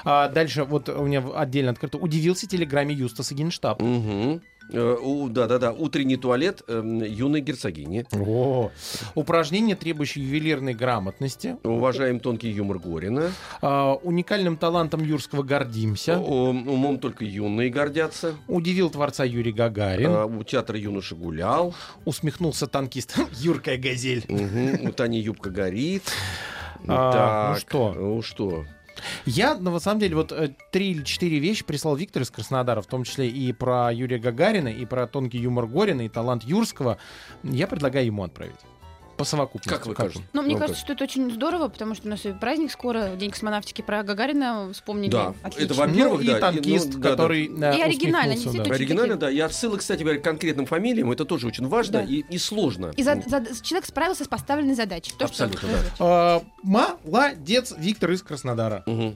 А 0.06 0.28
дальше 0.28 0.66
вот 0.66 0.90
у 0.90 1.06
меня 1.06 1.24
отдельно 1.36 1.72
открыто. 1.72 1.98
Удивился 1.98 2.46
телеграмме 2.46 2.94
Юстаса 2.94 3.34
Генштаб. 3.34 3.82
Угу. 3.82 4.42
Да-да-да, 4.70 5.72
утренний 5.72 6.18
туалет 6.18 6.64
эм, 6.68 7.04
юной 7.04 7.42
герцогини. 7.42 8.06
О, 8.12 8.72
упражнение, 9.16 9.76
требующее 9.76 10.26
ювелирной 10.26 10.74
грамотности. 10.74 11.58
Уважаем 11.64 12.20
тонкий 12.20 12.50
юмор 12.50 12.80
Горина. 12.80 13.32
А, 13.62 13.94
уникальным 13.94 14.58
талантом 14.58 15.04
Юрского 15.04 15.44
гордимся. 15.44 16.20
О, 16.20 16.50
умом 16.50 17.00
только 17.00 17.26
юные 17.26 17.70
гордятся. 17.70 18.36
Удивил 18.48 18.90
творца 18.90 19.24
Юрий 19.24 19.52
Гагарин. 19.52 20.10
А, 20.10 20.26
у 20.26 20.44
театра 20.44 20.78
юноша 20.78 21.16
гулял. 21.16 21.76
Усмехнулся 22.06 22.68
танкист. 22.68 23.18
Юркая 23.34 23.78
газель. 23.78 24.24
Мгм. 24.28 24.88
У 24.88 24.92
Тани 24.92 25.20
юбка 25.20 25.50
горит. 25.50 26.04
А, 26.88 27.52
ну 27.52 27.54
Так, 27.54 27.60
что? 27.60 27.94
Ну 27.94 28.22
что? 28.22 28.66
Я, 29.26 29.56
ну, 29.56 29.72
на 29.72 29.80
самом 29.80 30.00
деле, 30.00 30.16
вот 30.16 30.32
э, 30.32 30.54
три 30.72 30.92
или 30.92 31.04
четыре 31.04 31.40
вещи 31.40 31.64
прислал 31.64 31.96
Виктор 31.96 32.24
из 32.24 32.32
Краснодара, 32.32 32.82
в 32.82 32.88
том 32.88 33.04
числе 33.04 33.30
и 33.30 33.54
про 33.54 33.92
Юрия 33.94 34.20
Гагарина, 34.20 34.70
и 34.70 34.86
про 34.86 35.08
тонкий 35.08 35.40
юмор 35.40 35.68
Горина, 35.68 36.02
и 36.02 36.10
талант 36.10 36.44
Юрского. 36.44 36.98
Я 37.44 37.68
предлагаю 37.68 38.06
ему 38.06 38.24
отправить. 38.24 38.60
По 39.18 39.26
совокупности. 39.26 39.70
Как 39.70 39.86
вы 39.86 39.94
кажете? 39.94 40.24
Но 40.34 40.42
мне 40.42 40.56
Ну, 40.56 40.60
кажется, 40.62 40.82
что 40.82 40.94
это 40.94 41.04
очень 41.04 41.32
здорово, 41.32 41.68
потому 41.68 41.94
что 41.94 42.08
у 42.08 42.10
нас 42.10 42.26
и 42.26 42.32
праздник 42.34 42.72
скоро, 42.72 43.10
День 43.16 43.30
космонавтики 43.32 43.82
про 43.82 44.02
Гагарина 44.04 44.72
вспомнили. 44.74 45.12
Да, 45.12 45.34
Отлично. 45.44 45.66
это 45.66 45.74
во-первых, 45.76 46.20
Ну, 46.20 46.26
и 46.26 46.28
да, 46.28 46.38
и, 46.38 46.42
танкист, 46.42 46.88
ну, 46.94 46.94
да, 46.94 47.00
да. 47.00 47.10
который 47.12 47.46
э, 47.46 47.78
И 47.78 47.82
оригинально, 47.82 48.34
усмехнулся, 48.34 48.44
действительно 48.44 48.64
да. 48.64 48.64
очень 48.64 48.74
Оригинально, 48.74 49.16
да. 49.18 49.30
И 49.32 49.40
отсылы, 49.40 49.78
кстати 49.78 50.02
говоря, 50.02 50.20
к 50.20 50.24
конкретным 50.24 50.66
фамилиям. 50.66 51.12
Это 51.12 51.26
тоже 51.26 51.48
очень 51.48 51.68
важно 51.68 52.00
Да. 52.00 52.04
и, 52.04 52.24
и 52.30 52.38
сложно. 52.38 52.92
И 52.98 53.04
за- 53.04 53.22
за- 53.28 53.46
человек 53.64 53.86
справился 53.86 54.24
с 54.24 54.28
поставленной 54.28 54.76
задачей. 54.76 55.12
То, 55.12 55.28
что- 55.28 55.46
Абсолютно, 55.46 55.70
да. 55.70 55.78
А, 56.00 56.42
Молодец, 56.64 57.74
Виктор 57.78 58.12
из 58.12 58.24
Краснодара. 58.24 58.84
Мгм. 58.86 59.16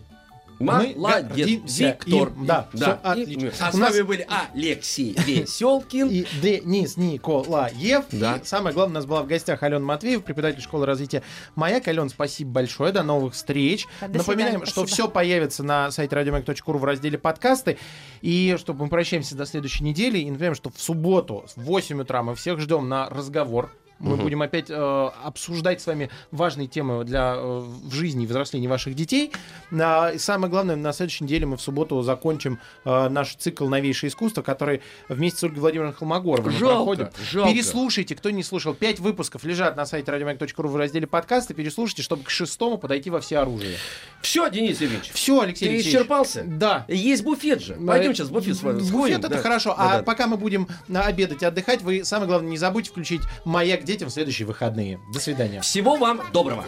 Мы 0.60 0.96
Молодец, 0.98 1.28
гордимся 1.28 1.84
Виктор. 2.06 2.30
им. 2.30 2.46
Да, 2.46 2.68
всё 2.74 2.94
И- 2.94 2.98
отлично. 3.04 3.52
А 3.60 3.70
У 3.70 3.72
с 3.72 3.76
нас- 3.76 3.92
вами 3.94 4.02
были 4.02 4.28
Алексей 4.54 5.14
Веселкин. 5.26 6.08
И 6.10 6.26
Денис 6.42 6.98
Николаев. 6.98 8.06
Да. 8.12 8.38
И 8.38 8.46
самое 8.46 8.74
главное, 8.74 8.94
у 8.94 8.96
нас 8.96 9.06
была 9.06 9.22
в 9.24 9.28
гостях 9.28 9.62
Алена 9.64 9.86
Матвеев, 9.86 10.24
преподаватель 10.24 10.62
школы 10.62 10.86
развития 10.86 11.22
«Маяк». 11.56 11.88
Ален, 11.88 12.10
спасибо 12.10 12.52
большое. 12.52 12.92
До 12.92 13.04
новых 13.04 13.34
встреч. 13.36 13.86
Да, 14.02 14.08
до 14.08 14.18
Напоминаем, 14.20 14.52
свидания, 14.54 14.66
что 14.66 14.82
спасибо. 14.82 14.94
все 14.96 15.08
появится 15.10 15.64
на 15.64 15.92
сайте 15.92 16.16
radiomag.ru 16.16 16.78
в 16.78 16.84
разделе 16.86 17.18
«Подкасты». 17.18 17.78
И 18.22 18.56
чтобы 18.60 18.86
мы 18.86 18.90
прощаемся 18.90 19.36
до 19.36 19.46
следующей 19.46 19.84
недели. 19.84 20.18
И 20.20 20.26
напоминаем, 20.26 20.56
что 20.56 20.70
в 20.70 20.82
субботу 20.82 21.46
в 21.56 21.62
8 21.64 22.02
утра 22.02 22.24
мы 22.24 22.34
всех 22.36 22.60
ждем 22.60 22.90
на 22.90 23.10
разговор. 23.10 23.72
Мы 24.00 24.14
Мгм. 24.16 24.24
будем 24.24 24.42
опять 24.42 24.70
э, 24.70 25.10
обсуждать 25.24 25.82
с 25.82 25.88
вами 25.88 26.10
важные 26.32 26.68
темы 26.68 27.04
для 27.04 27.34
э, 27.36 27.60
в 27.60 27.92
жизни 27.94 28.24
и 28.26 28.28
взросления 28.28 28.68
ваших 28.68 28.94
детей. 28.96 29.32
А, 29.72 30.10
и 30.12 30.18
самое 30.18 30.50
главное, 30.52 30.76
на 30.76 30.94
следующей 30.94 31.24
неделе 31.24 31.46
мы 31.46 31.58
в 31.58 31.62
субботу 31.62 32.02
закончим 32.04 32.60
э, 32.86 33.10
наш 33.10 33.36
цикл 33.36 33.68
«Новейшее 33.68 34.10
искусство», 34.10 34.42
который 34.44 34.82
вместе 35.10 35.40
с 35.40 35.44
Ольгой 35.44 35.60
Владимировной 35.62 35.96
Холмогоровой 35.96 36.52
мы 36.52 36.58
Жалко, 36.60 36.76
проходим. 36.76 37.10
жалко. 37.32 37.52
Переслушайте, 37.52 38.16
кто 38.16 38.30
не 38.30 38.44
слушал. 38.44 38.74
Пять 38.74 39.00
выпусков 39.00 39.44
лежат 39.44 39.76
на 39.76 39.86
сайте 39.86 40.12
radiomag.ru 40.12 40.68
в 40.68 40.76
разделе 40.76 41.08
подкасты. 41.08 41.54
Переслушайте, 41.54 42.04
чтобы 42.04 42.24
к 42.24 42.30
шестому 42.30 42.78
подойти 42.78 43.10
во 43.10 43.20
все 43.20 43.38
оружие. 43.40 43.78
Все, 44.22 44.50
Денис 44.50 44.80
Евгеньевич. 44.80 45.12
Все, 45.12 45.42
Алексей 45.42 45.66
Ты 45.66 45.74
Алексеевич. 45.76 45.96
исчерпался? 45.96 46.44
Да. 46.46 46.86
Есть 46.88 47.24
буфет 47.24 47.62
же. 47.64 47.74
Пойдем 47.76 48.14
сейчас 48.14 48.30
буфет 48.30 48.56
с 48.58 48.64
вами 48.64 48.80
Буфет 48.82 49.20
это 49.20 49.30
да. 49.30 49.38
хорошо. 49.38 49.74
А 49.78 49.90
Да-да. 49.94 50.04
пока 50.04 50.28
мы 50.28 50.38
будем 50.38 50.68
на 50.88 51.02
обедать 51.02 51.42
и 51.42 51.46
отдыхать, 51.46 51.82
вы 51.82 52.04
самое 52.04 52.28
главное 52.28 52.50
не 52.52 52.58
забудьте 52.58 52.92
включить 52.92 53.22
маяк 53.46 53.84
детям 53.88 54.10
в 54.10 54.14
следующие 54.14 54.46
выходные. 54.46 55.00
До 55.12 55.20
свидания. 55.20 55.62
Всего 55.62 55.96
вам 55.96 56.22
доброго. 56.32 56.66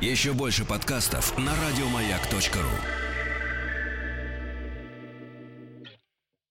Еще 0.00 0.32
больше 0.32 0.64
подкастов 0.64 1.36
на 1.38 1.52
радиомаяк.ру. 1.52 3.07